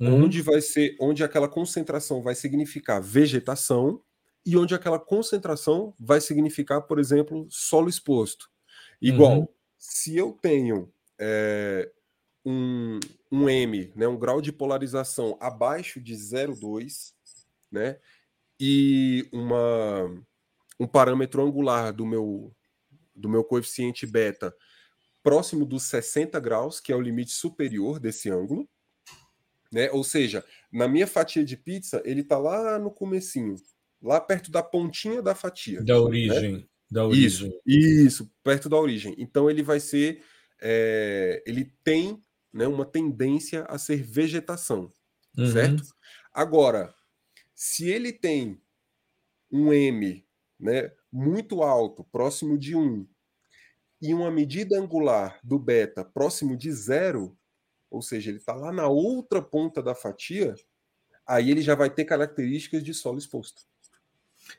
Uhum. 0.00 0.24
Onde 0.24 0.42
vai 0.42 0.60
ser, 0.60 0.96
onde 1.00 1.22
aquela 1.22 1.48
concentração 1.48 2.20
vai 2.20 2.34
significar 2.34 3.00
vegetação 3.00 4.02
e 4.44 4.56
onde 4.56 4.74
aquela 4.74 4.98
concentração 4.98 5.94
vai 5.98 6.20
significar, 6.20 6.82
por 6.82 6.98
exemplo, 6.98 7.46
solo 7.50 7.88
exposto. 7.88 8.50
Igual, 9.00 9.40
uhum. 9.40 9.48
se 9.78 10.16
eu 10.16 10.32
tenho 10.32 10.92
é, 11.18 11.90
um, 12.44 12.98
um 13.30 13.48
M, 13.48 13.92
né, 13.94 14.06
um 14.08 14.18
grau 14.18 14.40
de 14.40 14.52
polarização 14.52 15.36
abaixo 15.40 16.00
de 16.00 16.14
0,2, 16.14 17.12
né, 17.70 17.98
e 18.58 19.28
uma, 19.32 20.04
um 20.78 20.86
parâmetro 20.86 21.42
angular 21.42 21.92
do 21.92 22.04
meu, 22.04 22.54
do 23.14 23.28
meu 23.28 23.44
coeficiente 23.44 24.06
beta 24.06 24.54
próximo 25.22 25.64
dos 25.64 25.84
60 25.84 26.38
graus, 26.40 26.80
que 26.80 26.92
é 26.92 26.96
o 26.96 27.00
limite 27.00 27.30
superior 27.30 28.00
desse 28.00 28.28
ângulo, 28.28 28.68
né? 29.72 29.90
Ou 29.92 30.04
seja, 30.04 30.44
na 30.70 30.86
minha 30.86 31.06
fatia 31.06 31.44
de 31.44 31.56
pizza, 31.56 32.02
ele 32.04 32.20
está 32.20 32.36
lá 32.36 32.78
no 32.78 32.90
comecinho, 32.90 33.56
lá 34.02 34.20
perto 34.20 34.50
da 34.50 34.62
pontinha 34.62 35.22
da 35.22 35.34
fatia. 35.34 35.82
Da 35.82 36.00
origem. 36.00 36.52
Né? 36.52 36.64
Da 36.90 37.06
origem. 37.06 37.26
Isso, 37.26 37.60
isso, 37.64 38.32
perto 38.42 38.68
da 38.68 38.76
origem. 38.76 39.14
Então 39.16 39.48
ele 39.48 39.62
vai 39.62 39.80
ser, 39.80 40.22
é, 40.60 41.42
ele 41.46 41.72
tem 41.84 42.20
né, 42.52 42.66
uma 42.66 42.84
tendência 42.84 43.64
a 43.64 43.78
ser 43.78 44.02
vegetação, 44.02 44.92
uhum. 45.38 45.46
certo? 45.46 45.82
Agora, 46.34 46.92
se 47.54 47.88
ele 47.88 48.12
tem 48.12 48.60
um 49.50 49.72
M 49.72 50.26
né, 50.58 50.92
muito 51.10 51.62
alto, 51.62 52.04
próximo 52.04 52.58
de 52.58 52.74
1, 52.74 53.06
e 54.00 54.12
uma 54.12 54.30
medida 54.30 54.78
angular 54.78 55.38
do 55.44 55.58
beta 55.58 56.04
próximo 56.04 56.56
de 56.56 56.72
zero, 56.72 57.38
ou 57.88 58.02
seja, 58.02 58.30
ele 58.30 58.38
está 58.38 58.54
lá 58.54 58.72
na 58.72 58.88
outra 58.88 59.40
ponta 59.40 59.82
da 59.82 59.94
fatia, 59.94 60.54
aí 61.26 61.50
ele 61.50 61.62
já 61.62 61.74
vai 61.74 61.88
ter 61.88 62.04
características 62.04 62.82
de 62.82 62.92
solo 62.92 63.18
exposto. 63.18 63.62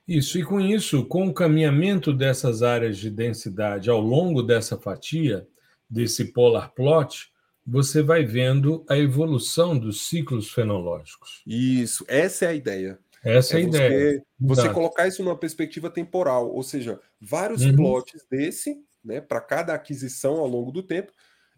Isso, 0.07 0.37
e 0.37 0.43
com 0.43 0.59
isso, 0.59 1.05
com 1.05 1.27
o 1.27 1.33
caminhamento 1.33 2.13
dessas 2.13 2.61
áreas 2.61 2.97
de 2.97 3.09
densidade 3.09 3.89
ao 3.89 3.99
longo 3.99 4.41
dessa 4.41 4.77
fatia, 4.77 5.47
desse 5.89 6.31
polar 6.31 6.73
plot, 6.73 7.31
você 7.65 8.01
vai 8.01 8.25
vendo 8.25 8.85
a 8.89 8.97
evolução 8.97 9.77
dos 9.77 10.07
ciclos 10.07 10.51
fenológicos. 10.51 11.41
Isso, 11.45 12.05
essa 12.07 12.45
é 12.45 12.47
a 12.49 12.53
ideia. 12.53 12.99
Essa 13.23 13.57
é, 13.57 13.61
é 13.61 13.63
a 13.63 13.67
você, 13.67 13.77
ideia. 13.77 14.25
Você 14.39 14.69
colocar 14.69 15.07
isso 15.07 15.23
numa 15.23 15.37
perspectiva 15.37 15.89
temporal, 15.89 16.51
ou 16.51 16.61
seja, 16.61 16.99
vários 17.21 17.63
uhum. 17.63 17.75
plots 17.75 18.25
desse 18.29 18.83
né, 19.03 19.21
para 19.21 19.41
cada 19.41 19.73
aquisição 19.73 20.35
ao 20.35 20.47
longo 20.47 20.71
do 20.71 20.83
tempo, 20.83 21.11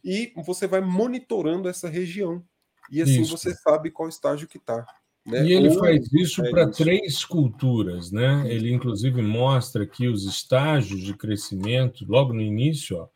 e 0.04 0.32
você 0.46 0.68
vai 0.68 0.82
monitorando 0.82 1.68
essa 1.68 1.90
região. 1.90 2.44
E 2.92 3.02
assim 3.02 3.22
isso. 3.22 3.36
você 3.36 3.54
sabe 3.56 3.90
qual 3.90 4.08
estágio 4.08 4.48
que 4.48 4.58
está. 4.58 4.86
Né? 5.26 5.44
E 5.48 5.54
ele 5.54 5.70
Ou 5.70 5.80
faz 5.80 6.12
isso 6.14 6.46
é 6.46 6.52
para 6.52 6.70
três 6.70 7.26
culturas, 7.26 8.12
né? 8.12 8.44
Ele 8.48 8.72
inclusive 8.72 9.22
mostra 9.24 9.84
aqui 9.84 10.08
os 10.08 10.24
estágios 10.26 11.02
de 11.02 11.16
crescimento 11.16 12.06
logo 12.08 12.32
no 12.32 12.42
início, 12.42 12.98
ó, 12.98 13.08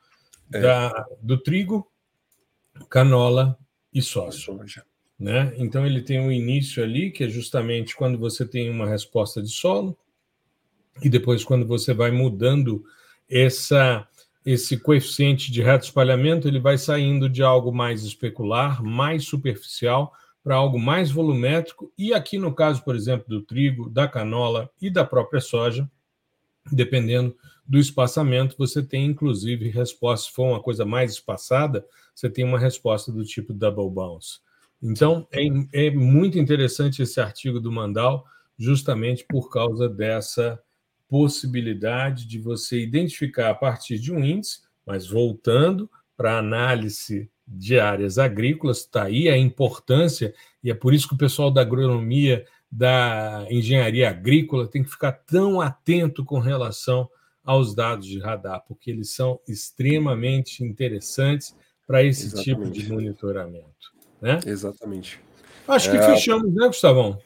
é. 0.51 0.59
da, 0.59 1.05
do 1.21 1.37
trigo, 1.37 1.87
canola 2.89 3.57
e 3.93 4.01
soja. 4.01 4.37
soja. 4.37 4.85
Né? 5.19 5.53
Então 5.57 5.85
ele 5.85 6.01
tem 6.01 6.19
um 6.19 6.31
início 6.31 6.81
ali 6.81 7.11
que 7.11 7.25
é 7.25 7.29
justamente 7.29 7.95
quando 7.95 8.17
você 8.17 8.45
tem 8.45 8.69
uma 8.69 8.87
resposta 8.87 9.41
de 9.41 9.49
solo 9.49 9.95
e 11.03 11.09
depois 11.09 11.43
quando 11.43 11.67
você 11.67 11.93
vai 11.93 12.09
mudando 12.09 12.83
essa 13.29 14.07
esse 14.45 14.77
coeficiente 14.77 15.51
de 15.51 15.61
reto 15.61 15.83
espalhamento 15.83 16.47
ele 16.47 16.59
vai 16.59 16.77
saindo 16.77 17.29
de 17.29 17.43
algo 17.43 17.73
mais 17.73 18.03
especular, 18.03 18.81
mais 18.81 19.25
superficial, 19.25 20.13
para 20.43 20.55
algo 20.55 20.79
mais 20.79 21.11
volumétrico, 21.11 21.91
e 21.97 22.13
aqui 22.13 22.37
no 22.37 22.53
caso, 22.53 22.83
por 22.83 22.95
exemplo, 22.95 23.25
do 23.27 23.41
trigo, 23.41 23.89
da 23.89 24.07
canola 24.07 24.69
e 24.81 24.89
da 24.89 25.03
própria 25.03 25.41
soja, 25.41 25.89
dependendo 26.71 27.35
do 27.67 27.77
espaçamento, 27.77 28.55
você 28.57 28.81
tem 28.81 29.05
inclusive 29.05 29.69
resposta, 29.69 30.27
se 30.27 30.35
for 30.35 30.45
uma 30.45 30.61
coisa 30.61 30.85
mais 30.85 31.11
espaçada, 31.11 31.85
você 32.15 32.29
tem 32.29 32.43
uma 32.43 32.57
resposta 32.57 33.11
do 33.11 33.23
tipo 33.23 33.53
double 33.53 33.89
bounce. 33.89 34.39
Então, 34.81 35.27
é, 35.31 35.87
é 35.87 35.91
muito 35.91 36.39
interessante 36.39 37.01
esse 37.01 37.19
artigo 37.19 37.59
do 37.59 37.71
Mandal, 37.71 38.25
justamente 38.57 39.25
por 39.27 39.49
causa 39.49 39.87
dessa 39.87 40.59
possibilidade 41.07 42.25
de 42.25 42.39
você 42.39 42.81
identificar 42.81 43.49
a 43.49 43.55
partir 43.55 43.99
de 43.99 44.11
um 44.11 44.23
índice, 44.23 44.61
mas 44.85 45.07
voltando 45.07 45.89
para 46.15 46.33
a 46.33 46.39
análise 46.39 47.29
de 47.51 47.79
áreas 47.79 48.19
agrícolas, 48.19 48.79
está 48.79 49.03
aí 49.03 49.27
a 49.27 49.37
importância, 49.37 50.33
e 50.63 50.69
é 50.69 50.73
por 50.73 50.93
isso 50.93 51.07
que 51.07 51.15
o 51.15 51.17
pessoal 51.17 51.49
da 51.49 51.61
agronomia, 51.61 52.45
da 52.71 53.47
engenharia 53.49 54.09
agrícola, 54.09 54.67
tem 54.67 54.83
que 54.83 54.91
ficar 54.91 55.11
tão 55.11 55.59
atento 55.59 56.23
com 56.23 56.37
relação 56.39 57.09
aos 57.43 57.73
dados 57.73 58.05
de 58.05 58.19
radar, 58.19 58.63
porque 58.67 58.91
eles 58.91 59.09
são 59.15 59.39
extremamente 59.47 60.63
interessantes 60.63 61.55
para 61.87 62.03
esse 62.03 62.27
Exatamente. 62.27 62.45
tipo 62.45 62.69
de 62.71 62.93
monitoramento. 62.93 63.65
Né? 64.21 64.39
Exatamente. 64.45 65.19
Acho 65.67 65.89
que 65.89 65.97
é... 65.97 66.01
fechamos, 66.03 66.53
né, 66.53 66.67
Gustavão? 66.67 67.17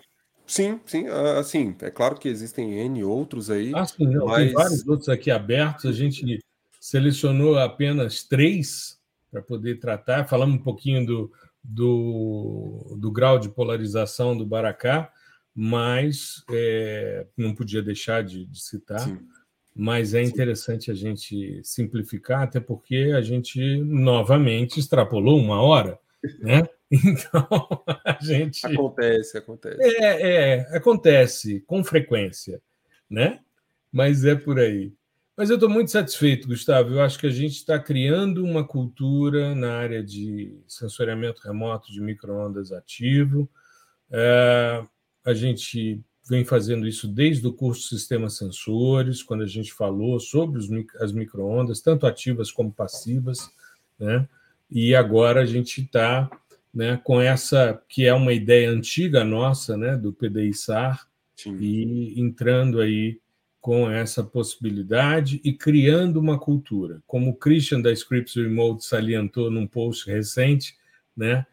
Sim, 0.45 0.79
sim, 0.85 1.07
assim, 1.07 1.75
é 1.81 1.89
claro 1.89 2.15
que 2.15 2.27
existem 2.27 2.73
N 2.79 3.03
outros 3.03 3.49
aí. 3.49 3.71
Ah, 3.73 3.85
sim, 3.85 4.05
não, 4.05 4.27
mas... 4.27 4.45
tem 4.45 4.53
vários 4.53 4.87
outros 4.87 5.09
aqui 5.09 5.31
abertos, 5.31 5.85
a 5.85 5.91
gente 5.91 6.39
selecionou 6.79 7.57
apenas 7.57 8.23
três 8.23 9.01
para 9.33 9.41
poder 9.41 9.79
tratar, 9.79 10.25
falamos 10.25 10.57
um 10.57 10.63
pouquinho 10.63 11.03
do, 11.03 11.31
do, 11.63 12.95
do, 12.99 13.11
grau 13.11 13.39
de 13.39 13.49
polarização 13.49 14.37
do 14.37 14.45
Baracá, 14.45 15.11
mas 15.55 16.43
é, 16.51 17.25
não 17.35 17.55
podia 17.55 17.81
deixar 17.81 18.23
de, 18.23 18.45
de 18.45 18.61
citar, 18.61 18.99
sim. 18.99 19.17
mas 19.75 20.13
é 20.13 20.21
interessante 20.21 20.91
a 20.91 20.93
gente 20.93 21.59
simplificar, 21.63 22.43
até 22.43 22.59
porque 22.59 23.11
a 23.15 23.21
gente 23.21 23.59
novamente 23.79 24.79
extrapolou 24.79 25.39
uma 25.39 25.59
hora, 25.59 25.97
né? 26.39 26.61
Então, 26.91 27.47
a 28.05 28.23
gente. 28.23 28.63
Acontece, 28.67 29.35
acontece. 29.35 29.81
É, 29.81 30.59
é, 30.59 30.77
acontece 30.77 31.61
com 31.61 31.83
frequência, 31.83 32.61
né? 33.09 33.39
Mas 33.91 34.25
é 34.25 34.35
por 34.35 34.59
aí. 34.59 34.93
Mas 35.35 35.49
eu 35.49 35.55
estou 35.55 35.69
muito 35.69 35.89
satisfeito, 35.89 36.47
Gustavo. 36.47 36.93
Eu 36.93 37.01
acho 37.01 37.17
que 37.17 37.25
a 37.25 37.31
gente 37.31 37.53
está 37.53 37.79
criando 37.79 38.43
uma 38.43 38.63
cultura 38.63 39.55
na 39.55 39.73
área 39.73 40.03
de 40.03 40.55
sensoriamento 40.67 41.41
remoto 41.43 41.91
de 41.91 41.99
microondas 41.99 42.71
ativo. 42.71 43.49
É, 44.11 44.85
a 45.25 45.33
gente 45.33 45.99
vem 46.29 46.45
fazendo 46.45 46.87
isso 46.87 47.07
desde 47.07 47.47
o 47.47 47.53
curso 47.53 47.89
Sistemas 47.89 48.37
Sensores, 48.37 49.23
quando 49.23 49.41
a 49.41 49.47
gente 49.47 49.73
falou 49.73 50.19
sobre 50.19 50.59
os, 50.59 50.69
as 51.01 51.11
microondas, 51.11 51.81
tanto 51.81 52.05
ativas 52.05 52.51
como 52.51 52.71
passivas, 52.71 53.49
né? 53.99 54.29
E 54.69 54.95
agora 54.95 55.41
a 55.41 55.45
gente 55.45 55.81
está 55.81 56.29
né, 56.73 56.99
com 57.03 57.19
essa 57.19 57.81
que 57.89 58.05
é 58.05 58.13
uma 58.13 58.33
ideia 58.33 58.69
antiga 58.69 59.23
nossa, 59.23 59.75
né, 59.77 59.97
do 59.97 60.13
PDI-SAR, 60.13 61.07
e 61.45 62.19
entrando 62.19 62.79
aí 62.79 63.19
com 63.63 63.89
essa 63.89 64.21
possibilidade 64.21 65.39
e 65.41 65.53
criando 65.53 66.19
uma 66.19 66.37
cultura. 66.37 67.01
Como 67.07 67.29
o 67.29 67.33
Christian 67.33 67.79
da 67.79 67.93
Scripts 67.93 68.35
Remote 68.35 68.83
salientou 68.83 69.49
num 69.49 69.65
post 69.65 70.05
recente, 70.11 70.75
né, 71.15 71.47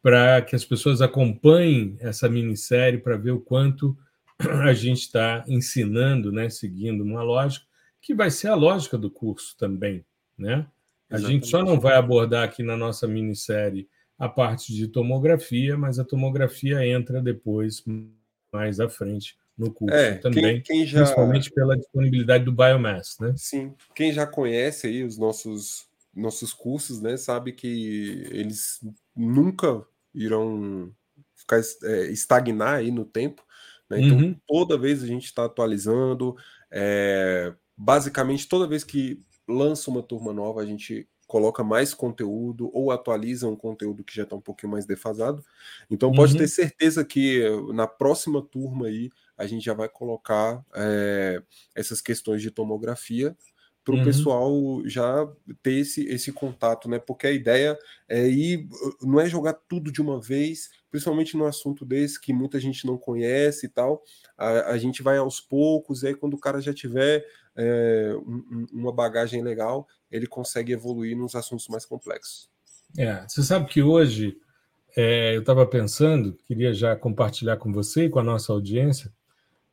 para 0.00 0.40
que 0.42 0.54
as 0.54 0.64
pessoas 0.64 1.02
acompanhem 1.02 1.96
essa 1.98 2.28
minissérie 2.28 3.00
para 3.00 3.16
ver 3.16 3.32
o 3.32 3.40
quanto 3.40 3.98
a 4.62 4.72
gente 4.72 5.00
está 5.00 5.44
ensinando, 5.48 6.30
né, 6.30 6.48
seguindo 6.48 7.02
uma 7.02 7.24
lógica 7.24 7.66
que 8.00 8.14
vai 8.14 8.30
ser 8.30 8.46
a 8.46 8.54
lógica 8.54 8.96
do 8.96 9.10
curso 9.10 9.56
também, 9.58 10.06
né? 10.38 10.68
A 11.10 11.16
Exatamente. 11.16 11.32
gente 11.32 11.50
só 11.50 11.64
não 11.64 11.80
vai 11.80 11.96
abordar 11.96 12.44
aqui 12.44 12.62
na 12.62 12.76
nossa 12.76 13.08
minissérie 13.08 13.88
a 14.16 14.28
parte 14.28 14.72
de 14.72 14.86
tomografia, 14.86 15.76
mas 15.76 15.98
a 15.98 16.04
tomografia 16.04 16.86
entra 16.86 17.20
depois, 17.20 17.82
mais 18.52 18.78
à 18.78 18.88
frente, 18.88 19.36
no 19.56 19.72
curso 19.72 19.94
é, 19.94 20.14
também, 20.16 20.60
quem, 20.60 20.62
quem 20.62 20.86
já... 20.86 21.00
principalmente 21.00 21.50
pela 21.50 21.76
disponibilidade 21.76 22.44
do 22.44 22.52
biomass, 22.52 23.16
né? 23.18 23.32
Sim, 23.36 23.74
quem 23.94 24.12
já 24.12 24.26
conhece 24.26 24.86
aí 24.86 25.02
os 25.02 25.16
nossos 25.16 25.86
nossos 26.14 26.52
cursos, 26.54 27.02
né, 27.02 27.18
sabe 27.18 27.52
que 27.52 28.26
eles 28.30 28.80
nunca 29.14 29.84
irão 30.14 30.90
ficar 31.34 31.60
é, 31.84 32.06
estagnar 32.06 32.76
aí 32.76 32.90
no 32.90 33.04
tempo, 33.04 33.44
né? 33.88 34.00
Então 34.00 34.18
uhum. 34.18 34.36
toda 34.46 34.78
vez 34.78 35.02
a 35.02 35.06
gente 35.06 35.26
está 35.26 35.44
atualizando, 35.44 36.34
é, 36.70 37.52
basicamente 37.76 38.48
toda 38.48 38.66
vez 38.66 38.82
que 38.82 39.22
lança 39.46 39.90
uma 39.90 40.02
turma 40.02 40.32
nova 40.32 40.62
a 40.62 40.66
gente 40.66 41.06
coloca 41.26 41.62
mais 41.62 41.92
conteúdo 41.92 42.70
ou 42.72 42.90
atualiza 42.90 43.48
um 43.48 43.56
conteúdo 43.56 44.04
que 44.04 44.14
já 44.14 44.22
está 44.22 44.36
um 44.36 44.40
pouquinho 44.40 44.72
mais 44.72 44.86
defasado. 44.86 45.44
Então 45.90 46.12
pode 46.12 46.32
uhum. 46.32 46.38
ter 46.38 46.48
certeza 46.48 47.04
que 47.04 47.42
na 47.74 47.86
próxima 47.86 48.40
turma 48.40 48.86
aí 48.86 49.10
a 49.36 49.46
gente 49.46 49.64
já 49.64 49.74
vai 49.74 49.88
colocar 49.88 50.64
é, 50.74 51.42
essas 51.74 52.00
questões 52.00 52.42
de 52.42 52.50
tomografia 52.50 53.36
para 53.86 53.94
o 53.94 53.98
uhum. 53.98 54.04
pessoal 54.04 54.82
já 54.84 55.28
ter 55.62 55.74
esse, 55.74 56.04
esse 56.08 56.32
contato, 56.32 56.88
né? 56.88 56.98
Porque 56.98 57.28
a 57.28 57.30
ideia 57.30 57.78
é 58.08 58.26
ir, 58.26 58.68
não 59.00 59.20
é 59.20 59.28
jogar 59.28 59.52
tudo 59.68 59.92
de 59.92 60.02
uma 60.02 60.20
vez, 60.20 60.70
principalmente 60.90 61.36
no 61.36 61.46
assunto 61.46 61.84
desse 61.84 62.20
que 62.20 62.32
muita 62.32 62.58
gente 62.58 62.84
não 62.84 62.98
conhece 62.98 63.66
e 63.66 63.68
tal. 63.68 64.02
A, 64.36 64.72
a 64.72 64.78
gente 64.78 65.04
vai 65.04 65.18
aos 65.18 65.40
poucos, 65.40 66.02
aí 66.02 66.16
quando 66.16 66.34
o 66.34 66.40
cara 66.40 66.60
já 66.60 66.74
tiver 66.74 67.24
é, 67.56 68.12
um, 68.26 68.66
uma 68.72 68.92
bagagem 68.92 69.40
legal, 69.40 69.86
ele 70.10 70.26
consegue 70.26 70.72
evoluir 70.72 71.16
nos 71.16 71.36
assuntos 71.36 71.68
mais 71.68 71.86
complexos. 71.86 72.50
É, 72.98 73.24
você 73.28 73.40
sabe 73.44 73.68
que 73.68 73.82
hoje 73.82 74.36
é, 74.96 75.36
eu 75.36 75.40
estava 75.40 75.64
pensando, 75.64 76.36
queria 76.44 76.74
já 76.74 76.96
compartilhar 76.96 77.56
com 77.56 77.72
você 77.72 78.06
e 78.06 78.10
com 78.10 78.18
a 78.18 78.24
nossa 78.24 78.52
audiência, 78.52 79.12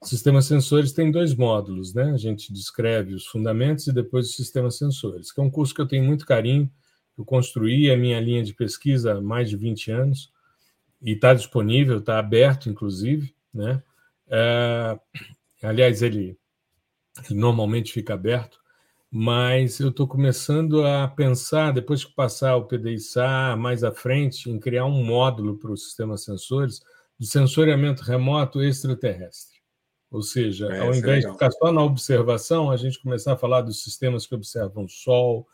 Sistemas 0.03 0.45
sensores 0.45 0.91
tem 0.91 1.09
dois 1.09 1.33
módulos, 1.33 1.93
né? 1.93 2.11
A 2.11 2.17
gente 2.17 2.51
descreve 2.51 3.13
os 3.13 3.25
fundamentos 3.25 3.87
e 3.87 3.93
depois 3.93 4.27
os 4.27 4.35
sistemas 4.35 4.77
sensores, 4.77 5.31
que 5.31 5.39
é 5.39 5.43
um 5.43 5.49
curso 5.49 5.73
que 5.73 5.79
eu 5.79 5.87
tenho 5.87 6.03
muito 6.03 6.25
carinho. 6.25 6.69
Eu 7.17 7.23
construí 7.23 7.89
a 7.89 7.97
minha 7.97 8.19
linha 8.19 8.43
de 8.43 8.53
pesquisa 8.53 9.13
há 9.13 9.21
mais 9.21 9.49
de 9.49 9.55
20 9.55 9.91
anos 9.91 10.31
e 11.01 11.11
está 11.11 11.33
disponível, 11.33 11.99
está 11.99 12.19
aberto, 12.19 12.69
inclusive, 12.69 13.33
né? 13.53 13.81
É, 14.27 14.99
aliás, 15.61 16.01
ele, 16.01 16.37
ele 17.29 17.39
normalmente 17.39 17.93
fica 17.93 18.13
aberto, 18.13 18.59
mas 19.09 19.79
eu 19.79 19.89
estou 19.89 20.07
começando 20.07 20.85
a 20.85 21.07
pensar, 21.07 21.71
depois 21.71 22.03
que 22.03 22.13
passar 22.13 22.55
o 22.57 22.65
PDI-SAR 22.65 23.57
mais 23.57 23.83
à 23.83 23.91
frente, 23.91 24.49
em 24.49 24.59
criar 24.59 24.85
um 24.85 25.03
módulo 25.03 25.57
para 25.57 25.71
os 25.71 25.85
sistemas 25.85 26.23
sensores 26.23 26.81
de 27.17 27.27
sensoriamento 27.27 28.03
remoto 28.03 28.61
extraterrestre. 28.61 29.52
Ou 30.13 30.21
seja, 30.21 30.67
é, 30.67 30.79
ao 30.79 30.93
invés 30.93 31.25
é 31.25 31.27
de 31.27 31.33
ficar 31.33 31.51
só 31.51 31.71
na 31.71 31.83
observação, 31.83 32.69
a 32.69 32.77
gente 32.77 33.01
começar 33.01 33.33
a 33.33 33.37
falar 33.37 33.61
dos 33.61 33.81
sistemas 33.81 34.27
que 34.27 34.35
observam 34.35 34.85
o 34.85 34.87
Sol, 34.89 35.47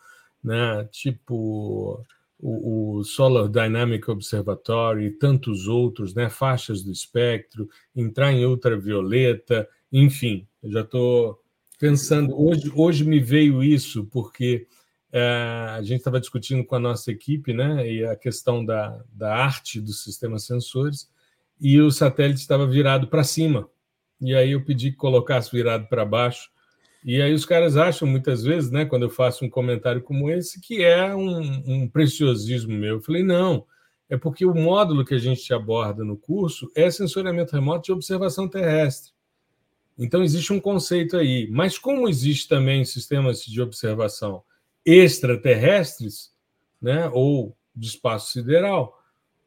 né? 0.43 0.85
tipo 0.91 2.05
o, 2.37 2.97
o 2.97 3.03
Solar 3.05 3.47
Dynamic 3.47 4.11
Observatory 4.11 5.05
e 5.05 5.11
tantos 5.11 5.65
outros, 5.69 6.13
né? 6.13 6.29
faixas 6.29 6.83
do 6.83 6.91
espectro, 6.91 7.69
entrar 7.95 8.33
em 8.33 8.45
ultravioleta, 8.45 9.65
enfim, 9.93 10.45
eu 10.61 10.71
já 10.73 10.81
estou 10.81 11.41
pensando. 11.79 12.37
Hoje, 12.37 12.69
hoje 12.75 13.05
me 13.05 13.21
veio 13.21 13.63
isso, 13.63 14.07
porque 14.07 14.67
é, 15.09 15.21
a 15.69 15.81
gente 15.81 15.99
estava 15.99 16.19
discutindo 16.19 16.65
com 16.65 16.75
a 16.75 16.79
nossa 16.79 17.09
equipe 17.09 17.53
né? 17.53 17.89
e 17.89 18.03
a 18.03 18.13
questão 18.13 18.65
da, 18.65 19.01
da 19.09 19.33
arte 19.33 19.79
dos 19.79 20.03
sistemas 20.03 20.43
sensores, 20.43 21.09
e 21.61 21.79
o 21.79 21.89
satélite 21.89 22.41
estava 22.41 22.67
virado 22.67 23.07
para 23.07 23.23
cima 23.23 23.65
e 24.21 24.35
aí 24.35 24.51
eu 24.51 24.63
pedi 24.63 24.91
que 24.91 24.97
colocasse 24.97 25.51
virado 25.51 25.87
para 25.87 26.05
baixo. 26.05 26.49
E 27.03 27.21
aí 27.21 27.33
os 27.33 27.45
caras 27.45 27.77
acham 27.77 28.07
muitas 28.07 28.43
vezes, 28.43 28.69
né, 28.69 28.85
quando 28.85 29.03
eu 29.03 29.09
faço 29.09 29.45
um 29.45 29.49
comentário 29.49 30.01
como 30.01 30.29
esse, 30.29 30.59
que 30.59 30.83
é 30.83 31.15
um, 31.15 31.39
um 31.65 31.87
preciosismo 31.87 32.73
meu. 32.73 32.95
Eu 32.95 33.01
falei, 33.01 33.23
não, 33.23 33.65
é 34.09 34.17
porque 34.17 34.45
o 34.45 34.53
módulo 34.53 35.05
que 35.05 35.13
a 35.13 35.19
gente 35.19 35.53
aborda 35.53 36.03
no 36.03 36.17
curso 36.17 36.69
é 36.75 36.89
sensoriamento 36.91 37.53
remoto 37.53 37.85
de 37.85 37.91
observação 37.91 38.49
terrestre. 38.49 39.13
Então 39.97 40.23
existe 40.23 40.51
um 40.51 40.59
conceito 40.59 41.15
aí. 41.15 41.47
Mas 41.51 41.77
como 41.77 42.09
existe 42.09 42.47
também 42.47 42.83
sistemas 42.83 43.43
de 43.43 43.61
observação 43.61 44.43
extraterrestres, 44.85 46.33
né, 46.81 47.09
ou 47.13 47.55
de 47.75 47.87
espaço 47.87 48.31
sideral, 48.31 48.97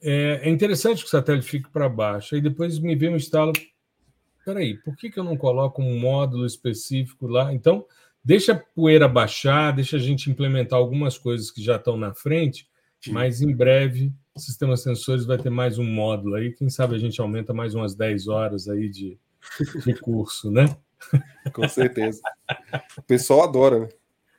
é, 0.00 0.40
é 0.42 0.50
interessante 0.50 1.02
que 1.02 1.08
o 1.08 1.10
satélite 1.10 1.48
fique 1.48 1.70
para 1.70 1.88
baixo. 1.88 2.34
Aí 2.34 2.40
depois 2.40 2.78
me 2.78 2.94
vem 2.94 3.10
um 3.10 3.16
estalo, 3.16 3.52
peraí, 4.44 4.76
por 4.76 4.96
que, 4.96 5.10
que 5.10 5.18
eu 5.18 5.24
não 5.24 5.36
coloco 5.36 5.82
um 5.82 5.98
módulo 5.98 6.46
específico 6.46 7.26
lá? 7.26 7.52
Então, 7.52 7.84
deixa 8.24 8.52
a 8.52 8.58
poeira 8.58 9.08
baixar, 9.08 9.72
deixa 9.72 9.96
a 9.96 10.00
gente 10.00 10.30
implementar 10.30 10.78
algumas 10.78 11.18
coisas 11.18 11.50
que 11.50 11.62
já 11.62 11.76
estão 11.76 11.96
na 11.96 12.14
frente, 12.14 12.68
Sim. 13.00 13.12
mas 13.12 13.40
em 13.40 13.54
breve 13.54 14.12
o 14.34 14.40
sistema 14.40 14.76
sensores 14.76 15.26
vai 15.26 15.38
ter 15.38 15.50
mais 15.50 15.78
um 15.78 15.84
módulo 15.84 16.36
aí. 16.36 16.52
Quem 16.52 16.70
sabe 16.70 16.94
a 16.94 16.98
gente 16.98 17.20
aumenta 17.20 17.52
mais 17.52 17.74
umas 17.74 17.94
10 17.94 18.28
horas 18.28 18.68
aí 18.68 18.88
de, 18.88 19.18
de 19.84 19.94
curso, 19.94 20.50
né? 20.50 20.76
Com 21.52 21.68
certeza. 21.68 22.20
O 22.96 23.02
pessoal 23.02 23.42
adora, 23.42 23.80
né? 23.80 23.88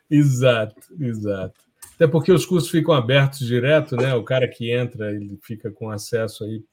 Exato, 0.10 0.82
exato. 1.00 1.62
Até 1.96 2.08
porque 2.08 2.32
os 2.32 2.46
cursos 2.46 2.72
ficam 2.72 2.94
abertos 2.94 3.40
direto, 3.40 3.96
né? 3.96 4.16
O 4.16 4.24
cara 4.24 4.48
que 4.48 4.72
entra, 4.72 5.12
ele 5.12 5.38
fica 5.42 5.72
com 5.72 5.90
acesso 5.90 6.44
aí 6.44 6.64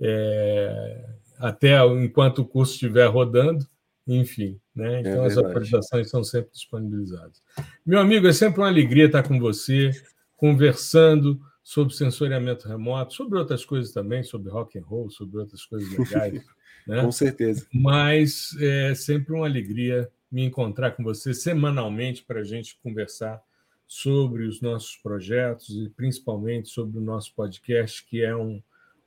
é, 0.00 1.04
até 1.44 1.76
enquanto 1.86 2.38
o 2.38 2.44
curso 2.46 2.72
estiver 2.72 3.06
rodando, 3.06 3.66
enfim. 4.06 4.58
Né? 4.74 4.96
É 4.96 5.00
então, 5.00 5.24
é 5.24 5.26
as 5.26 5.36
atualizações 5.36 6.08
são 6.08 6.24
sempre 6.24 6.50
disponibilizadas. 6.50 7.42
Meu 7.84 8.00
amigo, 8.00 8.26
é 8.26 8.32
sempre 8.32 8.60
uma 8.60 8.68
alegria 8.68 9.04
estar 9.04 9.22
com 9.22 9.38
você, 9.38 9.90
conversando 10.38 11.38
sobre 11.62 11.94
sensoriamento 11.94 12.66
remoto, 12.66 13.12
sobre 13.12 13.38
outras 13.38 13.62
coisas 13.62 13.92
também, 13.92 14.22
sobre 14.22 14.50
rock 14.50 14.78
and 14.78 14.84
roll, 14.84 15.10
sobre 15.10 15.36
outras 15.36 15.66
coisas 15.66 15.90
legais. 15.90 16.42
né? 16.88 17.02
Com 17.02 17.12
certeza. 17.12 17.66
Mas 17.70 18.56
é 18.58 18.94
sempre 18.94 19.34
uma 19.34 19.46
alegria 19.46 20.10
me 20.32 20.44
encontrar 20.44 20.92
com 20.92 21.04
você 21.04 21.34
semanalmente 21.34 22.24
para 22.24 22.40
a 22.40 22.44
gente 22.44 22.78
conversar 22.82 23.42
sobre 23.86 24.46
os 24.46 24.62
nossos 24.62 24.96
projetos 24.96 25.68
e 25.68 25.90
principalmente 25.90 26.70
sobre 26.70 26.96
o 26.96 27.02
nosso 27.02 27.34
podcast, 27.34 28.02
que 28.06 28.22
é 28.22 28.34
um, 28.34 28.62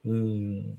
um, 0.06 0.78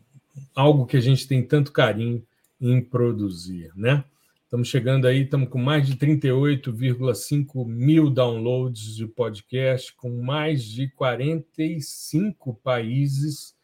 algo 0.54 0.86
que 0.86 0.96
a 0.96 1.00
gente 1.00 1.26
tem 1.26 1.42
tanto 1.42 1.72
carinho 1.72 2.24
em 2.60 2.80
produzir, 2.80 3.70
né? 3.74 4.04
Estamos 4.44 4.68
chegando 4.68 5.06
aí, 5.06 5.24
estamos 5.24 5.50
com 5.50 5.58
mais 5.58 5.86
de 5.86 5.94
38,5 5.94 7.66
mil 7.66 8.08
downloads 8.08 8.96
de 8.96 9.06
podcast, 9.06 9.94
com 9.94 10.22
mais 10.22 10.64
de 10.64 10.88
45 10.88 12.54
países 12.54 13.54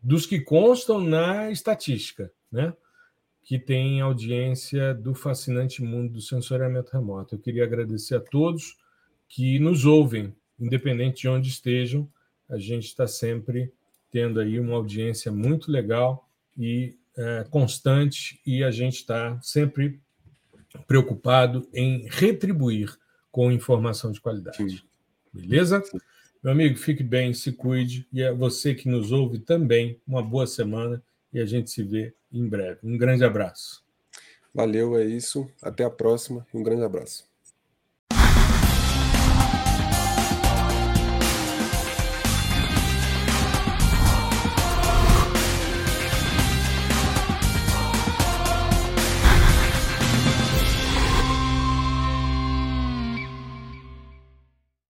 dos 0.00 0.26
que 0.26 0.40
constam 0.40 1.00
na 1.00 1.50
estatística, 1.50 2.32
né? 2.52 2.72
Que 3.42 3.58
tem 3.58 4.00
audiência 4.00 4.94
do 4.94 5.12
fascinante 5.12 5.82
mundo 5.82 6.12
do 6.12 6.20
sensoriamento 6.20 6.92
remoto. 6.92 7.34
Eu 7.34 7.40
queria 7.40 7.64
agradecer 7.64 8.14
a 8.14 8.20
todos 8.20 8.76
que 9.28 9.58
nos 9.58 9.84
ouvem, 9.84 10.32
independente 10.58 11.22
de 11.22 11.28
onde 11.28 11.48
estejam, 11.48 12.08
a 12.48 12.58
gente 12.58 12.86
está 12.86 13.06
sempre 13.06 13.72
tendo 14.10 14.40
aí 14.40 14.58
uma 14.58 14.74
audiência 14.74 15.30
muito 15.30 15.70
legal 15.70 16.28
e 16.56 16.96
é, 17.16 17.44
constante, 17.50 18.40
e 18.46 18.62
a 18.62 18.70
gente 18.70 18.96
está 18.96 19.40
sempre 19.42 20.00
preocupado 20.86 21.68
em 21.74 22.06
retribuir 22.08 22.96
com 23.30 23.50
informação 23.50 24.12
de 24.12 24.20
qualidade. 24.20 24.56
Sim. 24.56 24.80
Beleza? 25.32 25.82
Sim. 25.82 25.98
Meu 26.42 26.52
amigo, 26.52 26.76
fique 26.76 27.02
bem, 27.02 27.34
se 27.34 27.52
cuide. 27.52 28.06
E 28.12 28.22
a 28.22 28.32
você 28.32 28.74
que 28.74 28.88
nos 28.88 29.10
ouve 29.10 29.40
também, 29.40 30.00
uma 30.06 30.22
boa 30.22 30.46
semana 30.46 31.02
e 31.32 31.40
a 31.40 31.46
gente 31.46 31.70
se 31.70 31.82
vê 31.82 32.14
em 32.32 32.46
breve. 32.48 32.78
Um 32.82 32.96
grande 32.96 33.24
abraço. 33.24 33.82
Valeu, 34.54 34.96
é 34.96 35.04
isso. 35.04 35.48
Até 35.60 35.84
a 35.84 35.90
próxima 35.90 36.46
e 36.52 36.56
um 36.56 36.62
grande 36.62 36.84
abraço. 36.84 37.28